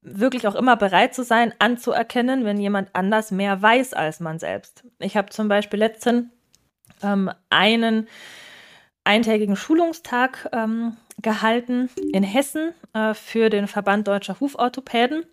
wirklich 0.00 0.46
auch 0.46 0.54
immer 0.54 0.76
bereit 0.76 1.14
zu 1.14 1.24
sein, 1.24 1.52
anzuerkennen, 1.58 2.44
wenn 2.44 2.58
jemand 2.58 2.90
anders 2.94 3.30
mehr 3.30 3.60
weiß 3.60 3.94
als 3.94 4.20
man 4.20 4.38
selbst. 4.38 4.84
Ich 4.98 5.16
habe 5.16 5.30
zum 5.30 5.48
Beispiel 5.48 5.78
letztens 5.78 6.28
ähm, 7.02 7.30
einen 7.50 8.06
eintägigen 9.04 9.56
Schulungstag 9.56 10.48
ähm, 10.52 10.96
gehalten 11.20 11.90
in 12.12 12.22
Hessen 12.22 12.72
äh, 12.92 13.14
für 13.14 13.50
den 13.50 13.66
Verband 13.66 14.06
Deutscher 14.06 14.38
Huforthopäden. 14.40 15.24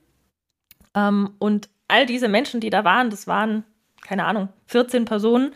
Ähm, 0.96 1.36
und 1.40 1.70
all 1.88 2.06
diese 2.06 2.28
Menschen, 2.28 2.62
die 2.62 2.70
da 2.70 2.84
waren, 2.84 3.10
das 3.10 3.28
waren, 3.28 3.66
keine 4.02 4.26
Ahnung, 4.26 4.50
14 4.68 5.06
Personen, 5.06 5.54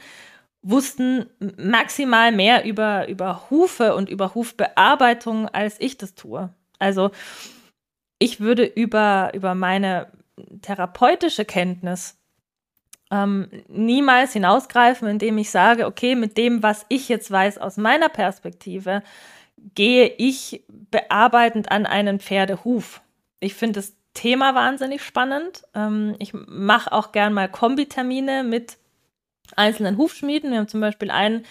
wussten 0.66 1.28
maximal 1.57 2.32
mehr 2.32 2.66
über, 2.66 3.07
über 3.07 3.49
Hufe 3.51 3.95
und 3.95 4.09
über 4.09 4.34
Hufbearbeitung, 4.34 5.47
als 5.47 5.80
ich 5.80 5.97
das 5.97 6.16
tue. 6.16 6.49
Also 6.80 7.11
ich 8.18 8.39
würde 8.39 8.66
über, 8.66 9.32
über 9.36 9.53
meine 9.53 10.07
therapeutische 10.63 11.45
Kenntnis 11.45 12.18
ähm, 13.11 13.47
niemals 13.68 14.34
hinausgreifen, 14.34 15.07
indem 15.07 15.38
ich 15.38 15.51
sage, 15.51 15.86
okay, 15.86 16.16
mit 16.16 16.36
dem, 16.38 16.63
was 16.63 16.86
ich 16.89 17.09
jetzt 17.09 17.30
weiß 17.30 17.59
aus 17.59 17.78
meiner 17.78 18.09
Perspektive, 18.09 19.03
gehe 19.76 20.07
ich 20.18 20.63
bearbeitend 20.68 21.72
an 21.72 21.86
einen 21.86 22.20
Pferdehuf. 22.20 23.01
Ich 23.39 23.53
finde 23.53 23.82
das 23.82 23.95
Thema 24.16 24.55
wahnsinnig 24.55 25.03
spannend. 25.03 25.63
Ähm, 25.76 26.16
ich 26.18 26.34
mache 26.34 26.91
auch 26.91 27.11
gern 27.11 27.34
mal 27.34 27.49
Kombitermine 27.49 28.43
mit 28.43 28.78
einzelnen 29.55 29.97
Hufschmieden. 29.97 30.51
Wir 30.51 30.59
haben 30.59 30.67
zum 30.67 30.81
Beispiel 30.81 31.11
einen, 31.11 31.43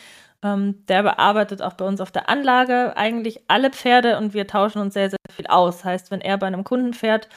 ähm, 0.43 0.85
der 0.89 1.03
bearbeitet 1.03 1.63
auch 1.63 1.75
bei 1.75 1.85
uns 1.85 2.01
auf 2.01 2.11
der 2.11 2.29
Anlage 2.29 2.97
eigentlich 2.97 3.43
alle 3.49 3.71
Pferde 3.71 4.19
und 4.19 4.35
wir 4.35 4.47
tauschen 4.47 4.81
uns 4.81 4.95
sehr, 4.95 5.11
sehr 5.11 5.19
viel 5.35 5.47
aus. 5.47 5.85
Heißt, 5.85 6.11
wenn 6.11 6.21
er 6.21 6.39
bei 6.39 6.47
einem 6.47 6.65
Kunden 6.65 6.95
fährt, 6.95 7.29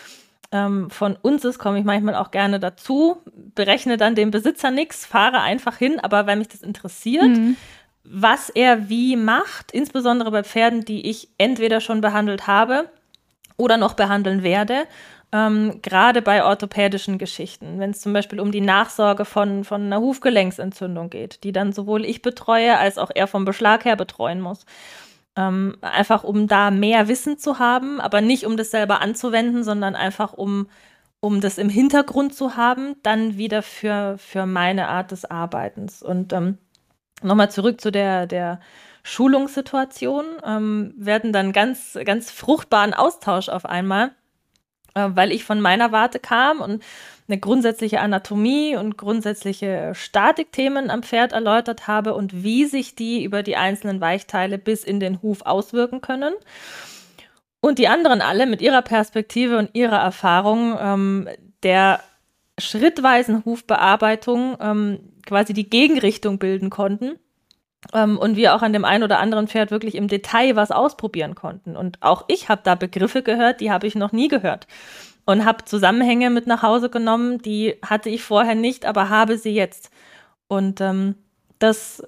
ähm, 0.51 0.89
von 0.89 1.15
uns 1.21 1.43
ist, 1.43 1.59
komme 1.59 1.79
ich 1.79 1.85
manchmal 1.85 2.15
auch 2.15 2.31
gerne 2.31 2.59
dazu, 2.59 3.17
berechne 3.55 3.97
dann 3.97 4.15
dem 4.15 4.31
Besitzer 4.31 4.71
nichts, 4.71 5.05
fahre 5.05 5.41
einfach 5.41 5.77
hin, 5.77 5.99
aber 5.99 6.25
weil 6.25 6.37
mich 6.37 6.47
das 6.47 6.61
interessiert, 6.61 7.37
mhm. 7.37 7.57
was 8.03 8.49
er 8.49 8.87
wie 8.89 9.17
macht, 9.17 9.71
insbesondere 9.71 10.31
bei 10.31 10.43
Pferden, 10.43 10.85
die 10.85 11.09
ich 11.09 11.29
entweder 11.37 11.81
schon 11.81 11.99
behandelt 11.99 12.47
habe 12.47 12.89
oder 13.57 13.75
noch 13.77 13.95
behandeln 13.95 14.43
werde, 14.43 14.85
ähm, 15.31 15.81
gerade 15.81 16.21
bei 16.21 16.43
orthopädischen 16.43 17.17
Geschichten, 17.17 17.79
wenn 17.79 17.91
es 17.91 17.99
zum 17.99 18.13
Beispiel 18.13 18.39
um 18.39 18.51
die 18.51 18.61
Nachsorge 18.61 19.25
von, 19.25 19.63
von 19.63 19.83
einer 19.83 19.99
Hufgelenksentzündung 19.99 21.09
geht, 21.09 21.43
die 21.43 21.51
dann 21.51 21.73
sowohl 21.73 22.05
ich 22.05 22.21
betreue 22.21 22.77
als 22.77 22.97
auch 22.97 23.11
er 23.13 23.27
vom 23.27 23.43
Beschlag 23.43 23.85
her 23.85 23.95
betreuen 23.95 24.39
muss. 24.39 24.65
Ähm, 25.35 25.77
einfach 25.81 26.23
um 26.23 26.47
da 26.47 26.71
mehr 26.71 27.07
Wissen 27.07 27.37
zu 27.37 27.59
haben, 27.59 27.99
aber 27.99 28.21
nicht 28.21 28.45
um 28.45 28.57
das 28.57 28.71
selber 28.71 29.01
anzuwenden, 29.01 29.63
sondern 29.63 29.95
einfach 29.95 30.33
um, 30.33 30.67
um 31.19 31.41
das 31.41 31.57
im 31.57 31.69
Hintergrund 31.69 32.33
zu 32.33 32.55
haben, 32.55 32.95
dann 33.03 33.37
wieder 33.37 33.61
für, 33.61 34.17
für 34.17 34.45
meine 34.45 34.87
Art 34.87 35.11
des 35.11 35.25
Arbeitens. 35.25 36.01
Und 36.01 36.33
ähm, 36.33 36.57
nochmal 37.21 37.51
zurück 37.51 37.81
zu 37.81 37.91
der, 37.91 38.27
der 38.27 38.59
Schulungssituation. 39.07 40.25
Ähm, 40.43 40.93
werden 40.97 41.31
dann 41.31 41.53
ganz, 41.53 41.97
ganz 42.03 42.29
fruchtbaren 42.29 42.93
Austausch 42.93 43.47
auf 43.47 43.65
einmal, 43.65 44.11
weil 45.15 45.31
ich 45.31 45.43
von 45.43 45.61
meiner 45.61 45.91
Warte 45.91 46.19
kam 46.19 46.61
und 46.61 46.83
eine 47.27 47.39
grundsätzliche 47.39 47.99
Anatomie 47.99 48.75
und 48.75 48.97
grundsätzliche 48.97 49.91
Statikthemen 49.93 50.89
am 50.89 51.03
Pferd 51.03 51.33
erläutert 51.33 51.87
habe 51.87 52.13
und 52.13 52.43
wie 52.43 52.65
sich 52.65 52.95
die 52.95 53.23
über 53.23 53.43
die 53.43 53.57
einzelnen 53.57 53.99
Weichteile 53.99 54.57
bis 54.57 54.83
in 54.83 54.99
den 54.99 55.21
Huf 55.21 55.41
auswirken 55.41 56.01
können. 56.01 56.33
Und 57.59 57.79
die 57.79 57.87
anderen 57.87 58.21
alle 58.21 58.45
mit 58.45 58.61
ihrer 58.61 58.81
Perspektive 58.81 59.57
und 59.57 59.71
ihrer 59.73 59.97
Erfahrung 59.97 60.77
ähm, 60.79 61.29
der 61.63 62.01
schrittweisen 62.59 63.43
Hufbearbeitung 63.43 64.57
ähm, 64.61 64.99
quasi 65.25 65.53
die 65.53 65.69
Gegenrichtung 65.69 66.39
bilden 66.39 66.69
konnten. 66.69 67.19
Ähm, 67.93 68.17
und 68.17 68.35
wir 68.35 68.55
auch 68.55 68.61
an 68.61 68.73
dem 68.73 68.85
einen 68.85 69.03
oder 69.03 69.19
anderen 69.19 69.47
Pferd 69.47 69.71
wirklich 69.71 69.95
im 69.95 70.07
Detail 70.07 70.55
was 70.55 70.71
ausprobieren 70.71 71.35
konnten. 71.35 71.75
Und 71.75 72.01
auch 72.01 72.25
ich 72.27 72.49
habe 72.49 72.61
da 72.63 72.75
Begriffe 72.75 73.23
gehört, 73.23 73.61
die 73.61 73.71
habe 73.71 73.87
ich 73.87 73.95
noch 73.95 74.11
nie 74.11 74.27
gehört 74.27 74.67
und 75.27 75.43
habe 75.43 75.65
Zusammenhänge 75.65 76.29
mit 76.29 76.47
nach 76.47 76.63
Hause 76.63 76.89
genommen, 76.89 77.41
die 77.41 77.75
hatte 77.85 78.09
ich 78.09 78.23
vorher 78.23 78.55
nicht, 78.55 78.85
aber 78.85 79.09
habe 79.09 79.37
sie 79.37 79.53
jetzt. 79.53 79.91
Und 80.47 80.79
ähm, 80.79 81.15
das, 81.59 82.01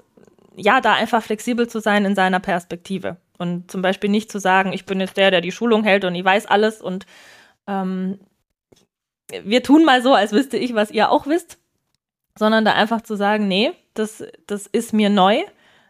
ja, 0.56 0.80
da 0.80 0.94
einfach 0.94 1.22
flexibel 1.22 1.68
zu 1.68 1.82
sein 1.82 2.06
in 2.06 2.16
seiner 2.16 2.40
Perspektive 2.40 3.18
und 3.38 3.70
zum 3.70 3.82
Beispiel 3.82 4.10
nicht 4.10 4.32
zu 4.32 4.40
sagen, 4.40 4.72
ich 4.72 4.86
bin 4.86 5.02
jetzt 5.02 5.18
der, 5.18 5.32
der 5.32 5.42
die 5.42 5.52
Schulung 5.52 5.84
hält 5.84 6.06
und 6.06 6.16
ich 6.16 6.24
weiß 6.24 6.46
alles 6.46 6.82
und 6.82 7.06
ähm, 7.68 8.20
wir 9.44 9.64
tun 9.64 9.84
mal 9.84 10.02
so, 10.02 10.14
als 10.14 10.32
wüsste 10.32 10.58
ich, 10.58 10.74
was 10.74 10.90
ihr 10.90 11.12
auch 11.12 11.28
wisst, 11.28 11.58
sondern 12.38 12.64
da 12.64 12.72
einfach 12.72 13.02
zu 13.02 13.16
sagen, 13.16 13.50
nee, 13.50 13.72
das, 13.96 14.24
das 14.48 14.66
ist 14.66 14.94
mir 14.94 15.10
neu 15.10 15.44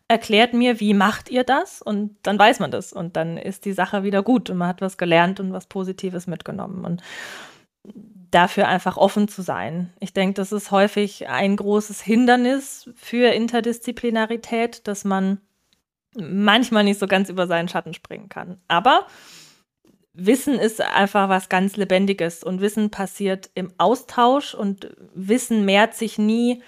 erklärt 0.10 0.54
mir, 0.54 0.82
wie 0.82 0.94
macht 0.94 1.30
ihr 1.30 1.46
das? 1.46 1.82
Und 1.82 2.18
dann 2.24 2.38
weiß 2.38 2.60
man 2.60 2.72
das. 2.72 2.92
Und 2.92 3.16
dann 3.16 3.38
ist 3.38 3.64
die 3.64 3.74
Sache 3.74 4.04
wieder 4.04 4.24
gut 4.24 4.50
und 4.50 4.58
man 4.58 4.68
hat 4.68 4.82
was 4.82 4.98
gelernt 4.98 5.40
und 5.40 5.54
was 5.54 5.68
Positives 5.68 6.28
mitgenommen. 6.28 6.84
Und 6.84 7.02
dafür 8.32 8.68
einfach 8.68 8.98
offen 8.98 9.28
zu 9.28 9.42
sein. 9.44 9.94
Ich 10.00 10.14
denke, 10.14 10.34
das 10.34 10.52
ist 10.52 10.72
häufig 10.72 11.30
ein 11.30 11.56
großes 11.56 12.02
Hindernis 12.02 12.90
für 12.96 13.32
Interdisziplinarität, 13.32 14.88
dass 14.88 15.06
man 15.06 15.40
manchmal 16.16 16.84
nicht 16.84 17.00
so 17.00 17.08
ganz 17.08 17.30
über 17.30 17.48
seinen 17.48 17.70
Schatten 17.70 17.94
springen 17.94 18.30
kann. 18.30 18.60
Aber 18.68 19.06
Wissen 20.14 20.56
ist 20.56 20.82
einfach 20.82 21.30
was 21.30 21.50
ganz 21.50 21.78
Lebendiges 21.78 22.44
und 22.44 22.62
Wissen 22.62 22.90
passiert 22.90 23.52
im 23.54 23.72
Austausch 23.78 24.56
und 24.56 24.90
Wissen 25.14 25.66
mehrt 25.66 25.94
sich 25.94 26.18
nie, 26.18 26.64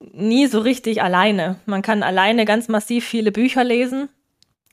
nie 0.00 0.46
so 0.46 0.60
richtig 0.60 1.02
alleine. 1.02 1.56
Man 1.66 1.82
kann 1.82 2.02
alleine 2.02 2.44
ganz 2.44 2.68
massiv 2.68 3.04
viele 3.04 3.32
Bücher 3.32 3.64
lesen. 3.64 4.08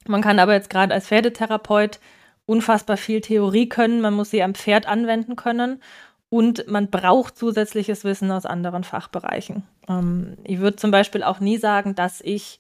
Man 0.08 0.22
kann 0.22 0.40
aber 0.40 0.54
jetzt 0.54 0.70
gerade 0.70 0.94
als 0.94 1.08
Pferdetherapeut 1.08 2.00
unfassbar 2.46 2.98
viel 2.98 3.22
Theorie 3.22 3.68
können. 3.68 4.02
Man 4.02 4.14
muss 4.14 4.30
sie 4.30 4.44
am 4.44 4.54
Pferd 4.54 4.88
anwenden 4.88 5.36
können 5.36 5.82
und 6.30 6.68
man 6.68 6.90
braucht 6.90 7.38
zusätzliches 7.38 8.04
Wissen 8.04 8.32
aus 8.32 8.46
anderen 8.46 8.84
Fachbereichen. 8.84 9.64
Ähm, 9.88 10.38
ich 10.44 10.60
würde 10.60 10.78
zum 10.78 10.92
Beispiel 10.92 11.24
auch 11.24 11.40
nie 11.40 11.58
sagen, 11.58 11.96
dass 11.96 12.22
ich 12.22 12.60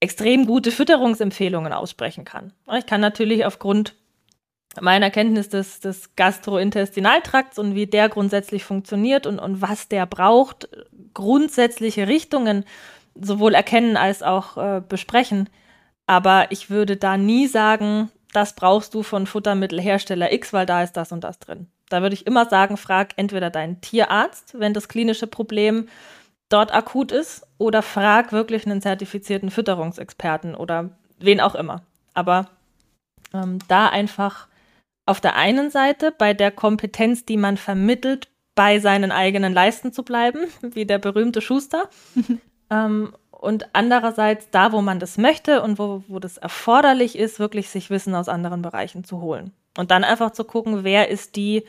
extrem 0.00 0.46
gute 0.46 0.70
Fütterungsempfehlungen 0.70 1.72
aussprechen 1.72 2.24
kann. 2.24 2.52
Ich 2.76 2.86
kann 2.86 3.00
natürlich 3.00 3.46
aufgrund 3.46 3.94
meiner 4.80 5.10
Kenntnis 5.10 5.48
des, 5.48 5.80
des 5.80 6.14
Gastrointestinaltrakts 6.16 7.58
und 7.58 7.74
wie 7.74 7.86
der 7.86 8.08
grundsätzlich 8.08 8.64
funktioniert 8.64 9.26
und, 9.26 9.38
und 9.38 9.60
was 9.62 9.88
der 9.88 10.06
braucht, 10.06 10.68
grundsätzliche 11.14 12.08
Richtungen 12.08 12.64
sowohl 13.14 13.54
erkennen 13.54 13.96
als 13.96 14.22
auch 14.22 14.56
äh, 14.56 14.82
besprechen. 14.86 15.48
Aber 16.06 16.46
ich 16.50 16.70
würde 16.70 16.96
da 16.96 17.16
nie 17.16 17.46
sagen, 17.46 18.10
das 18.32 18.54
brauchst 18.54 18.94
du 18.94 19.02
von 19.02 19.26
Futtermittelhersteller 19.26 20.32
X, 20.32 20.52
weil 20.52 20.66
da 20.66 20.82
ist 20.82 20.92
das 20.92 21.12
und 21.12 21.24
das 21.24 21.38
drin. 21.38 21.68
Da 21.88 22.02
würde 22.02 22.14
ich 22.14 22.26
immer 22.26 22.46
sagen, 22.46 22.76
frag 22.76 23.12
entweder 23.16 23.50
deinen 23.50 23.80
Tierarzt, 23.80 24.58
wenn 24.58 24.74
das 24.74 24.88
klinische 24.88 25.26
Problem 25.26 25.88
dort 26.48 26.72
akut 26.74 27.12
ist, 27.12 27.46
oder 27.58 27.82
frag 27.82 28.32
wirklich 28.32 28.66
einen 28.66 28.82
zertifizierten 28.82 29.50
Fütterungsexperten 29.50 30.54
oder 30.54 30.90
wen 31.18 31.40
auch 31.40 31.54
immer. 31.54 31.82
Aber 32.14 32.48
ähm, 33.32 33.58
da 33.68 33.88
einfach 33.88 34.48
auf 35.06 35.20
der 35.20 35.36
einen 35.36 35.70
Seite 35.70 36.12
bei 36.16 36.34
der 36.34 36.50
Kompetenz, 36.50 37.24
die 37.24 37.36
man 37.36 37.56
vermittelt, 37.56 38.28
bei 38.54 38.80
seinen 38.80 39.12
eigenen 39.12 39.52
Leisten 39.52 39.92
zu 39.92 40.02
bleiben, 40.02 40.40
wie 40.62 40.84
der 40.84 40.98
berühmte 40.98 41.40
Schuster. 41.40 41.88
ähm, 42.70 43.14
und 43.30 43.74
andererseits 43.74 44.50
da, 44.50 44.72
wo 44.72 44.82
man 44.82 44.98
das 44.98 45.18
möchte 45.18 45.62
und 45.62 45.78
wo, 45.78 46.02
wo 46.08 46.18
das 46.18 46.36
erforderlich 46.36 47.16
ist, 47.16 47.38
wirklich 47.38 47.68
sich 47.68 47.90
Wissen 47.90 48.14
aus 48.14 48.28
anderen 48.28 48.62
Bereichen 48.62 49.04
zu 49.04 49.20
holen. 49.20 49.52
Und 49.78 49.90
dann 49.90 50.04
einfach 50.04 50.32
zu 50.32 50.44
gucken, 50.44 50.84
wer 50.84 51.08
ist 51.08 51.36
die 51.36 51.64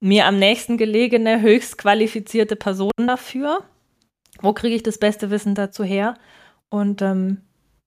mir 0.00 0.26
am 0.26 0.38
nächsten 0.38 0.76
gelegene, 0.76 1.40
höchst 1.40 1.78
qualifizierte 1.78 2.56
Person 2.56 2.90
dafür? 2.96 3.62
Wo 4.40 4.52
kriege 4.52 4.74
ich 4.74 4.82
das 4.82 4.98
beste 4.98 5.30
Wissen 5.30 5.54
dazu 5.54 5.84
her? 5.84 6.14
Und 6.68 7.00
ähm, 7.00 7.42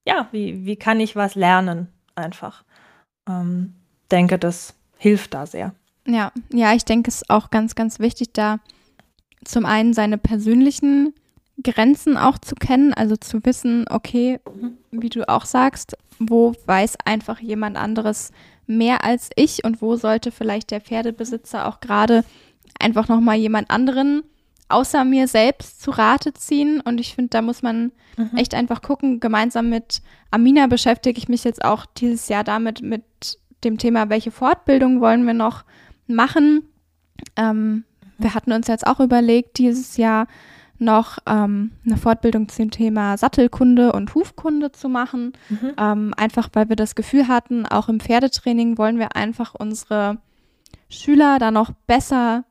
ja, 0.06 0.28
wie, 0.32 0.64
wie 0.64 0.76
kann 0.76 0.98
ich 0.98 1.14
was 1.14 1.34
lernen? 1.34 1.88
Einfach. 2.14 2.64
Ähm, 3.28 3.74
denke, 4.12 4.38
das 4.38 4.74
hilft 4.98 5.34
da 5.34 5.46
sehr. 5.46 5.74
Ja, 6.06 6.32
ja, 6.52 6.74
ich 6.74 6.84
denke, 6.84 7.08
es 7.08 7.22
ist 7.22 7.30
auch 7.30 7.50
ganz, 7.50 7.74
ganz 7.74 7.98
wichtig, 7.98 8.32
da 8.32 8.58
zum 9.44 9.64
einen 9.66 9.94
seine 9.94 10.18
persönlichen 10.18 11.14
Grenzen 11.62 12.16
auch 12.16 12.38
zu 12.38 12.54
kennen, 12.54 12.92
also 12.92 13.16
zu 13.16 13.44
wissen, 13.44 13.86
okay, 13.88 14.40
mhm. 14.54 14.76
wie 14.90 15.08
du 15.08 15.28
auch 15.28 15.44
sagst, 15.44 15.96
wo 16.18 16.54
weiß 16.66 16.96
einfach 17.04 17.40
jemand 17.40 17.76
anderes 17.76 18.30
mehr 18.66 19.04
als 19.04 19.30
ich 19.36 19.64
und 19.64 19.82
wo 19.82 19.96
sollte 19.96 20.30
vielleicht 20.30 20.70
der 20.70 20.80
Pferdebesitzer 20.80 21.66
auch 21.66 21.80
gerade 21.80 22.24
einfach 22.78 23.08
nochmal 23.08 23.36
jemand 23.36 23.70
anderen 23.70 24.22
außer 24.72 25.04
mir 25.04 25.28
selbst 25.28 25.82
zu 25.82 25.90
Rate 25.90 26.32
ziehen. 26.32 26.80
Und 26.80 26.98
ich 26.98 27.14
finde, 27.14 27.30
da 27.30 27.42
muss 27.42 27.62
man 27.62 27.92
mhm. 28.16 28.30
echt 28.36 28.54
einfach 28.54 28.82
gucken. 28.82 29.20
Gemeinsam 29.20 29.68
mit 29.68 30.02
Amina 30.30 30.66
beschäftige 30.66 31.18
ich 31.18 31.28
mich 31.28 31.44
jetzt 31.44 31.64
auch 31.64 31.86
dieses 31.86 32.28
Jahr 32.28 32.42
damit, 32.42 32.82
mit 32.82 33.04
dem 33.64 33.78
Thema, 33.78 34.08
welche 34.08 34.30
Fortbildung 34.30 35.00
wollen 35.00 35.26
wir 35.26 35.34
noch 35.34 35.64
machen. 36.06 36.62
Ähm, 37.36 37.84
wir 38.18 38.34
hatten 38.34 38.52
uns 38.52 38.68
jetzt 38.68 38.86
auch 38.86 39.00
überlegt, 39.00 39.58
dieses 39.58 39.96
Jahr 39.96 40.26
noch 40.78 41.18
ähm, 41.26 41.72
eine 41.86 41.96
Fortbildung 41.96 42.48
zum 42.48 42.70
Thema 42.70 43.16
Sattelkunde 43.16 43.92
und 43.92 44.14
Hufkunde 44.14 44.72
zu 44.72 44.88
machen. 44.88 45.32
Mhm. 45.48 45.72
Ähm, 45.78 46.14
einfach 46.16 46.48
weil 46.52 46.68
wir 46.68 46.76
das 46.76 46.94
Gefühl 46.94 47.28
hatten, 47.28 47.66
auch 47.66 47.88
im 47.88 48.00
Pferdetraining 48.00 48.78
wollen 48.78 48.98
wir 48.98 49.16
einfach 49.16 49.54
unsere 49.54 50.18
Schüler 50.88 51.38
da 51.38 51.50
noch 51.50 51.70
besser 51.86 52.44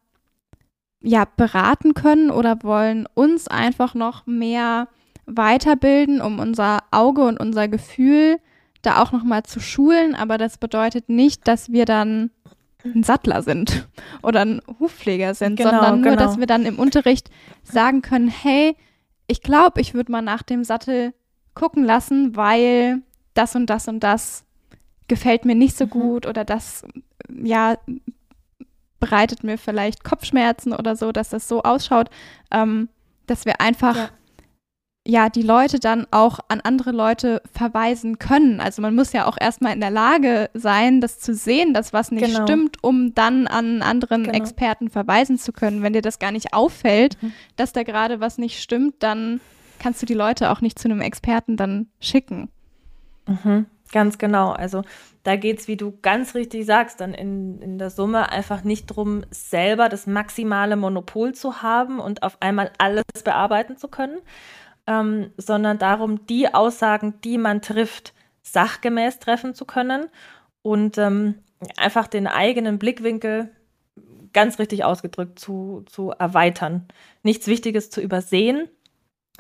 ja, 1.01 1.26
beraten 1.36 1.93
können 1.93 2.32
oder 2.32 2.64
wollen 2.64 3.07
uns 3.14 3.47
einfach 3.47 3.95
noch 3.95 4.26
mehr 4.26 4.88
weiterbilden, 5.26 6.22
um 6.22 6.39
unser 6.39 6.80
Auge 6.91 7.24
und 7.24 7.39
unser 7.39 7.68
Gefühl 7.68 8.39
da 8.82 9.02
auch 9.02 9.12
nochmal 9.12 9.44
zu 9.44 9.60
schulen. 9.60 10.16
Aber 10.16 10.38
das 10.38 10.58
bedeutet 10.58 11.10
nicht, 11.10 11.48
dass 11.48 11.72
wir 11.72 11.86
dann 11.86 12.32
ein 12.84 13.04
Sattler 13.04 13.44
sind 13.44 13.88
oder 14.24 14.42
ein 14.42 14.62
Hufpfleger 14.80 15.34
sind, 15.34 15.58
genau, 15.58 15.70
sondern 15.72 16.02
nur, 16.02 16.12
genau. 16.12 16.24
dass 16.24 16.40
wir 16.40 16.48
dann 16.48 16.66
im 16.66 16.80
Unterricht 16.80 17.30
sagen 17.64 18.02
können, 18.02 18.28
hey, 18.28 18.76
ich 19.28 19.42
glaube, 19.42 19.82
ich 19.82 19.94
würde 19.94 20.12
mal 20.12 20.22
nach 20.22 20.44
dem 20.44 20.64
Sattel 20.64 21.14
gucken 21.54 21.84
lassen, 21.84 22.36
weil 22.36 23.02
das 23.34 23.56
und 23.56 23.68
das 23.68 23.88
und 23.88 24.02
das 24.02 24.46
gefällt 25.08 25.46
mir 25.46 25.56
nicht 25.56 25.78
so 25.78 25.86
mhm. 25.86 25.90
gut 25.90 26.26
oder 26.26 26.44
das, 26.44 26.86
ja, 27.30 27.78
bereitet 29.00 29.44
mir 29.44 29.58
vielleicht 29.58 30.04
Kopfschmerzen 30.04 30.74
oder 30.74 30.96
so, 30.96 31.12
dass 31.12 31.30
das 31.30 31.48
so 31.48 31.64
ausschaut, 31.64 32.10
ähm, 32.52 32.90
dass 33.26 33.46
wir 33.46 33.62
einfach 33.62 33.96
ja 33.96 34.10
ja, 35.06 35.30
die 35.30 35.41
Leute 35.41 35.80
dann 35.80 36.06
auch 36.12 36.39
an 36.47 36.62
andere 36.62 36.91
Leute 36.91 37.41
verweisen 37.52 38.20
können. 38.20 38.60
Also 38.60 38.84
man 38.84 38.95
muss 38.95 39.14
ja 39.14 39.26
auch 39.26 39.38
erstmal 39.39 39.74
in 39.74 39.80
der 39.80 39.89
Lage 39.89 40.49
sein, 40.54 41.02
das 41.02 41.20
zu 41.20 41.34
sehen, 41.34 41.74
dass 41.74 41.91
was 41.91 42.12
nicht 42.12 42.26
genau. 42.26 42.43
stimmt, 42.43 42.84
um 42.84 43.16
dann 43.16 43.47
an 43.47 43.82
anderen 43.82 44.26
genau. 44.26 44.38
Experten 44.38 44.89
verweisen 44.89 45.39
zu 45.39 45.54
können. 45.54 45.82
Wenn 45.82 45.93
dir 45.93 46.04
das 46.04 46.20
gar 46.20 46.32
nicht 46.32 46.54
auffällt, 46.54 47.18
mhm. 47.22 47.34
dass 47.56 47.74
da 47.74 47.82
gerade 47.82 48.20
was 48.20 48.38
nicht 48.38 48.62
stimmt, 48.62 48.95
dann 48.99 49.41
kannst 49.80 50.02
du 50.04 50.06
die 50.06 50.14
Leute 50.14 50.52
auch 50.52 50.62
nicht 50.62 50.78
zu 50.78 50.88
einem 50.88 51.02
Experten 51.02 51.58
dann 51.58 51.88
schicken. 51.99 52.49
Mhm. 53.28 53.66
Ganz 53.91 54.20
genau. 54.20 54.52
Also 54.52 54.84
da 55.24 55.36
geht 55.36 55.60
es, 55.60 55.68
wie 55.68 55.78
du 55.78 55.97
ganz 56.02 56.36
richtig 56.36 56.66
sagst, 56.66 57.02
dann 57.02 57.14
in, 57.14 57.60
in 57.62 57.78
der 57.78 57.89
Summe 57.89 58.32
einfach 58.32 58.64
nicht 58.64 58.89
darum, 58.89 59.24
selber 59.32 59.89
das 59.89 60.08
maximale 60.08 60.76
Monopol 60.76 61.34
zu 61.34 61.62
haben 61.62 61.99
und 61.99 62.24
auf 62.24 62.38
einmal 62.39 62.72
alles 62.78 63.04
bearbeiten 63.24 63.78
zu 63.78 63.88
können, 63.88 64.20
ähm, 64.88 65.32
sondern 65.38 65.78
darum, 65.78 66.26
die 66.28 66.54
Aussagen, 66.54 67.16
die 67.24 67.38
man 67.38 67.62
trifft, 67.62 68.14
sachgemäß 68.42 69.20
treffen 69.20 69.54
zu 69.54 69.66
können 69.66 70.08
und 70.62 70.98
ähm, 70.98 71.36
einfach 71.78 72.08
den 72.08 72.28
eigenen 72.28 72.80
Blickwinkel 72.80 73.50
ganz 74.34 74.60
richtig 74.60 74.84
ausgedrückt 74.84 75.40
zu, 75.40 75.84
zu 75.88 76.12
erweitern. 76.12 76.88
Nichts 77.24 77.48
Wichtiges 77.48 77.90
zu 77.90 78.02
übersehen 78.02 78.68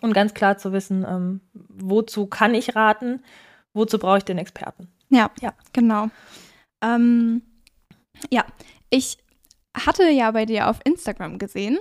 und 0.01 0.13
ganz 0.13 0.33
klar 0.33 0.57
zu 0.57 0.73
wissen, 0.73 1.05
ähm, 1.07 1.41
wozu 1.53 2.27
kann 2.27 2.53
ich 2.53 2.75
raten, 2.75 3.23
wozu 3.73 3.99
brauche 3.99 4.19
ich 4.19 4.25
den 4.25 4.37
Experten. 4.37 4.89
Ja, 5.09 5.31
ja, 5.41 5.53
genau. 5.73 6.09
Ähm, 6.83 7.41
ja, 8.29 8.45
ich 8.89 9.17
hatte 9.75 10.09
ja 10.09 10.31
bei 10.31 10.45
dir 10.45 10.69
auf 10.69 10.79
Instagram 10.83 11.37
gesehen, 11.37 11.79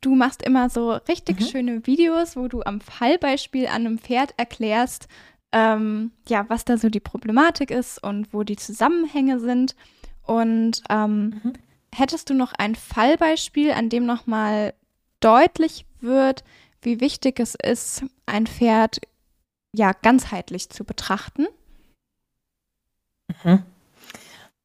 du 0.00 0.14
machst 0.14 0.42
immer 0.42 0.70
so 0.70 0.92
richtig 0.92 1.40
mhm. 1.40 1.44
schöne 1.44 1.86
Videos, 1.86 2.36
wo 2.36 2.48
du 2.48 2.62
am 2.62 2.80
Fallbeispiel 2.80 3.66
an 3.66 3.86
einem 3.86 3.98
Pferd 3.98 4.34
erklärst, 4.36 5.08
ähm, 5.52 6.12
ja, 6.28 6.48
was 6.48 6.64
da 6.64 6.76
so 6.76 6.88
die 6.88 7.00
Problematik 7.00 7.70
ist 7.70 8.02
und 8.02 8.32
wo 8.32 8.42
die 8.42 8.56
Zusammenhänge 8.56 9.40
sind. 9.40 9.74
Und 10.22 10.82
ähm, 10.88 11.40
mhm. 11.42 11.52
hättest 11.94 12.30
du 12.30 12.34
noch 12.34 12.52
ein 12.52 12.74
Fallbeispiel, 12.74 13.72
an 13.72 13.88
dem 13.88 14.06
nochmal 14.06 14.74
deutlich 15.20 15.86
wird, 16.00 16.44
wie 16.82 17.00
wichtig 17.00 17.40
es 17.40 17.54
ist, 17.54 18.04
ein 18.26 18.46
Pferd 18.46 19.00
ja 19.74 19.92
ganzheitlich 19.92 20.70
zu 20.70 20.84
betrachten? 20.84 21.46
Mhm. 23.42 23.62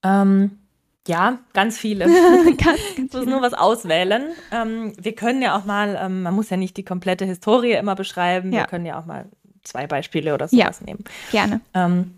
Ähm, 0.04 0.60
ja, 1.08 1.40
ganz 1.54 1.78
viele. 1.78 2.06
ganz, 2.58 2.80
ganz 2.96 3.14
muss 3.14 3.26
nur 3.26 3.42
was 3.42 3.54
auswählen. 3.54 4.30
Ähm, 4.52 4.94
wir 5.00 5.14
können 5.14 5.42
ja 5.42 5.58
auch 5.58 5.66
mal, 5.66 6.00
ähm, 6.02 6.24
man 6.24 6.34
muss 6.34 6.50
ja 6.50 6.58
nicht 6.58 6.78
die 6.78 6.86
komplette 6.86 7.26
Historie 7.26 7.74
immer 7.74 7.96
beschreiben. 7.96 8.52
Ja. 8.52 8.62
Wir 8.62 8.68
können 8.68 8.86
ja 8.86 9.00
auch 9.00 9.06
mal 9.06 9.30
zwei 9.64 9.88
Beispiele 9.88 10.34
oder 10.34 10.48
sowas 10.48 10.80
ja, 10.80 10.86
nehmen. 10.86 11.04
Gerne. 11.32 11.62
Ähm, 11.74 12.16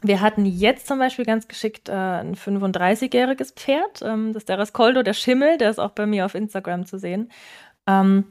wir 0.00 0.20
hatten 0.20 0.46
jetzt 0.46 0.86
zum 0.86 0.98
Beispiel 0.98 1.24
ganz 1.24 1.48
geschickt 1.48 1.88
äh, 1.88 1.92
ein 1.92 2.34
35-jähriges 2.36 3.54
Pferd. 3.54 4.02
Ähm, 4.02 4.32
das 4.32 4.42
ist 4.42 4.48
der 4.48 4.58
Rascoldo, 4.58 5.02
der 5.02 5.14
Schimmel, 5.14 5.58
der 5.58 5.70
ist 5.70 5.80
auch 5.80 5.90
bei 5.90 6.06
mir 6.06 6.24
auf 6.24 6.34
Instagram 6.34 6.86
zu 6.86 6.98
sehen. 6.98 7.30
Ähm, 7.86 8.24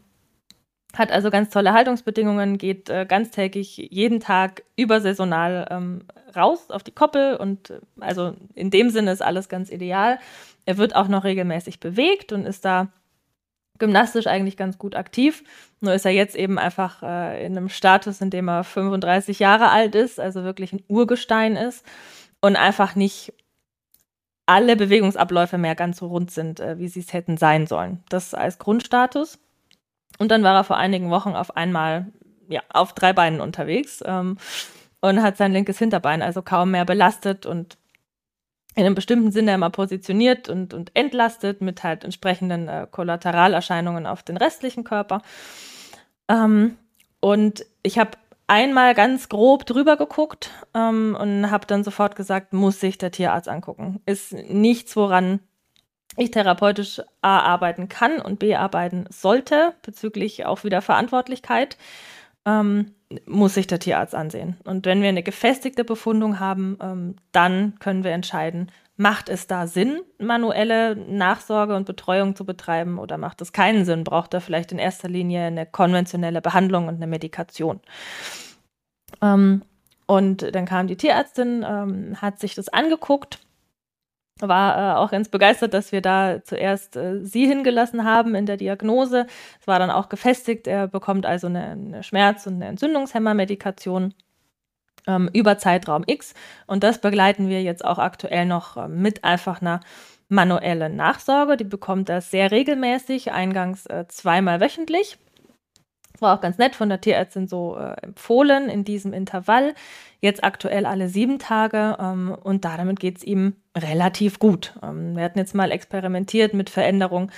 hat 0.95 1.11
also 1.11 1.29
ganz 1.29 1.49
tolle 1.49 1.73
Haltungsbedingungen, 1.73 2.57
geht 2.57 2.89
äh, 2.89 3.05
ganztägig 3.05 3.77
jeden 3.77 4.19
Tag 4.19 4.63
übersaisonal 4.75 5.67
ähm, 5.69 6.01
raus 6.35 6.71
auf 6.71 6.83
die 6.83 6.91
Koppel 6.91 7.35
und 7.35 7.69
äh, 7.69 7.79
also 7.99 8.35
in 8.55 8.71
dem 8.71 8.89
Sinne 8.89 9.11
ist 9.11 9.21
alles 9.21 9.49
ganz 9.49 9.69
ideal. 9.69 10.19
Er 10.65 10.77
wird 10.77 10.95
auch 10.95 11.07
noch 11.07 11.23
regelmäßig 11.23 11.79
bewegt 11.79 12.31
und 12.31 12.45
ist 12.45 12.65
da 12.65 12.87
gymnastisch 13.79 14.27
eigentlich 14.27 14.57
ganz 14.57 14.77
gut 14.77 14.95
aktiv. 14.95 15.43
Nur 15.81 15.93
ist 15.93 16.05
er 16.05 16.11
jetzt 16.11 16.35
eben 16.35 16.57
einfach 16.57 17.03
äh, 17.03 17.45
in 17.45 17.57
einem 17.57 17.69
Status, 17.69 18.21
in 18.21 18.29
dem 18.29 18.47
er 18.47 18.63
35 18.63 19.39
Jahre 19.39 19.69
alt 19.69 19.95
ist, 19.95 20.19
also 20.19 20.43
wirklich 20.43 20.73
ein 20.73 20.83
Urgestein 20.87 21.55
ist 21.55 21.85
und 22.41 22.55
einfach 22.55 22.95
nicht 22.95 23.33
alle 24.45 24.77
Bewegungsabläufe 24.77 25.57
mehr 25.57 25.75
ganz 25.75 25.97
so 25.97 26.07
rund 26.07 26.31
sind, 26.31 26.59
äh, 26.59 26.79
wie 26.79 26.87
sie 26.87 27.01
es 27.01 27.13
hätten 27.13 27.37
sein 27.37 27.67
sollen. 27.67 28.03
Das 28.09 28.33
als 28.33 28.57
Grundstatus. 28.57 29.39
Und 30.17 30.31
dann 30.31 30.43
war 30.43 30.55
er 30.55 30.63
vor 30.63 30.77
einigen 30.77 31.09
Wochen 31.09 31.35
auf 31.35 31.55
einmal 31.55 32.07
ja, 32.49 32.61
auf 32.69 32.93
drei 32.93 33.13
Beinen 33.13 33.41
unterwegs 33.41 34.03
ähm, 34.05 34.37
und 35.01 35.21
hat 35.21 35.37
sein 35.37 35.53
linkes 35.53 35.77
Hinterbein 35.77 36.21
also 36.21 36.41
kaum 36.41 36.71
mehr 36.71 36.85
belastet 36.85 37.45
und 37.45 37.77
in 38.75 38.85
einem 38.85 38.95
bestimmten 38.95 39.31
Sinne 39.31 39.55
immer 39.55 39.71
positioniert 39.71 40.49
und, 40.49 40.73
und 40.73 40.91
entlastet 40.95 41.61
mit 41.61 41.83
halt 41.83 42.03
entsprechenden 42.03 42.67
äh, 42.67 42.87
Kollateralerscheinungen 42.89 44.05
auf 44.05 44.21
den 44.21 44.37
restlichen 44.37 44.83
Körper. 44.83 45.21
Ähm, 46.27 46.77
und 47.19 47.65
ich 47.81 47.97
habe 47.97 48.11
einmal 48.45 48.93
ganz 48.93 49.29
grob 49.29 49.65
drüber 49.65 49.97
geguckt 49.97 50.51
ähm, 50.75 51.17
und 51.19 51.49
habe 51.49 51.65
dann 51.65 51.83
sofort 51.83 52.15
gesagt, 52.15 52.53
muss 52.53 52.79
sich 52.79 52.99
der 52.99 53.11
Tierarzt 53.11 53.49
angucken. 53.49 53.99
Ist 54.05 54.33
nichts, 54.33 54.95
woran 54.95 55.39
ich 56.17 56.31
therapeutisch 56.31 57.01
A 57.21 57.39
arbeiten 57.39 57.89
kann 57.89 58.19
und 58.19 58.39
B 58.39 58.55
arbeiten 58.55 59.05
sollte, 59.09 59.73
bezüglich 59.83 60.45
auch 60.45 60.63
wieder 60.63 60.81
Verantwortlichkeit, 60.81 61.77
ähm, 62.45 62.93
muss 63.25 63.53
sich 63.53 63.67
der 63.67 63.79
Tierarzt 63.79 64.15
ansehen. 64.15 64.57
Und 64.65 64.85
wenn 64.85 65.01
wir 65.01 65.09
eine 65.09 65.23
gefestigte 65.23 65.85
Befundung 65.85 66.39
haben, 66.39 66.77
ähm, 66.81 67.15
dann 67.31 67.75
können 67.79 68.03
wir 68.03 68.11
entscheiden, 68.11 68.71
macht 68.97 69.29
es 69.29 69.47
da 69.47 69.67
Sinn, 69.67 70.01
manuelle 70.17 70.95
Nachsorge 70.95 71.75
und 71.75 71.85
Betreuung 71.85 72.35
zu 72.35 72.45
betreiben 72.45 72.97
oder 72.97 73.17
macht 73.17 73.41
es 73.41 73.53
keinen 73.53 73.85
Sinn? 73.85 74.03
Braucht 74.03 74.33
er 74.33 74.41
vielleicht 74.41 74.71
in 74.71 74.79
erster 74.79 75.07
Linie 75.07 75.43
eine 75.43 75.65
konventionelle 75.65 76.41
Behandlung 76.41 76.87
und 76.87 76.95
eine 76.95 77.07
Medikation? 77.07 77.79
Ähm, 79.21 79.61
und 80.07 80.55
dann 80.55 80.65
kam 80.65 80.87
die 80.87 80.97
Tierärztin, 80.97 81.63
ähm, 81.67 82.21
hat 82.21 82.39
sich 82.39 82.55
das 82.55 82.69
angeguckt 82.69 83.39
war 84.39 84.77
äh, 84.77 84.97
auch 84.97 85.11
ganz 85.11 85.29
begeistert, 85.29 85.73
dass 85.73 85.91
wir 85.91 86.01
da 86.01 86.43
zuerst 86.43 86.95
äh, 86.95 87.23
sie 87.23 87.47
hingelassen 87.47 88.03
haben 88.03 88.35
in 88.35 88.45
der 88.45 88.57
Diagnose. 88.57 89.27
Es 89.59 89.67
war 89.67 89.79
dann 89.79 89.91
auch 89.91 90.09
gefestigt. 90.09 90.67
Er 90.67 90.87
bekommt 90.87 91.25
also 91.25 91.47
eine, 91.47 91.63
eine 91.71 92.03
Schmerz- 92.03 92.47
und 92.47 92.55
eine 92.55 92.67
Entzündungshemmermedikation 92.67 94.13
ähm, 95.07 95.29
über 95.33 95.57
Zeitraum 95.57 96.03
X. 96.05 96.33
Und 96.67 96.83
das 96.83 96.99
begleiten 96.99 97.49
wir 97.49 97.63
jetzt 97.63 97.83
auch 97.83 97.97
aktuell 97.97 98.45
noch 98.45 98.77
äh, 98.77 98.87
mit 98.87 99.23
einfach 99.23 99.61
einer 99.61 99.79
manuellen 100.29 100.95
Nachsorge. 100.95 101.57
Die 101.57 101.63
bekommt 101.63 102.09
er 102.09 102.21
sehr 102.21 102.51
regelmäßig, 102.51 103.31
eingangs 103.31 103.85
äh, 103.87 104.05
zweimal 104.07 104.59
wöchentlich. 104.59 105.17
War 106.19 106.35
auch 106.35 106.41
ganz 106.41 106.57
nett 106.57 106.75
von 106.75 106.89
der 106.89 107.01
Tierärztin 107.01 107.47
so 107.47 107.77
äh, 107.77 107.93
empfohlen 108.01 108.69
in 108.69 108.83
diesem 108.83 109.13
Intervall. 109.13 109.75
Jetzt 110.19 110.43
aktuell 110.43 110.85
alle 110.85 111.09
sieben 111.09 111.39
Tage 111.39 111.97
ähm, 111.99 112.35
und 112.43 112.65
damit 112.65 112.99
geht 112.99 113.17
es 113.17 113.23
ihm 113.23 113.55
relativ 113.77 114.39
gut. 114.39 114.73
Ähm, 114.81 115.15
wir 115.15 115.23
hatten 115.23 115.39
jetzt 115.39 115.55
mal 115.55 115.71
experimentiert 115.71 116.53
mit 116.53 116.69
Veränderung 116.69 117.31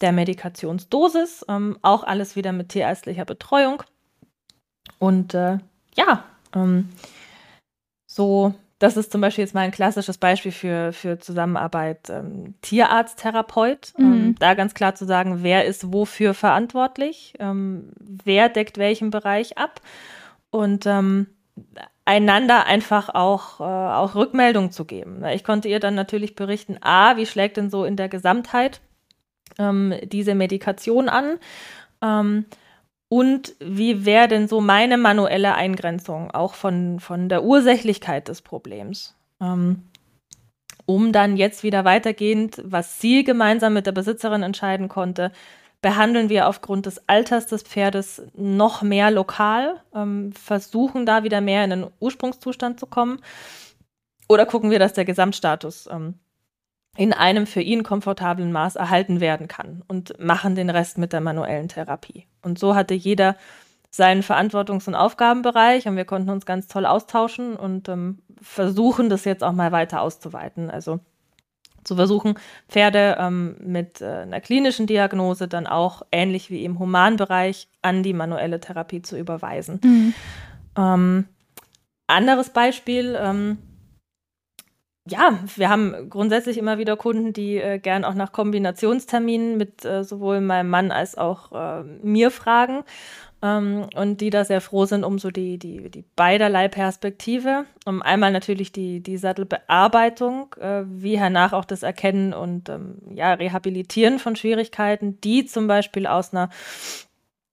der 0.00 0.12
Medikationsdosis, 0.12 1.44
ähm, 1.48 1.78
auch 1.82 2.02
alles 2.04 2.36
wieder 2.36 2.52
mit 2.52 2.70
tierärztlicher 2.70 3.24
Betreuung. 3.24 3.82
Und 4.98 5.34
äh, 5.34 5.58
ja, 5.96 6.24
ähm, 6.54 6.88
so 8.06 8.54
das 8.82 8.96
ist 8.96 9.12
zum 9.12 9.20
Beispiel 9.20 9.44
jetzt 9.44 9.54
mal 9.54 9.60
ein 9.60 9.70
klassisches 9.70 10.18
Beispiel 10.18 10.50
für, 10.50 10.92
für 10.92 11.20
Zusammenarbeit 11.20 12.10
ähm, 12.10 12.54
Tierarzt-Therapeut. 12.62 13.92
Ähm, 13.96 14.04
mhm. 14.04 14.12
Ähm, 14.12 14.34
da 14.40 14.54
ganz 14.54 14.74
klar 14.74 14.96
zu 14.96 15.04
sagen, 15.04 15.44
wer 15.44 15.66
ist 15.66 15.92
wofür 15.92 16.34
verantwortlich, 16.34 17.34
wer 17.38 18.48
deckt 18.48 18.78
welchen 18.78 19.10
Bereich 19.10 19.56
ab 19.56 19.80
und 20.50 20.84
einander 22.12 22.66
einfach 22.66 23.08
auch, 23.08 23.60
äh, 23.60 23.62
auch 23.62 24.14
Rückmeldung 24.14 24.70
zu 24.70 24.84
geben. 24.84 25.24
Ich 25.32 25.44
konnte 25.44 25.68
ihr 25.68 25.80
dann 25.80 25.94
natürlich 25.94 26.34
berichten, 26.34 26.76
a, 26.82 27.16
wie 27.16 27.24
schlägt 27.24 27.56
denn 27.56 27.70
so 27.70 27.86
in 27.86 27.96
der 27.96 28.10
Gesamtheit 28.10 28.82
ähm, 29.58 29.94
diese 30.04 30.34
Medikation 30.34 31.08
an? 31.08 31.38
und 33.08 33.54
wie 33.60 34.04
wäre 34.04 34.26
denn 34.26 34.48
so 34.48 34.60
meine 34.60 34.96
manuelle 34.96 35.54
Eingrenzung 35.54 36.32
auch 36.32 36.54
von, 36.54 36.98
von 36.98 37.28
der 37.28 37.44
Ursächlichkeit 37.44 38.26
des 38.26 38.42
Problems? 38.42 39.14
Ähm, 39.40 39.84
um 40.84 41.12
dann 41.12 41.36
jetzt 41.36 41.62
wieder 41.62 41.84
weitergehend, 41.84 42.60
was 42.64 43.00
sie 43.00 43.22
gemeinsam 43.22 43.74
mit 43.74 43.86
der 43.86 43.92
Besitzerin 43.92 44.42
entscheiden 44.42 44.88
konnte, 44.88 45.30
behandeln 45.82 46.28
wir 46.28 46.48
aufgrund 46.48 46.86
des 46.86 47.08
Alters 47.08 47.46
des 47.48 47.64
Pferdes 47.64 48.22
noch 48.34 48.82
mehr 48.82 49.10
lokal, 49.10 49.82
ähm, 49.94 50.32
versuchen 50.32 51.04
da 51.04 51.24
wieder 51.24 51.40
mehr 51.40 51.64
in 51.64 51.70
den 51.70 51.86
Ursprungszustand 52.00 52.80
zu 52.80 52.86
kommen 52.86 53.20
oder 54.28 54.46
gucken 54.46 54.70
wir, 54.70 54.78
dass 54.78 54.94
der 54.94 55.04
Gesamtstatus 55.04 55.88
ähm, 55.90 56.14
in 56.96 57.12
einem 57.12 57.46
für 57.46 57.60
ihn 57.60 57.82
komfortablen 57.82 58.52
Maß 58.52 58.76
erhalten 58.76 59.20
werden 59.20 59.48
kann 59.48 59.82
und 59.88 60.18
machen 60.20 60.54
den 60.54 60.70
Rest 60.70 60.98
mit 60.98 61.12
der 61.12 61.20
manuellen 61.20 61.68
Therapie. 61.68 62.26
Und 62.42 62.58
so 62.58 62.74
hatte 62.74 62.94
jeder 62.94 63.36
seinen 63.90 64.22
Verantwortungs- 64.22 64.88
und 64.88 64.94
Aufgabenbereich 64.94 65.86
und 65.86 65.96
wir 65.96 66.04
konnten 66.04 66.30
uns 66.30 66.46
ganz 66.46 66.68
toll 66.68 66.86
austauschen 66.86 67.56
und 67.56 67.88
ähm, 67.88 68.22
versuchen, 68.40 69.10
das 69.10 69.24
jetzt 69.24 69.42
auch 69.44 69.52
mal 69.52 69.72
weiter 69.72 70.00
auszuweiten. 70.00 70.70
Also 70.70 71.00
zu 71.84 71.96
versuchen, 71.96 72.34
Pferde 72.68 73.16
ähm, 73.18 73.56
mit 73.60 74.00
äh, 74.00 74.06
einer 74.06 74.40
klinischen 74.40 74.86
Diagnose 74.86 75.48
dann 75.48 75.66
auch 75.66 76.02
ähnlich 76.12 76.50
wie 76.50 76.64
im 76.64 76.78
Humanbereich 76.78 77.68
an 77.82 78.02
die 78.02 78.12
manuelle 78.12 78.60
Therapie 78.60 79.02
zu 79.02 79.18
überweisen. 79.18 79.80
Mhm. 79.82 80.14
Ähm, 80.76 81.24
anderes 82.06 82.50
Beispiel, 82.50 83.16
ähm, 83.20 83.58
ja, 85.08 85.38
wir 85.56 85.68
haben 85.68 86.08
grundsätzlich 86.10 86.58
immer 86.58 86.78
wieder 86.78 86.96
Kunden, 86.96 87.32
die 87.32 87.56
äh, 87.56 87.78
gern 87.78 88.04
auch 88.04 88.14
nach 88.14 88.32
Kombinationsterminen 88.32 89.56
mit 89.56 89.84
äh, 89.84 90.04
sowohl 90.04 90.40
meinem 90.40 90.70
Mann 90.70 90.92
als 90.92 91.18
auch 91.18 91.50
äh, 91.52 91.82
mir 92.02 92.30
fragen 92.30 92.84
ähm, 93.42 93.88
und 93.96 94.20
die 94.20 94.30
da 94.30 94.44
sehr 94.44 94.60
froh 94.60 94.86
sind 94.86 95.04
um 95.04 95.18
so 95.18 95.30
die, 95.30 95.58
die, 95.58 95.90
die 95.90 96.04
beiderlei 96.14 96.68
Perspektive. 96.68 97.64
Um 97.84 98.00
einmal 98.00 98.30
natürlich 98.30 98.70
die, 98.70 99.02
die 99.02 99.16
Sattelbearbeitung, 99.16 100.54
äh, 100.60 100.84
wie 100.86 101.18
hernach 101.18 101.52
auch 101.52 101.64
das 101.64 101.82
Erkennen 101.82 102.32
und 102.32 102.68
ähm, 102.68 102.98
ja, 103.14 103.34
Rehabilitieren 103.34 104.18
von 104.18 104.36
Schwierigkeiten, 104.36 105.20
die 105.20 105.44
zum 105.44 105.66
Beispiel 105.66 106.06
aus 106.06 106.32
einer 106.32 106.50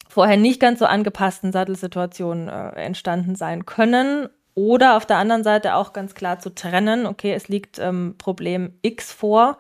vorher 0.08 0.38
nicht 0.38 0.60
ganz 0.60 0.80
so 0.80 0.86
angepassten 0.86 1.52
Sattelsituation 1.52 2.48
äh, 2.48 2.70
entstanden 2.72 3.36
sein 3.36 3.66
können 3.66 4.30
oder 4.54 4.98
auf 4.98 5.06
der 5.06 5.18
anderen 5.18 5.44
Seite 5.44 5.76
auch 5.76 5.94
ganz 5.94 6.14
klar 6.14 6.40
zu 6.40 6.54
trennen, 6.54 7.06
okay, 7.06 7.34
es 7.34 7.48
liegt 7.48 7.80
ähm, 7.80 8.16
Problem 8.18 8.74
X 8.82 9.12
vor. 9.12 9.58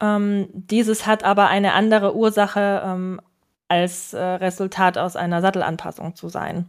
Ähm, 0.00 0.48
dieses 0.52 1.06
hat 1.06 1.24
aber 1.24 1.48
eine 1.48 1.72
andere 1.72 2.14
Ursache 2.14 2.82
ähm, 2.84 3.20
als 3.68 4.14
äh, 4.14 4.20
Resultat 4.20 4.98
aus 4.98 5.16
einer 5.16 5.40
Sattelanpassung 5.40 6.14
zu 6.14 6.28
sein. 6.28 6.68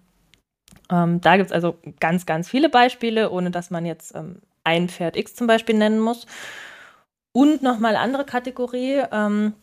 Ähm, 0.92 1.22
da 1.22 1.38
gibt 1.38 1.50
es 1.50 1.54
also 1.54 1.78
ganz, 2.00 2.26
ganz 2.26 2.50
viele 2.50 2.70
Beispiele, 2.70 3.32
ohne 3.32 3.52
dass 3.52 3.72
man 3.72 3.86
jetzt 3.86 4.16
ähm, 4.16 4.42
ein 4.64 4.90
Pferd 4.90 5.16
X 5.16 5.36
zum 5.36 5.48
Beispiel 5.48 5.76
nennen 5.76 6.00
muss. 6.00 6.28
Und 7.32 7.62
nochmal 7.62 7.96
andere 7.96 8.26
Kategorie. 8.26 9.02
Ähm, 9.12 9.54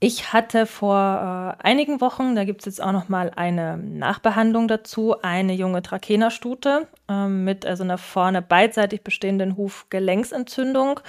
ich 0.00 0.32
hatte 0.32 0.66
vor 0.66 1.56
äh, 1.60 1.62
einigen 1.66 2.00
Wochen, 2.00 2.36
da 2.36 2.44
gibt 2.44 2.60
es 2.60 2.66
jetzt 2.66 2.82
auch 2.82 2.92
noch 2.92 3.08
mal 3.08 3.30
eine 3.36 3.78
Nachbehandlung 3.78 4.68
dazu, 4.68 5.16
eine 5.22 5.54
junge 5.54 5.82
Trakehnerstute 5.82 6.88
äh, 7.08 7.26
mit 7.26 7.64
also 7.64 7.84
einer 7.84 7.96
vorne 7.96 8.42
beidseitig 8.42 9.02
bestehenden 9.02 9.56
Hufgelenksentzündung. 9.56 11.00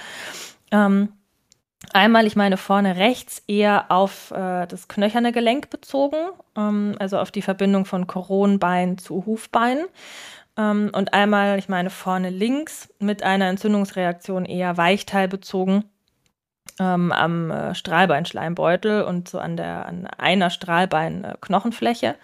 Ähm, 0.70 1.12
einmal, 1.94 2.26
ich 2.26 2.36
meine 2.36 2.56
vorne 2.56 2.96
rechts 2.96 3.42
eher 3.46 3.90
auf 3.90 4.30
äh, 4.30 4.66
das 4.66 4.88
knöcherne 4.88 5.32
Gelenk 5.32 5.70
bezogen, 5.70 6.16
ähm, 6.56 6.94
also 6.98 7.18
auf 7.18 7.30
die 7.30 7.42
Verbindung 7.42 7.84
von 7.84 8.06
Koronbein 8.06 8.98
zu 8.98 9.26
Hufbein. 9.26 9.84
Ähm, 10.56 10.90
und 10.92 11.12
einmal, 11.12 11.58
ich 11.58 11.68
meine 11.68 11.90
vorne 11.90 12.30
links 12.30 12.88
mit 12.98 13.22
einer 13.22 13.48
Entzündungsreaktion 13.48 14.44
eher 14.44 14.76
weichteilbezogen 14.76 15.84
ähm, 16.78 17.12
am 17.12 17.50
äh, 17.50 17.74
Strahlbeinschleimbeutel 17.74 19.02
und 19.02 19.28
so 19.28 19.38
an 19.38 19.56
der 19.56 19.86
an 19.86 20.06
einer 20.06 20.50
Strahlbeinknochenfläche, 20.50 22.16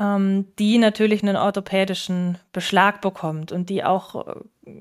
ähm, 0.00 0.46
die 0.58 0.78
natürlich 0.78 1.22
einen 1.22 1.36
orthopädischen 1.36 2.38
Beschlag 2.52 3.00
bekommt 3.00 3.52
und 3.52 3.68
die 3.70 3.84
auch 3.84 4.26
äh, 4.64 4.78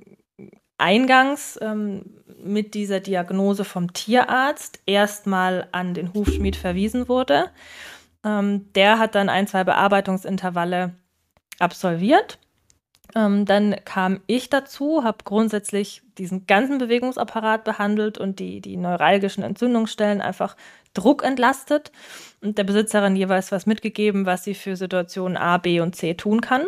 eingangs 0.78 1.58
ähm, 1.62 2.06
mit 2.44 2.74
dieser 2.74 3.00
Diagnose 3.00 3.66
vom 3.66 3.94
Tierarzt 3.94 4.80
erstmal 4.86 5.68
an 5.72 5.94
den 5.94 6.14
Hufschmied 6.14 6.56
verwiesen 6.56 7.08
wurde. 7.08 7.50
Ähm, 8.24 8.72
der 8.74 9.00
hat 9.00 9.16
dann 9.16 9.30
ein, 9.30 9.48
zwei 9.48 9.64
Bearbeitungsintervalle 9.64 10.94
absolviert 11.60 12.40
ähm, 13.16 13.46
dann 13.46 13.76
kam 13.86 14.20
ich 14.28 14.50
dazu, 14.50 15.04
habe 15.04 15.20
grundsätzlich 15.24 16.04
diesen 16.18 16.46
ganzen 16.46 16.78
Bewegungsapparat 16.78 17.64
behandelt 17.64 18.18
und 18.18 18.40
die, 18.40 18.62
die 18.62 18.78
neuralgischen 18.78 19.44
Entzündungsstellen 19.44 20.22
einfach 20.22 20.56
Druck 20.94 21.24
entlastet 21.24 21.92
und 22.42 22.58
der 22.58 22.64
Besitzerin 22.64 23.16
jeweils 23.16 23.52
was 23.52 23.66
mitgegeben, 23.66 24.26
was 24.26 24.44
sie 24.44 24.56
für 24.56 24.76
Situationen 24.76 25.38
A, 25.38 25.58
B 25.58 25.80
und 25.80 25.96
C 25.96 26.16
tun 26.16 26.42
kann. 26.42 26.68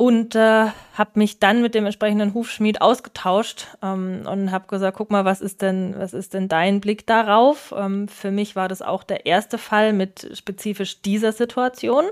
Und 0.00 0.36
äh, 0.36 0.66
habe 0.94 1.10
mich 1.14 1.40
dann 1.40 1.60
mit 1.60 1.74
dem 1.74 1.84
entsprechenden 1.84 2.32
Hufschmied 2.32 2.80
ausgetauscht 2.80 3.66
ähm, 3.82 4.22
und 4.30 4.52
habe 4.52 4.68
gesagt, 4.68 4.96
guck 4.96 5.10
mal, 5.10 5.24
was 5.24 5.40
ist 5.40 5.60
denn, 5.60 5.96
was 5.98 6.12
ist 6.12 6.34
denn 6.34 6.46
dein 6.46 6.80
Blick 6.80 7.04
darauf? 7.04 7.74
Ähm, 7.76 8.06
für 8.06 8.30
mich 8.30 8.54
war 8.54 8.68
das 8.68 8.80
auch 8.80 9.02
der 9.02 9.26
erste 9.26 9.58
Fall 9.58 9.92
mit 9.92 10.30
spezifisch 10.34 11.02
dieser 11.02 11.32
Situation. 11.32 12.04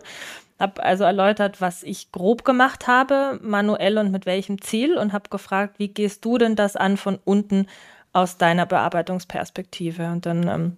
Habe 0.59 0.83
also 0.83 1.05
erläutert, 1.05 1.61
was 1.61 1.85
ich 1.85 2.11
grob 2.11 2.45
gemacht 2.45 2.89
habe, 2.89 3.39
manuell 3.41 3.99
und 3.99 4.11
mit 4.11 4.27
welchem 4.27 4.61
Ziel 4.61 4.99
und 4.99 5.13
habe 5.13 5.31
gefragt, 5.31 5.79
wie 5.79 5.89
gehst 5.89 6.25
du 6.25 6.39
denn 6.39 6.57
das 6.57 6.75
an 6.75 6.97
von 6.97 7.21
unten 7.25 7.69
aus 8.13 8.37
deiner 8.37 8.67
Bearbeitungsperspektive? 8.67 10.11
Und 10.11 10.27
dann 10.27 10.49
ähm, 10.49 10.77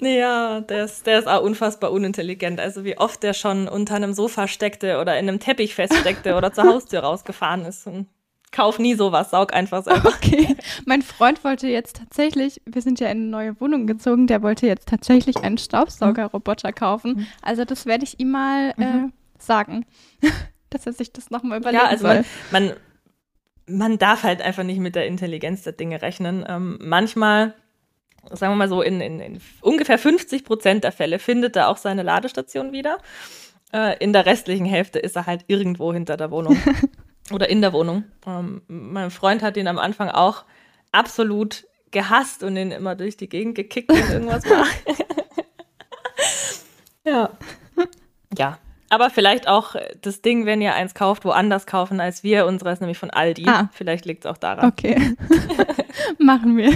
Ja, 0.00 0.60
der 0.60 0.84
ist, 0.84 1.06
der 1.06 1.20
ist 1.20 1.28
auch 1.28 1.42
unfassbar 1.42 1.92
unintelligent. 1.92 2.58
Also 2.60 2.84
wie 2.84 2.98
oft 2.98 3.22
der 3.22 3.34
schon 3.34 3.68
unter 3.68 3.94
einem 3.94 4.12
Sofa 4.12 4.48
steckte 4.48 4.98
oder 5.00 5.18
in 5.18 5.28
einem 5.28 5.38
Teppich 5.38 5.76
feststeckte 5.76 6.34
oder 6.34 6.52
zur 6.52 6.64
Haustür 6.64 7.00
rausgefahren 7.00 7.64
ist. 7.64 7.86
Und 7.86 8.08
kauf 8.50 8.78
nie 8.78 8.94
sowas, 8.94 9.30
saug 9.30 9.54
einfach 9.54 9.84
selber. 9.84 10.08
Okay. 10.08 10.56
Mein 10.86 11.02
Freund 11.02 11.44
wollte 11.44 11.68
jetzt 11.68 11.96
tatsächlich, 11.96 12.60
wir 12.66 12.82
sind 12.82 13.00
ja 13.00 13.08
in 13.08 13.18
eine 13.18 13.26
neue 13.26 13.60
Wohnung 13.60 13.86
gezogen, 13.86 14.26
der 14.26 14.42
wollte 14.42 14.66
jetzt 14.66 14.88
tatsächlich 14.88 15.36
einen 15.38 15.58
Staubsaugerroboter 15.58 16.72
kaufen. 16.72 17.16
Mhm. 17.16 17.26
Also 17.42 17.64
das 17.64 17.86
werde 17.86 18.04
ich 18.04 18.18
ihm 18.18 18.32
mal 18.32 18.74
äh, 18.76 18.84
mhm. 18.84 19.12
Sagen, 19.46 19.86
dass 20.70 20.86
er 20.86 20.92
sich 20.92 21.12
das 21.12 21.30
nochmal 21.30 21.58
überlegen 21.58 21.82
Ja, 21.82 21.88
also 21.88 22.06
soll. 22.06 22.24
Man, 22.50 22.66
man, 22.66 22.76
man 23.66 23.98
darf 23.98 24.22
halt 24.22 24.42
einfach 24.42 24.64
nicht 24.64 24.80
mit 24.80 24.94
der 24.94 25.06
Intelligenz 25.06 25.62
der 25.62 25.72
Dinge 25.72 26.02
rechnen. 26.02 26.44
Ähm, 26.48 26.78
manchmal 26.80 27.54
sagen 28.30 28.52
wir 28.52 28.56
mal 28.56 28.68
so, 28.68 28.82
in, 28.82 29.00
in, 29.00 29.20
in, 29.20 29.40
ungefähr 29.60 29.98
50 29.98 30.44
Prozent 30.44 30.84
der 30.84 30.92
Fälle 30.92 31.18
findet 31.18 31.56
er 31.56 31.68
auch 31.68 31.76
seine 31.76 32.02
Ladestation 32.02 32.72
wieder. 32.72 32.98
Äh, 33.72 33.98
in 33.98 34.12
der 34.12 34.26
restlichen 34.26 34.66
Hälfte 34.66 34.98
ist 34.98 35.16
er 35.16 35.26
halt 35.26 35.44
irgendwo 35.48 35.92
hinter 35.92 36.16
der 36.16 36.30
Wohnung. 36.30 36.56
oder 37.32 37.48
in 37.48 37.60
der 37.60 37.72
Wohnung. 37.72 38.04
Ähm, 38.26 38.62
mein 38.68 39.10
Freund 39.10 39.42
hat 39.42 39.56
ihn 39.56 39.68
am 39.68 39.78
Anfang 39.78 40.08
auch 40.08 40.44
absolut 40.92 41.66
gehasst 41.90 42.42
und 42.42 42.56
ihn 42.56 42.70
immer 42.70 42.94
durch 42.94 43.16
die 43.16 43.28
Gegend 43.28 43.54
gekickt, 43.54 43.90
wenn 43.90 44.10
irgendwas 44.10 44.44
war. 44.50 44.66
ja. 47.04 47.30
Ja. 48.36 48.58
Aber 48.94 49.10
vielleicht 49.10 49.48
auch 49.48 49.74
das 50.02 50.22
Ding, 50.22 50.46
wenn 50.46 50.62
ihr 50.62 50.72
eins 50.72 50.94
kauft, 50.94 51.24
woanders 51.24 51.66
kaufen 51.66 51.98
als 51.98 52.22
wir. 52.22 52.46
Unseres 52.46 52.78
nämlich 52.78 52.96
von 52.96 53.10
Aldi. 53.10 53.44
Ah. 53.48 53.68
Vielleicht 53.72 54.04
liegt 54.04 54.24
es 54.24 54.30
auch 54.30 54.36
daran. 54.36 54.68
Okay. 54.68 55.16
Machen 56.20 56.56
wir. 56.56 56.72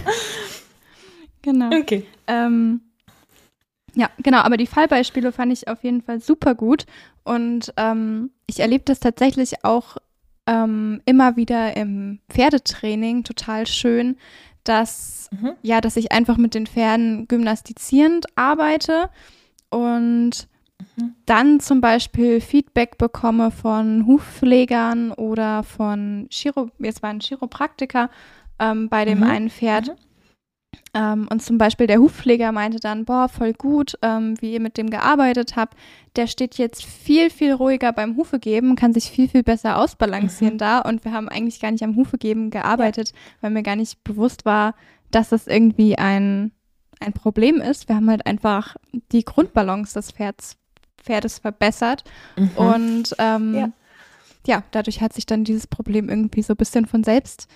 Genau. 1.42 1.70
Okay. 1.78 2.04
Ähm, 2.26 2.80
ja, 3.94 4.10
genau, 4.18 4.38
aber 4.38 4.56
die 4.56 4.66
Fallbeispiele 4.66 5.30
fand 5.30 5.52
ich 5.52 5.68
auf 5.68 5.84
jeden 5.84 6.02
Fall 6.02 6.18
super 6.18 6.56
gut. 6.56 6.86
Und 7.22 7.72
ähm, 7.76 8.32
ich 8.48 8.58
erlebe 8.58 8.82
das 8.84 8.98
tatsächlich 8.98 9.64
auch 9.64 9.96
ähm, 10.48 11.00
immer 11.04 11.36
wieder 11.36 11.76
im 11.76 12.18
Pferdetraining 12.28 13.22
total 13.22 13.68
schön, 13.68 14.16
dass, 14.64 15.30
mhm. 15.30 15.52
ja, 15.62 15.80
dass 15.80 15.96
ich 15.96 16.10
einfach 16.10 16.36
mit 16.36 16.54
den 16.54 16.66
Pferden 16.66 17.28
gymnastizierend 17.28 18.26
arbeite 18.34 19.08
und 19.70 20.48
mhm. 20.96 21.14
dann 21.26 21.60
zum 21.60 21.80
Beispiel 21.80 22.40
Feedback 22.40 22.98
bekomme 22.98 23.50
von 23.50 24.06
Hufpflegern 24.06 25.12
oder 25.12 25.62
von 25.62 26.26
Chiro, 26.30 26.70
jetzt 26.78 27.02
war 27.02 27.10
ein 27.10 27.20
Chiropraktiker 27.20 28.10
ähm, 28.58 28.88
bei 28.88 29.04
dem 29.04 29.18
mhm. 29.18 29.24
einen 29.24 29.50
Pferd. 29.50 29.88
Mhm. 29.88 29.94
Ähm, 30.94 31.28
und 31.30 31.42
zum 31.42 31.58
Beispiel 31.58 31.86
der 31.86 31.98
Hufpfleger 31.98 32.52
meinte 32.52 32.78
dann, 32.78 33.04
boah, 33.04 33.28
voll 33.28 33.52
gut, 33.52 33.98
ähm, 34.02 34.34
wie 34.40 34.52
ihr 34.52 34.60
mit 34.60 34.76
dem 34.76 34.90
gearbeitet 34.90 35.56
habt. 35.56 35.76
Der 36.16 36.26
steht 36.26 36.56
jetzt 36.56 36.84
viel, 36.84 37.30
viel 37.30 37.52
ruhiger 37.52 37.92
beim 37.92 38.16
Hufegeben, 38.16 38.76
kann 38.76 38.92
sich 38.92 39.10
viel, 39.10 39.28
viel 39.28 39.42
besser 39.42 39.78
ausbalancieren 39.78 40.54
mhm. 40.54 40.58
da. 40.58 40.80
Und 40.80 41.04
wir 41.04 41.12
haben 41.12 41.28
eigentlich 41.28 41.60
gar 41.60 41.70
nicht 41.70 41.84
am 41.84 41.96
Hufegeben 41.96 42.50
gearbeitet, 42.50 43.10
ja. 43.10 43.16
weil 43.40 43.50
mir 43.50 43.62
gar 43.62 43.76
nicht 43.76 44.02
bewusst 44.04 44.44
war, 44.44 44.74
dass 45.10 45.30
das 45.30 45.46
irgendwie 45.46 45.96
ein, 45.96 46.52
ein 47.00 47.12
Problem 47.12 47.60
ist. 47.60 47.88
Wir 47.88 47.96
haben 47.96 48.10
halt 48.10 48.26
einfach 48.26 48.76
die 49.12 49.24
Grundbalance 49.24 49.94
des 49.94 50.12
Pferds, 50.12 50.57
Pferdes 51.02 51.38
verbessert. 51.38 52.04
Mhm. 52.36 52.50
Und 52.56 53.16
ähm, 53.18 53.54
ja. 53.54 53.70
ja, 54.46 54.62
dadurch 54.70 55.00
hat 55.00 55.12
sich 55.12 55.26
dann 55.26 55.44
dieses 55.44 55.66
Problem 55.66 56.08
irgendwie 56.08 56.42
so 56.42 56.54
ein 56.54 56.58
bisschen 56.58 56.86
von 56.86 57.04
selbst 57.04 57.48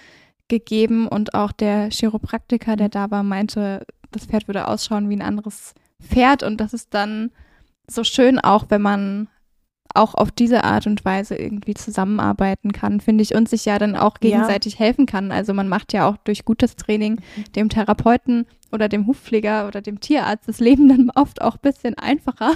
gegeben 0.48 1.08
und 1.08 1.34
auch 1.34 1.52
der 1.52 1.90
Chiropraktiker, 1.90 2.76
der 2.76 2.88
da 2.88 3.10
war, 3.10 3.22
meinte, 3.22 3.86
das 4.10 4.26
Pferd 4.26 4.48
würde 4.48 4.68
ausschauen 4.68 5.08
wie 5.08 5.16
ein 5.16 5.22
anderes 5.22 5.74
Pferd 6.02 6.42
und 6.42 6.60
das 6.60 6.74
ist 6.74 6.92
dann 6.92 7.30
so 7.88 8.04
schön 8.04 8.38
auch, 8.38 8.66
wenn 8.68 8.82
man 8.82 9.28
auch 9.94 10.14
auf 10.14 10.30
diese 10.30 10.64
Art 10.64 10.86
und 10.86 11.04
Weise 11.04 11.36
irgendwie 11.36 11.74
zusammenarbeiten 11.74 12.72
kann, 12.72 13.00
finde 13.00 13.22
ich, 13.22 13.34
und 13.34 13.48
sich 13.48 13.64
ja 13.64 13.78
dann 13.78 13.96
auch 13.96 14.20
gegenseitig 14.20 14.74
ja. 14.74 14.80
helfen 14.80 15.06
kann. 15.06 15.32
Also 15.32 15.52
man 15.52 15.68
macht 15.68 15.92
ja 15.92 16.08
auch 16.08 16.16
durch 16.18 16.44
gutes 16.44 16.76
Training 16.76 17.20
mhm. 17.36 17.52
dem 17.54 17.68
Therapeuten 17.68 18.46
oder 18.70 18.88
dem 18.88 19.06
Hufpfleger 19.06 19.66
oder 19.66 19.82
dem 19.82 20.00
Tierarzt 20.00 20.48
das 20.48 20.60
Leben 20.60 20.88
dann 20.88 21.10
oft 21.14 21.42
auch 21.42 21.56
ein 21.56 21.62
bisschen 21.62 21.94
einfacher. 21.98 22.52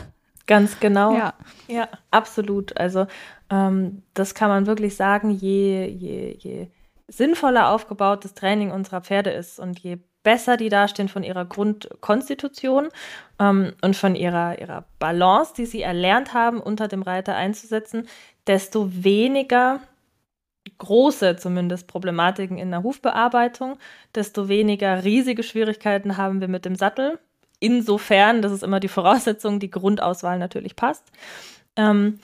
Ganz 0.47 0.79
genau. 0.81 1.17
Ja, 1.17 1.35
ja 1.69 1.89
absolut. 2.11 2.77
Also 2.77 3.07
ähm, 3.51 4.03
das 4.15 4.35
kann 4.35 4.49
man 4.49 4.67
wirklich 4.67 4.97
sagen, 4.97 5.31
je, 5.31 5.87
je, 5.87 6.37
je 6.39 6.69
sinnvoller 7.09 7.71
aufgebautes 7.71 8.35
Training 8.35 8.71
unserer 8.71 9.01
Pferde 9.01 9.31
ist 9.31 9.59
und 9.59 9.79
je 9.79 9.99
besser 10.23 10.57
die 10.57 10.69
dastehen 10.69 11.09
von 11.09 11.23
ihrer 11.23 11.45
Grundkonstitution 11.45 12.89
ähm, 13.39 13.75
und 13.81 13.97
von 13.97 14.17
ihrer, 14.17 14.59
ihrer 14.59 14.85
Balance, 14.99 15.55
die 15.57 15.67
sie 15.67 15.83
erlernt 15.83 16.35
haben, 16.35 16.61
unter 16.61 16.89
dem 16.89 17.03
Reiter 17.03 17.37
einzusetzen, 17.37 18.09
desto 18.47 19.05
weniger 19.05 19.81
große 20.79 21.37
zumindest 21.37 21.87
Problematiken 21.87 22.59
in 22.59 22.73
der 22.73 22.83
Hufbearbeitung, 22.83 23.79
desto 24.17 24.49
weniger 24.49 25.05
riesige 25.05 25.45
Schwierigkeiten 25.45 26.17
haben 26.17 26.41
wir 26.41 26.49
mit 26.49 26.65
dem 26.65 26.75
Sattel. 26.75 27.21
Insofern, 27.59 28.43
das 28.43 28.53
ist 28.53 28.63
immer 28.63 28.81
die 28.81 28.89
Voraussetzung, 28.89 29.61
die 29.61 29.71
Grundauswahl 29.71 30.39
natürlich 30.39 30.77
passt. 30.77 31.05
Ähm, 31.77 32.19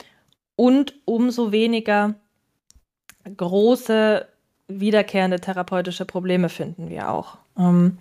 und 0.55 0.93
umso 1.05 1.51
weniger 1.51 2.15
große 3.37 4.27
wiederkehrende 4.67 5.39
therapeutische 5.39 6.05
Probleme 6.05 6.49
finden 6.49 6.89
wir 6.89 7.09
auch. 7.09 7.37
Ähm, 7.57 7.97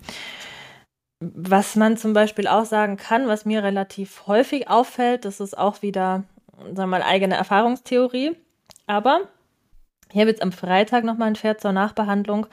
was 1.21 1.77
man 1.77 1.97
zum 1.97 2.13
Beispiel 2.13 2.49
auch 2.49 2.65
sagen 2.65 2.97
kann, 2.97 3.29
was 3.29 3.45
mir 3.45 3.63
relativ 3.63 4.27
häufig 4.27 4.69
auffällt, 4.69 5.25
das 5.25 5.41
ist 5.41 5.57
auch 5.57 5.83
wieder, 5.83 6.25
sagen 6.59 6.77
wir 6.77 6.87
mal, 6.87 7.03
eigene 7.03 7.37
Erfahrungstheorie. 7.37 8.37
Aber 8.87 9.21
ich 10.13 10.19
habe 10.19 10.31
jetzt 10.31 10.43
am 10.43 10.53
Freitag 10.53 11.05
nochmal 11.05 11.29
ein 11.29 11.37
Pferd 11.37 11.61
zur 11.61 11.73
Nachbehandlung. 11.73 12.47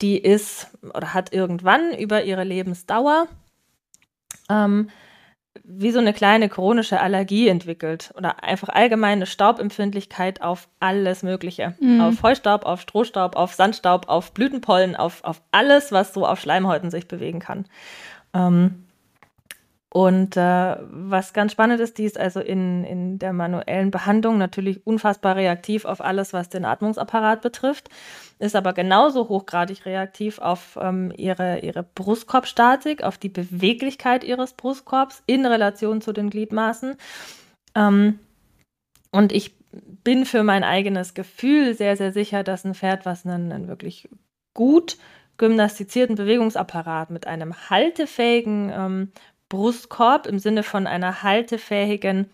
Die 0.00 0.18
ist 0.18 0.68
oder 0.82 1.14
hat 1.14 1.32
irgendwann 1.32 1.92
über 1.96 2.24
ihre 2.24 2.44
Lebensdauer 2.44 3.26
ähm, 4.48 4.90
wie 5.62 5.92
so 5.92 5.98
eine 5.98 6.12
kleine 6.12 6.48
chronische 6.48 7.00
Allergie 7.00 7.48
entwickelt 7.48 8.12
oder 8.16 8.42
einfach 8.42 8.68
allgemeine 8.68 9.24
Staubempfindlichkeit 9.24 10.42
auf 10.42 10.68
alles 10.80 11.22
Mögliche. 11.22 11.74
Mhm. 11.80 12.00
Auf 12.00 12.22
Heustaub, 12.22 12.66
auf 12.66 12.80
Strohstaub, 12.80 13.36
auf 13.36 13.54
Sandstaub, 13.54 14.08
auf 14.08 14.32
Blütenpollen, 14.32 14.96
auf, 14.96 15.22
auf 15.24 15.42
alles, 15.52 15.92
was 15.92 16.12
so 16.12 16.26
auf 16.26 16.40
Schleimhäuten 16.40 16.90
sich 16.90 17.08
bewegen 17.08 17.38
kann. 17.38 17.66
Ähm, 18.34 18.83
und 19.96 20.36
äh, 20.36 20.76
was 20.80 21.32
ganz 21.34 21.52
spannend 21.52 21.78
ist, 21.78 21.98
die 21.98 22.04
ist 22.04 22.18
also 22.18 22.40
in, 22.40 22.82
in 22.82 23.20
der 23.20 23.32
manuellen 23.32 23.92
Behandlung 23.92 24.38
natürlich 24.38 24.84
unfassbar 24.84 25.36
reaktiv 25.36 25.84
auf 25.84 26.00
alles, 26.00 26.32
was 26.32 26.48
den 26.48 26.64
Atmungsapparat 26.64 27.42
betrifft, 27.42 27.90
ist 28.40 28.56
aber 28.56 28.72
genauso 28.72 29.28
hochgradig 29.28 29.86
reaktiv 29.86 30.40
auf 30.40 30.76
ähm, 30.82 31.12
ihre, 31.16 31.60
ihre 31.60 31.84
Brustkorbstatik, 31.84 33.04
auf 33.04 33.18
die 33.18 33.28
Beweglichkeit 33.28 34.24
ihres 34.24 34.54
Brustkorbs 34.54 35.22
in 35.26 35.46
Relation 35.46 36.00
zu 36.00 36.12
den 36.12 36.28
Gliedmaßen. 36.28 36.96
Ähm, 37.76 38.18
und 39.12 39.30
ich 39.30 39.54
bin 40.02 40.26
für 40.26 40.42
mein 40.42 40.64
eigenes 40.64 41.14
Gefühl 41.14 41.76
sehr, 41.76 41.96
sehr 41.96 42.10
sicher, 42.10 42.42
dass 42.42 42.64
ein 42.64 42.74
Pferd, 42.74 43.06
was 43.06 43.24
einen, 43.24 43.52
einen 43.52 43.68
wirklich 43.68 44.08
gut 44.54 44.96
gymnastizierten 45.36 46.16
Bewegungsapparat 46.16 47.10
mit 47.10 47.28
einem 47.28 47.54
haltefähigen 47.70 48.72
ähm, 48.74 49.12
Brustkorb 49.48 50.26
im 50.26 50.38
Sinne 50.38 50.62
von 50.62 50.86
einer 50.86 51.22
haltefähigen 51.22 52.30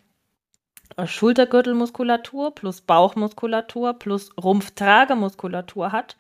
äh, 0.96 1.06
Schultergürtelmuskulatur 1.06 2.54
plus 2.54 2.80
Bauchmuskulatur 2.80 3.94
plus 3.94 4.30
Rumpftragemuskulatur 4.42 5.92
hat, 5.92 6.16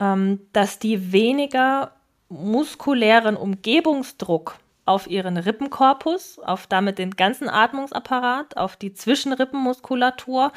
ähm, 0.00 0.40
dass 0.52 0.78
die 0.78 1.12
weniger 1.12 1.92
muskulären 2.28 3.36
Umgebungsdruck 3.36 4.58
auf 4.88 5.06
ihren 5.06 5.36
Rippenkorpus, 5.36 6.38
auf 6.38 6.66
damit 6.66 6.98
den 6.98 7.10
ganzen 7.10 7.48
Atmungsapparat, 7.48 8.56
auf 8.56 8.76
die 8.76 8.94
Zwischenrippenmuskulatur 8.94 10.52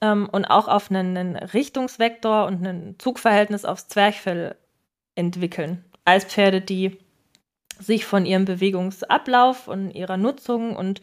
ähm, 0.00 0.28
und 0.30 0.46
auch 0.46 0.66
auf 0.66 0.90
einen, 0.90 1.16
einen 1.16 1.36
Richtungsvektor 1.36 2.46
und 2.46 2.66
ein 2.66 2.96
Zugverhältnis 2.98 3.64
aufs 3.64 3.88
Zwerchfell 3.88 4.56
entwickeln. 5.14 5.84
Als 6.04 6.24
Pferde, 6.24 6.60
die 6.60 6.98
sich 7.78 8.04
von 8.04 8.26
ihrem 8.26 8.44
Bewegungsablauf 8.44 9.68
und 9.68 9.90
ihrer 9.90 10.16
Nutzung 10.16 10.76
und 10.76 11.00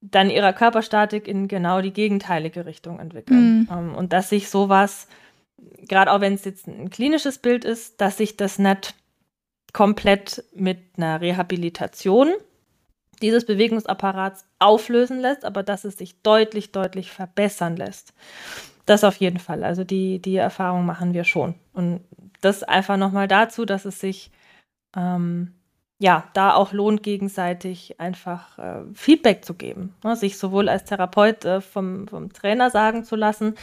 dann 0.00 0.30
ihrer 0.30 0.52
Körperstatik 0.52 1.26
in 1.26 1.48
genau 1.48 1.80
die 1.80 1.92
gegenteilige 1.92 2.66
Richtung 2.66 2.98
entwickeln. 2.98 3.60
Mhm. 3.60 3.68
Ähm, 3.70 3.94
und 3.94 4.12
dass 4.12 4.28
sich 4.28 4.50
sowas, 4.50 5.08
gerade 5.88 6.12
auch 6.12 6.20
wenn 6.20 6.34
es 6.34 6.44
jetzt 6.44 6.66
ein 6.66 6.90
klinisches 6.90 7.38
Bild 7.38 7.64
ist, 7.64 8.00
dass 8.00 8.18
sich 8.18 8.36
das 8.36 8.58
nicht 8.58 8.94
komplett 9.72 10.44
mit 10.54 10.78
einer 10.96 11.20
Rehabilitation 11.20 12.32
dieses 13.22 13.46
Bewegungsapparats 13.46 14.46
auflösen 14.58 15.20
lässt, 15.20 15.44
aber 15.44 15.62
dass 15.62 15.84
es 15.84 15.96
sich 15.96 16.20
deutlich, 16.22 16.72
deutlich 16.72 17.10
verbessern 17.10 17.76
lässt. 17.76 18.12
Das 18.86 19.04
auf 19.04 19.16
jeden 19.16 19.38
Fall. 19.38 19.64
Also 19.64 19.84
die, 19.84 20.20
die 20.20 20.36
Erfahrung 20.36 20.84
machen 20.84 21.14
wir 21.14 21.24
schon. 21.24 21.54
Und 21.72 22.00
das 22.40 22.62
einfach 22.62 22.96
nochmal 22.96 23.28
dazu, 23.28 23.64
dass 23.64 23.86
es 23.86 23.98
sich 23.98 24.30
ähm, 24.94 25.54
ja, 25.98 26.24
da 26.34 26.54
auch 26.54 26.72
lohnt, 26.72 27.02
gegenseitig 27.02 28.00
einfach 28.00 28.58
äh, 28.58 28.82
Feedback 28.94 29.44
zu 29.44 29.54
geben. 29.54 29.94
Ne? 30.02 30.16
Sich 30.16 30.38
sowohl 30.38 30.68
als 30.68 30.84
Therapeut 30.84 31.44
äh, 31.44 31.60
vom, 31.60 32.08
vom 32.08 32.32
Trainer 32.32 32.70
sagen 32.70 33.04
zu 33.04 33.16
lassen, 33.16 33.54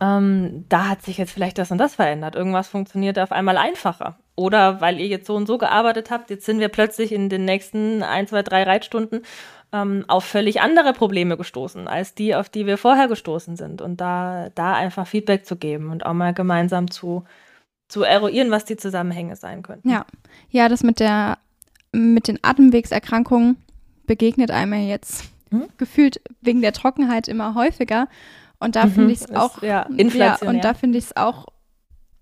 ähm, 0.00 0.64
da 0.68 0.88
hat 0.88 1.02
sich 1.02 1.18
jetzt 1.18 1.32
vielleicht 1.32 1.58
das 1.58 1.70
und 1.70 1.78
das 1.78 1.96
verändert. 1.96 2.34
Irgendwas 2.34 2.68
funktioniert 2.68 3.18
auf 3.18 3.32
einmal 3.32 3.58
einfacher. 3.58 4.18
Oder 4.34 4.80
weil 4.80 4.98
ihr 4.98 5.06
jetzt 5.06 5.26
so 5.26 5.34
und 5.34 5.46
so 5.46 5.58
gearbeitet 5.58 6.10
habt, 6.10 6.30
jetzt 6.30 6.46
sind 6.46 6.60
wir 6.60 6.68
plötzlich 6.68 7.12
in 7.12 7.28
den 7.28 7.44
nächsten 7.44 8.02
ein, 8.02 8.26
zwei, 8.26 8.42
drei 8.42 8.62
Reitstunden 8.62 9.22
ähm, 9.72 10.04
auf 10.08 10.24
völlig 10.24 10.62
andere 10.62 10.94
Probleme 10.94 11.36
gestoßen, 11.36 11.86
als 11.88 12.14
die, 12.14 12.34
auf 12.34 12.48
die 12.48 12.66
wir 12.66 12.78
vorher 12.78 13.08
gestoßen 13.08 13.56
sind. 13.56 13.82
Und 13.82 14.00
da, 14.00 14.48
da 14.54 14.72
einfach 14.74 15.06
Feedback 15.06 15.44
zu 15.44 15.56
geben 15.56 15.90
und 15.90 16.06
auch 16.06 16.14
mal 16.14 16.32
gemeinsam 16.32 16.90
zu, 16.90 17.24
zu 17.90 18.02
eruieren, 18.04 18.50
was 18.50 18.64
die 18.64 18.76
Zusammenhänge 18.76 19.36
sein 19.36 19.62
könnten. 19.62 19.90
Ja, 19.90 20.06
ja, 20.50 20.68
das 20.68 20.82
mit 20.82 21.00
der 21.00 21.38
mit 21.92 22.28
den 22.28 22.38
Atemwegserkrankungen 22.42 23.56
begegnet 24.06 24.52
einem 24.52 24.88
jetzt 24.88 25.24
hm? 25.50 25.64
gefühlt 25.76 26.20
wegen 26.40 26.62
der 26.62 26.72
Trockenheit 26.72 27.26
immer 27.26 27.54
häufiger. 27.54 28.08
Und 28.60 28.76
da 28.76 28.86
mhm, 28.86 28.92
finde 28.92 29.12
ich 29.12 29.20
es 29.22 29.34
auch, 29.34 29.62
ja, 29.62 29.86
ja, 29.90 30.36
und 30.36 30.62
da 30.62 30.74
finde 30.74 30.98
ich 30.98 31.06
es 31.06 31.16
auch 31.16 31.46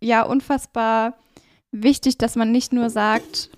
ja 0.00 0.22
unfassbar 0.22 1.14
wichtig, 1.70 2.16
dass 2.16 2.36
man 2.36 2.50
nicht 2.50 2.72
nur 2.72 2.88
sagt, 2.88 3.50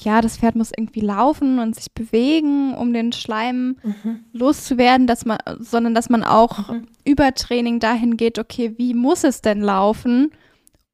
ja, 0.00 0.20
das 0.20 0.36
Pferd 0.36 0.54
muss 0.54 0.70
irgendwie 0.76 1.00
laufen 1.00 1.58
und 1.58 1.74
sich 1.74 1.92
bewegen, 1.92 2.74
um 2.74 2.92
den 2.92 3.12
Schleim 3.12 3.78
mhm. 3.82 4.24
loszuwerden, 4.32 5.08
dass 5.08 5.24
man, 5.24 5.38
sondern 5.58 5.94
dass 5.94 6.08
man 6.08 6.22
auch 6.22 6.68
mhm. 6.68 6.86
über 7.04 7.34
Training 7.34 7.80
dahin 7.80 8.16
geht, 8.16 8.38
okay, 8.38 8.74
wie 8.76 8.94
muss 8.94 9.24
es 9.24 9.40
denn 9.40 9.60
laufen, 9.60 10.30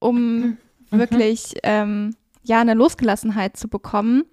um 0.05 0.41
mhm. 0.41 0.57
wirklich 0.91 1.55
ähm, 1.63 2.15
ja 2.43 2.61
eine 2.61 2.75
Losgelassenheit 2.75 3.57
zu 3.57 3.69
bekommen 3.69 4.25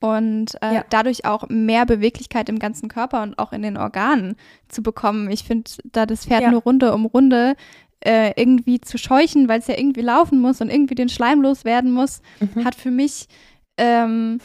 und 0.00 0.56
äh, 0.62 0.76
ja. 0.76 0.84
dadurch 0.88 1.26
auch 1.26 1.48
mehr 1.48 1.84
Beweglichkeit 1.86 2.48
im 2.48 2.58
ganzen 2.58 2.88
Körper 2.88 3.22
und 3.22 3.38
auch 3.38 3.52
in 3.52 3.62
den 3.62 3.76
Organen 3.76 4.36
zu 4.68 4.82
bekommen. 4.82 5.30
Ich 5.30 5.44
finde, 5.44 5.70
da 5.84 6.06
das 6.06 6.26
Pferd 6.26 6.42
ja. 6.42 6.50
nur 6.50 6.62
Runde 6.62 6.92
um 6.94 7.04
Runde 7.04 7.54
äh, 8.00 8.32
irgendwie 8.34 8.80
zu 8.80 8.98
scheuchen, 8.98 9.46
weil 9.46 9.60
es 9.60 9.68
ja 9.68 9.78
irgendwie 9.78 10.00
laufen 10.00 10.40
muss 10.40 10.60
und 10.60 10.70
irgendwie 10.70 10.96
den 10.96 11.10
Schleim 11.10 11.42
loswerden 11.42 11.92
muss, 11.92 12.22
mhm. 12.40 12.64
hat 12.64 12.74
für 12.74 12.90
mich 12.90 13.28
ähm, 13.76 14.38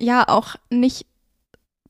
ja 0.00 0.26
auch 0.28 0.56
nicht 0.70 1.06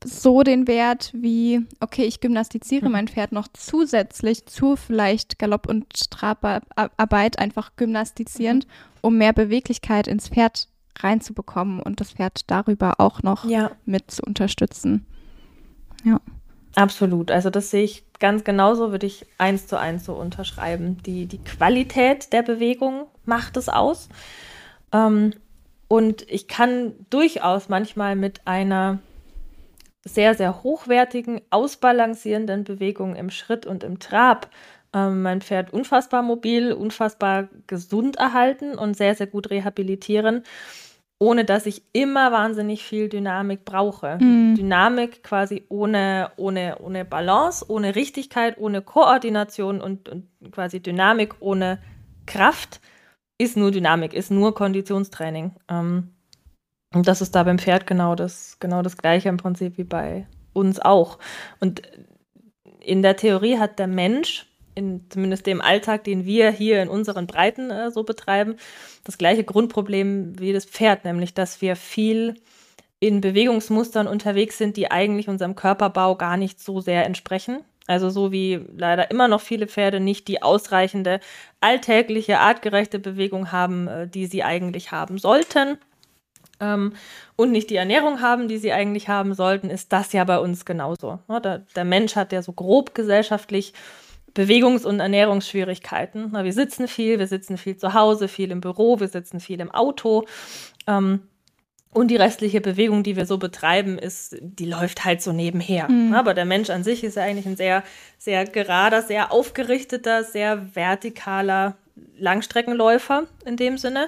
so 0.03 0.43
den 0.43 0.67
Wert 0.67 1.11
wie, 1.13 1.65
okay, 1.79 2.03
ich 2.03 2.19
gymnastiziere 2.19 2.85
mhm. 2.85 2.91
mein 2.91 3.07
Pferd 3.07 3.31
noch 3.31 3.47
zusätzlich 3.53 4.45
zu 4.45 4.75
vielleicht 4.75 5.39
Galopp- 5.39 5.67
und 5.67 6.11
Trabarbeit 6.11 7.39
einfach 7.39 7.71
gymnastizierend, 7.75 8.65
mhm. 8.65 8.71
um 9.01 9.17
mehr 9.17 9.33
Beweglichkeit 9.33 10.07
ins 10.07 10.29
Pferd 10.29 10.67
reinzubekommen 10.99 11.81
und 11.81 11.99
das 12.01 12.11
Pferd 12.11 12.41
darüber 12.47 12.95
auch 12.99 13.23
noch 13.23 13.45
ja. 13.45 13.71
mit 13.85 14.11
zu 14.11 14.23
unterstützen. 14.23 15.05
Ja. 16.03 16.19
Absolut. 16.75 17.31
Also 17.31 17.49
das 17.49 17.71
sehe 17.71 17.83
ich 17.83 18.05
ganz 18.19 18.43
genauso, 18.43 18.91
würde 18.91 19.07
ich 19.07 19.25
eins 19.37 19.67
zu 19.67 19.77
eins 19.77 20.05
so 20.05 20.13
unterschreiben. 20.13 20.97
Die, 21.05 21.25
die 21.25 21.39
Qualität 21.39 22.31
der 22.31 22.43
Bewegung 22.43 23.07
macht 23.25 23.57
es 23.57 23.69
aus. 23.69 24.09
Ähm, 24.93 25.33
und 25.87 26.29
ich 26.29 26.47
kann 26.47 26.93
durchaus 27.09 27.69
manchmal 27.69 28.15
mit 28.15 28.45
einer 28.45 28.99
sehr, 30.13 30.35
sehr 30.35 30.63
hochwertigen, 30.63 31.41
ausbalancierenden 31.49 32.63
Bewegungen 32.63 33.15
im 33.15 33.29
Schritt 33.29 33.65
und 33.65 33.83
im 33.83 33.99
Trab 33.99 34.49
ähm, 34.93 35.21
mein 35.21 35.41
Pferd 35.41 35.71
unfassbar 35.71 36.21
mobil, 36.21 36.73
unfassbar 36.73 37.49
gesund 37.67 38.17
erhalten 38.17 38.77
und 38.77 38.97
sehr, 38.97 39.15
sehr 39.15 39.27
gut 39.27 39.49
rehabilitieren, 39.49 40.43
ohne 41.19 41.45
dass 41.45 41.65
ich 41.65 41.83
immer 41.93 42.31
wahnsinnig 42.31 42.83
viel 42.83 43.09
Dynamik 43.09 43.65
brauche. 43.65 44.17
Mhm. 44.19 44.55
Dynamik 44.55 45.23
quasi 45.23 45.65
ohne, 45.69 46.31
ohne, 46.37 46.77
ohne 46.79 47.05
Balance, 47.05 47.65
ohne 47.67 47.95
Richtigkeit, 47.95 48.57
ohne 48.57 48.81
Koordination 48.81 49.81
und, 49.81 50.09
und 50.09 50.27
quasi 50.51 50.79
Dynamik 50.79 51.35
ohne 51.39 51.79
Kraft 52.25 52.79
ist 53.37 53.57
nur 53.57 53.71
Dynamik, 53.71 54.13
ist 54.13 54.31
nur 54.31 54.53
Konditionstraining. 54.53 55.55
Ähm, 55.69 56.13
und 56.93 57.07
das 57.07 57.21
ist 57.21 57.35
da 57.35 57.43
beim 57.43 57.59
Pferd 57.59 57.85
genau 57.85 58.15
das, 58.15 58.57
genau 58.59 58.81
das 58.81 58.97
Gleiche 58.97 59.29
im 59.29 59.37
Prinzip 59.37 59.77
wie 59.77 59.83
bei 59.83 60.25
uns 60.53 60.79
auch. 60.79 61.19
Und 61.59 61.83
in 62.79 63.03
der 63.03 63.15
Theorie 63.15 63.59
hat 63.59 63.77
der 63.77 63.87
Mensch, 63.87 64.47
in 64.73 65.05
zumindest 65.09 65.45
dem 65.45 65.61
Alltag, 65.61 66.03
den 66.03 66.25
wir 66.25 66.49
hier 66.49 66.81
in 66.81 66.89
unseren 66.89 67.27
Breiten 67.27 67.69
äh, 67.69 67.91
so 67.91 68.03
betreiben, 68.03 68.55
das 69.03 69.17
gleiche 69.17 69.43
Grundproblem 69.43 70.39
wie 70.39 70.53
das 70.53 70.65
Pferd, 70.65 71.05
nämlich 71.05 71.33
dass 71.33 71.61
wir 71.61 71.75
viel 71.75 72.35
in 72.99 73.21
Bewegungsmustern 73.21 74.07
unterwegs 74.07 74.57
sind, 74.57 74.75
die 74.75 74.89
eigentlich 74.89 75.29
unserem 75.29 75.55
Körperbau 75.55 76.15
gar 76.15 76.37
nicht 76.37 76.59
so 76.59 76.81
sehr 76.81 77.05
entsprechen. 77.05 77.59
Also 77.87 78.09
so 78.09 78.31
wie 78.31 78.61
leider 78.75 79.09
immer 79.11 79.27
noch 79.27 79.41
viele 79.41 79.67
Pferde 79.67 79.99
nicht 79.99 80.27
die 80.27 80.41
ausreichende 80.41 81.19
alltägliche, 81.61 82.39
artgerechte 82.39 82.99
Bewegung 82.99 83.51
haben, 83.51 83.87
äh, 83.87 84.07
die 84.07 84.25
sie 84.25 84.43
eigentlich 84.43 84.91
haben 84.91 85.19
sollten 85.19 85.77
ähm, 86.59 86.93
und 87.35 87.51
nicht 87.51 87.69
die 87.69 87.75
Ernährung 87.75 88.21
haben, 88.21 88.47
die 88.47 88.57
sie 88.57 88.71
eigentlich 88.71 89.07
haben 89.07 89.33
sollten, 89.33 89.69
ist 89.69 89.93
das 89.93 90.13
ja 90.13 90.23
bei 90.23 90.39
uns 90.39 90.65
genauso. 90.65 91.19
Ja, 91.27 91.39
der, 91.39 91.59
der, 91.75 91.85
Mensch 91.85 92.15
hat 92.15 92.31
ja 92.31 92.41
so 92.41 92.53
grob 92.53 92.93
gesellschaftlich 92.93 93.73
Bewegungs- 94.33 94.85
und 94.85 94.99
Ernährungsschwierigkeiten. 94.99 96.29
Na, 96.31 96.43
wir 96.43 96.53
sitzen 96.53 96.87
viel, 96.87 97.19
wir 97.19 97.27
sitzen 97.27 97.57
viel 97.57 97.77
zu 97.77 97.93
Hause, 97.93 98.27
viel 98.27 98.51
im 98.51 98.61
Büro, 98.61 98.99
wir 98.99 99.07
sitzen 99.07 99.39
viel 99.39 99.59
im 99.59 99.71
Auto. 99.71 100.25
Ähm, 100.87 101.21
Und 101.91 102.09
die 102.09 102.17
restliche 102.17 102.61
Bewegung, 102.61 103.01
die 103.01 103.15
wir 103.15 103.25
so 103.25 103.39
betreiben, 103.39 103.97
ist, 103.97 104.37
die 104.41 104.65
läuft 104.65 105.05
halt 105.05 105.23
so 105.23 105.31
nebenher. 105.31 105.89
Mhm. 105.89 106.13
Aber 106.13 106.35
der 106.35 106.45
Mensch 106.45 106.69
an 106.69 106.83
sich 106.83 107.03
ist 107.03 107.15
ja 107.15 107.23
eigentlich 107.23 107.47
ein 107.47 107.57
sehr, 107.57 107.83
sehr 108.19 108.45
gerader, 108.45 109.01
sehr 109.01 109.31
aufgerichteter, 109.31 110.23
sehr 110.23 110.67
vertikaler 110.73 111.77
Langstreckenläufer 112.17 113.23
in 113.43 113.57
dem 113.57 113.77
Sinne. 113.79 114.05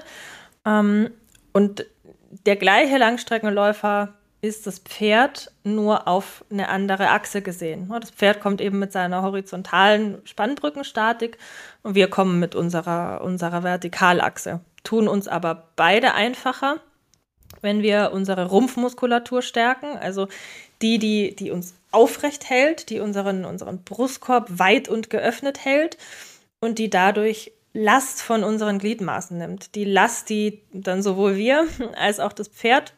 Ähm, 0.64 1.10
und 1.52 1.84
der 2.46 2.56
gleiche 2.56 2.98
Langstreckenläufer 2.98 4.14
ist 4.40 4.66
das 4.66 4.80
Pferd 4.80 5.52
nur 5.62 6.08
auf 6.08 6.44
eine 6.50 6.68
andere 6.68 7.10
Achse 7.10 7.42
gesehen. 7.42 7.88
Das 8.00 8.10
Pferd 8.10 8.40
kommt 8.40 8.60
eben 8.60 8.78
mit 8.78 8.90
seiner 8.90 9.22
horizontalen 9.22 10.18
Spannbrückenstatik 10.24 11.38
und 11.82 11.94
wir 11.94 12.10
kommen 12.10 12.40
mit 12.40 12.56
unserer, 12.56 13.20
unserer 13.22 13.62
Vertikalachse. 13.62 14.60
Tun 14.82 15.06
uns 15.06 15.28
aber 15.28 15.68
beide 15.76 16.14
einfacher, 16.14 16.80
wenn 17.60 17.82
wir 17.82 18.10
unsere 18.12 18.46
Rumpfmuskulatur 18.46 19.42
stärken, 19.42 19.96
also 19.96 20.26
die, 20.80 20.98
die, 20.98 21.36
die 21.36 21.52
uns 21.52 21.74
aufrecht 21.92 22.50
hält, 22.50 22.90
die 22.90 22.98
unseren, 22.98 23.44
unseren 23.44 23.84
Brustkorb 23.84 24.48
weit 24.58 24.88
und 24.88 25.10
geöffnet 25.10 25.64
hält 25.64 25.98
und 26.60 26.80
die 26.80 26.90
dadurch 26.90 27.52
Last 27.72 28.22
von 28.22 28.44
unseren 28.44 28.78
Gliedmaßen 28.78 29.36
nimmt. 29.36 29.74
Die 29.74 29.84
Last, 29.84 30.28
die 30.28 30.62
dann 30.72 31.02
sowohl 31.02 31.36
wir 31.36 31.66
als 31.96 32.20
auch 32.20 32.32
das 32.32 32.48
Pferd, 32.48 32.94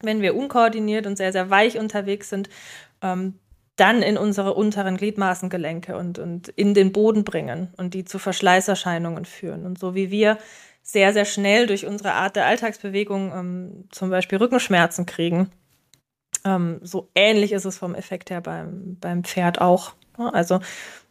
wenn 0.00 0.20
wir 0.20 0.34
unkoordiniert 0.36 1.06
und 1.06 1.16
sehr, 1.16 1.32
sehr 1.32 1.50
weich 1.50 1.78
unterwegs 1.78 2.28
sind, 2.28 2.48
ähm, 3.02 3.38
dann 3.76 4.02
in 4.02 4.16
unsere 4.16 4.54
unteren 4.54 4.96
Gliedmaßengelenke 4.96 5.96
und, 5.96 6.18
und 6.18 6.48
in 6.48 6.74
den 6.74 6.92
Boden 6.92 7.24
bringen 7.24 7.72
und 7.76 7.94
die 7.94 8.04
zu 8.04 8.18
Verschleißerscheinungen 8.18 9.24
führen. 9.24 9.66
Und 9.66 9.78
so 9.78 9.94
wie 9.94 10.10
wir 10.10 10.38
sehr, 10.82 11.12
sehr 11.12 11.24
schnell 11.24 11.66
durch 11.66 11.86
unsere 11.86 12.12
Art 12.12 12.36
der 12.36 12.46
Alltagsbewegung 12.46 13.32
ähm, 13.32 13.88
zum 13.90 14.10
Beispiel 14.10 14.38
Rückenschmerzen 14.38 15.06
kriegen, 15.06 15.50
ähm, 16.44 16.78
so 16.82 17.08
ähnlich 17.14 17.52
ist 17.52 17.64
es 17.64 17.78
vom 17.78 17.94
Effekt 17.94 18.30
her 18.30 18.40
beim, 18.40 18.96
beim 19.00 19.24
Pferd 19.24 19.60
auch. 19.60 19.94
Also 20.16 20.60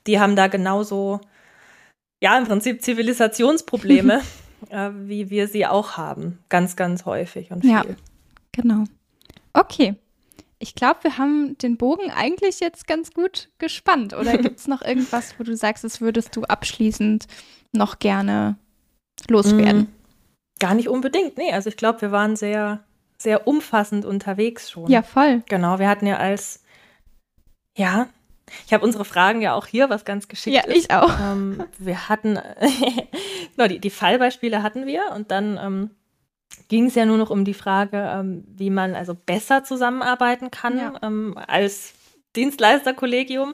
die 0.07 0.19
haben 0.19 0.35
da 0.35 0.47
genauso 0.47 1.19
ja, 2.23 2.37
im 2.37 2.45
Prinzip 2.45 2.81
Zivilisationsprobleme, 2.81 4.21
äh, 4.69 4.91
wie 4.93 5.29
wir 5.29 5.49
sie 5.49 5.65
auch 5.65 5.97
haben. 5.97 6.39
Ganz, 6.47 6.77
ganz 6.77 7.05
häufig 7.05 7.51
und 7.51 7.63
viel. 7.63 7.71
Ja, 7.71 7.83
genau. 8.53 8.85
Okay. 9.51 9.95
Ich 10.57 10.73
glaube, 10.73 10.99
wir 11.01 11.17
haben 11.17 11.57
den 11.57 11.75
Bogen 11.75 12.11
eigentlich 12.11 12.61
jetzt 12.61 12.87
ganz 12.87 13.11
gut 13.11 13.49
gespannt. 13.57 14.13
Oder 14.13 14.37
gibt 14.41 14.57
es 14.57 14.69
noch 14.69 14.81
irgendwas, 14.81 15.37
wo 15.37 15.43
du 15.43 15.53
sagst, 15.57 15.83
das 15.83 15.99
würdest 15.99 16.33
du 16.37 16.43
abschließend 16.43 17.27
noch 17.73 17.99
gerne 17.99 18.57
loswerden? 19.27 19.81
Mm, 19.81 20.59
gar 20.59 20.75
nicht 20.75 20.87
unbedingt. 20.87 21.37
Nee, 21.37 21.51
also 21.51 21.67
ich 21.67 21.75
glaube, 21.75 21.99
wir 21.99 22.13
waren 22.13 22.37
sehr, 22.37 22.85
sehr 23.17 23.47
umfassend 23.49 24.05
unterwegs 24.05 24.71
schon. 24.71 24.89
Ja, 24.89 25.01
voll. 25.01 25.43
Genau, 25.49 25.77
wir 25.77 25.89
hatten 25.89 26.07
ja 26.07 26.15
als, 26.15 26.63
ja, 27.75 28.07
ich 28.65 28.73
habe 28.73 28.85
unsere 28.85 29.05
Fragen 29.05 29.41
ja 29.41 29.53
auch 29.53 29.67
hier, 29.67 29.89
was 29.89 30.05
ganz 30.05 30.27
geschickt 30.27 30.55
ja, 30.55 30.63
ist. 30.63 30.89
Ja, 30.89 31.03
ich 31.03 31.03
auch. 31.03 31.19
Ähm, 31.19 31.63
wir 31.79 32.09
hatten, 32.09 32.39
no, 33.57 33.67
die, 33.67 33.79
die, 33.79 33.89
Fallbeispiele 33.89 34.63
hatten 34.63 34.85
wir 34.85 35.11
und 35.15 35.31
dann 35.31 35.57
ähm, 35.57 35.89
ging 36.67 36.87
es 36.87 36.95
ja 36.95 37.05
nur 37.05 37.17
noch 37.17 37.29
um 37.29 37.45
die 37.45 37.53
Frage, 37.53 38.11
ähm, 38.13 38.43
wie 38.47 38.69
man 38.69 38.95
also 38.95 39.15
besser 39.15 39.63
zusammenarbeiten 39.63 40.51
kann 40.51 40.77
ja. 40.77 40.93
Ähm, 41.01 41.37
als 41.47 41.93
Dienstleisterkollegium, 42.35 43.53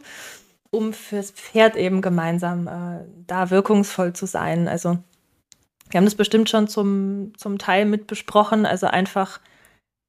um 0.71 0.93
fürs 0.93 1.31
Pferd 1.31 1.75
eben 1.75 2.01
gemeinsam 2.01 2.67
äh, 2.67 3.05
da 3.27 3.49
wirkungsvoll 3.49 4.13
zu 4.13 4.25
sein. 4.25 4.67
Also 4.67 4.97
wir 5.89 5.97
haben 5.97 6.05
das 6.05 6.15
bestimmt 6.15 6.49
schon 6.49 6.67
zum, 6.67 7.33
zum 7.37 7.57
Teil 7.57 7.85
mit 7.85 8.07
besprochen, 8.07 8.65
also 8.65 8.87
einfach 8.87 9.39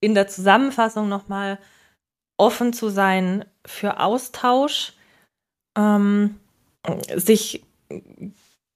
in 0.01 0.15
der 0.15 0.29
Zusammenfassung 0.29 1.09
nochmal 1.09 1.59
offen 2.41 2.73
zu 2.73 2.89
sein 2.89 3.45
für 3.67 4.01
Austausch, 4.01 4.95
ähm, 5.77 6.41
sich 7.15 7.63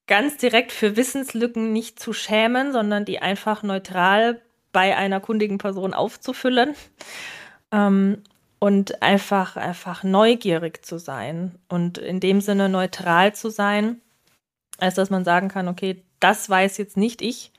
ganz 0.07 0.37
direkt 0.37 0.71
für 0.71 0.97
Wissenslücken 0.97 1.73
nicht 1.73 1.99
zu 1.99 2.13
schämen, 2.13 2.73
sondern 2.73 3.07
die 3.07 3.21
einfach 3.21 3.63
neutral 3.63 4.41
bei 4.73 4.97
einer 4.97 5.21
kundigen 5.21 5.57
Person 5.57 5.95
aufzufüllen 5.95 6.75
ähm, 7.73 8.23
und 8.59 9.03
einfach, 9.03 9.57
einfach 9.57 10.03
neugierig 10.03 10.85
zu 10.85 10.99
sein 10.99 11.55
und 11.69 11.97
in 11.97 12.21
dem 12.21 12.43
Sinne 12.43 12.69
neutral 12.69 13.35
zu 13.35 13.49
sein, 13.49 14.03
als 14.79 14.95
dass 14.95 15.09
man 15.09 15.25
sagen 15.25 15.49
kann, 15.49 15.69
okay, 15.69 16.03
das 16.21 16.51
weiß 16.51 16.77
jetzt 16.77 16.99
nicht 16.99 17.23
ich, 17.23 17.51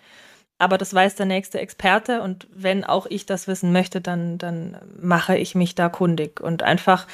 aber 0.57 0.77
das 0.77 0.93
weiß 0.93 1.15
der 1.15 1.25
nächste 1.25 1.59
Experte 1.59 2.21
und 2.21 2.47
wenn 2.53 2.83
auch 2.83 3.05
ich 3.07 3.25
das 3.25 3.47
wissen 3.47 3.71
möchte, 3.71 4.01
dann, 4.01 4.37
dann 4.37 4.77
mache 4.99 5.37
ich 5.37 5.55
mich 5.55 5.75
da 5.75 5.89
kundig 5.89 6.39
und 6.39 6.63
einfach 6.63 7.07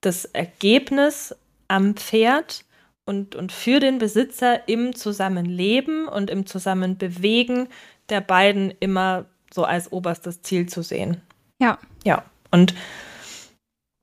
das 0.00 0.24
Ergebnis 0.26 1.34
am 1.68 1.94
Pferd 1.94 2.64
und, 3.04 3.34
und 3.34 3.52
für 3.52 3.80
den 3.80 3.98
Besitzer 3.98 4.68
im 4.68 4.94
Zusammenleben 4.94 6.08
und 6.08 6.30
im 6.30 6.46
Zusammenbewegen 6.46 7.68
der 8.08 8.20
beiden 8.20 8.72
immer 8.80 9.26
so 9.52 9.64
als 9.64 9.92
oberstes 9.92 10.42
Ziel 10.42 10.68
zu 10.68 10.82
sehen. 10.82 11.20
Ja. 11.60 11.78
Ja. 12.04 12.24
Und 12.50 12.74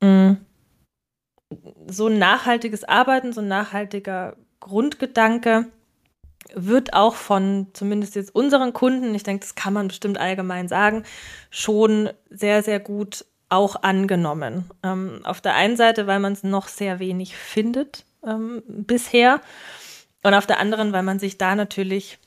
mh, 0.02 0.32
mm, 0.32 0.46
so 1.88 2.08
ein 2.08 2.18
nachhaltiges 2.18 2.84
Arbeiten, 2.84 3.34
so 3.34 3.42
ein 3.42 3.48
nachhaltiger 3.48 4.36
Grundgedanke, 4.60 5.68
wird 6.54 6.94
auch 6.94 7.16
von 7.16 7.68
zumindest 7.74 8.16
jetzt 8.16 8.34
unseren 8.36 8.74
Kunden, 8.74 9.16
ich 9.16 9.24
denke, 9.24 9.46
das 9.46 9.56
kann 9.56 9.74
man 9.74 9.88
bestimmt 9.88 10.18
allgemein 10.18 10.68
sagen, 10.68 11.04
schon 11.50 12.10
sehr, 12.30 12.64
sehr 12.64 12.80
gut 12.80 13.26
auch 13.50 13.84
angenommen. 13.84 14.70
Ähm, 14.84 15.22
auf 15.24 15.42
der 15.42 15.56
einen 15.56 15.76
Seite, 15.76 16.08
weil 16.08 16.20
man 16.20 16.34
es 16.34 16.44
noch 16.44 16.68
sehr 16.68 17.00
wenig 17.00 17.36
findet 17.36 18.06
ähm, 18.26 18.64
bisher 18.66 19.42
und 20.24 20.34
auf 20.34 20.46
der 20.48 20.60
anderen, 20.60 20.94
weil 20.94 21.04
man 21.04 21.20
sich 21.20 21.38
da 21.38 21.56
natürlich 21.56 22.18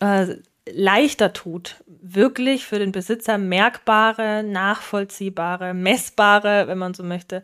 äh, 0.00 0.36
leichter 0.70 1.32
tut, 1.32 1.76
wirklich 1.86 2.64
für 2.64 2.78
den 2.78 2.92
Besitzer 2.92 3.38
merkbare, 3.38 4.42
nachvollziehbare, 4.42 5.74
messbare, 5.74 6.66
wenn 6.68 6.78
man 6.78 6.94
so 6.94 7.02
möchte, 7.04 7.42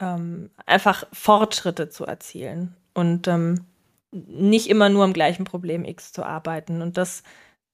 ähm, 0.00 0.50
einfach 0.66 1.06
Fortschritte 1.12 1.88
zu 1.88 2.04
erzielen. 2.04 2.74
Und 2.92 3.28
ähm, 3.28 3.64
nicht 4.26 4.68
immer 4.68 4.88
nur 4.88 5.04
am 5.04 5.12
gleichen 5.12 5.44
Problem 5.44 5.84
X 5.84 6.12
zu 6.12 6.24
arbeiten. 6.24 6.82
Und 6.82 6.96
das 6.96 7.22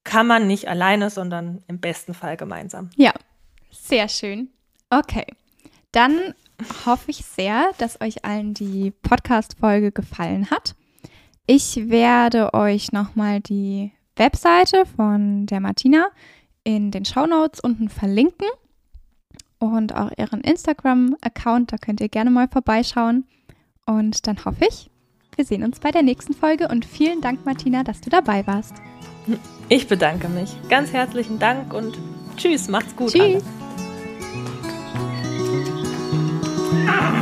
kann 0.05 0.27
man 0.27 0.47
nicht 0.47 0.69
alleine, 0.69 1.11
sondern 1.11 1.63
im 1.69 1.79
besten 1.79 2.15
Fall 2.15 2.37
gemeinsam. 2.37 2.91
Ja, 2.97 3.13
sehr 3.71 4.09
schön. 4.09 4.49
Okay, 4.91 5.27
dann 5.93 6.35
hoffe 6.87 7.11
ich 7.11 7.25
sehr, 7.25 7.71
dass 7.79 8.01
euch 8.01 8.25
allen 8.25 8.55
die 8.55 8.91
Podcast-Folge 8.91 9.93
gefallen 9.93 10.51
hat. 10.51 10.75
Ich 11.47 11.89
werde 11.89 12.55
euch 12.55 12.93
nochmal 12.93 13.41
die 13.41 13.93
Webseite 14.17 14.85
von 14.87 15.47
der 15.47 15.61
Martina 15.61 16.09
in 16.65 16.91
den 16.91 17.05
Show 17.05 17.27
Notes 17.27 17.61
unten 17.61 17.89
verlinken 17.89 18.47
und 19.59 19.95
auch 19.95 20.11
ihren 20.17 20.43
Instagram-Account. 20.43 21.73
Da 21.73 21.79
könnt 21.79 22.01
ihr 22.01 22.09
gerne 22.09 22.31
mal 22.31 22.49
vorbeischauen. 22.49 23.27
Und 23.87 24.27
dann 24.27 24.45
hoffe 24.45 24.67
ich, 24.69 24.91
wir 25.35 25.45
sehen 25.45 25.65
uns 25.65 25.81
bei 25.81 25.91
der 25.91 26.03
nächsten 26.03 26.35
Folge 26.35 26.69
und 26.69 26.85
vielen 26.85 27.21
Dank, 27.21 27.47
Martina, 27.47 27.83
dass 27.85 28.01
du 28.01 28.11
dabei 28.11 28.47
warst. 28.47 28.75
Ich 29.69 29.89
bedanke 29.89 30.29
mich. 30.29 30.55
Ganz 30.69 30.93
herzlichen 30.93 31.39
Dank 31.39 31.73
und 31.73 31.99
tschüss, 32.37 32.69
macht's 32.69 32.95
gut. 32.95 33.13
Tschüss. 33.13 33.43
Alle. 36.87 37.22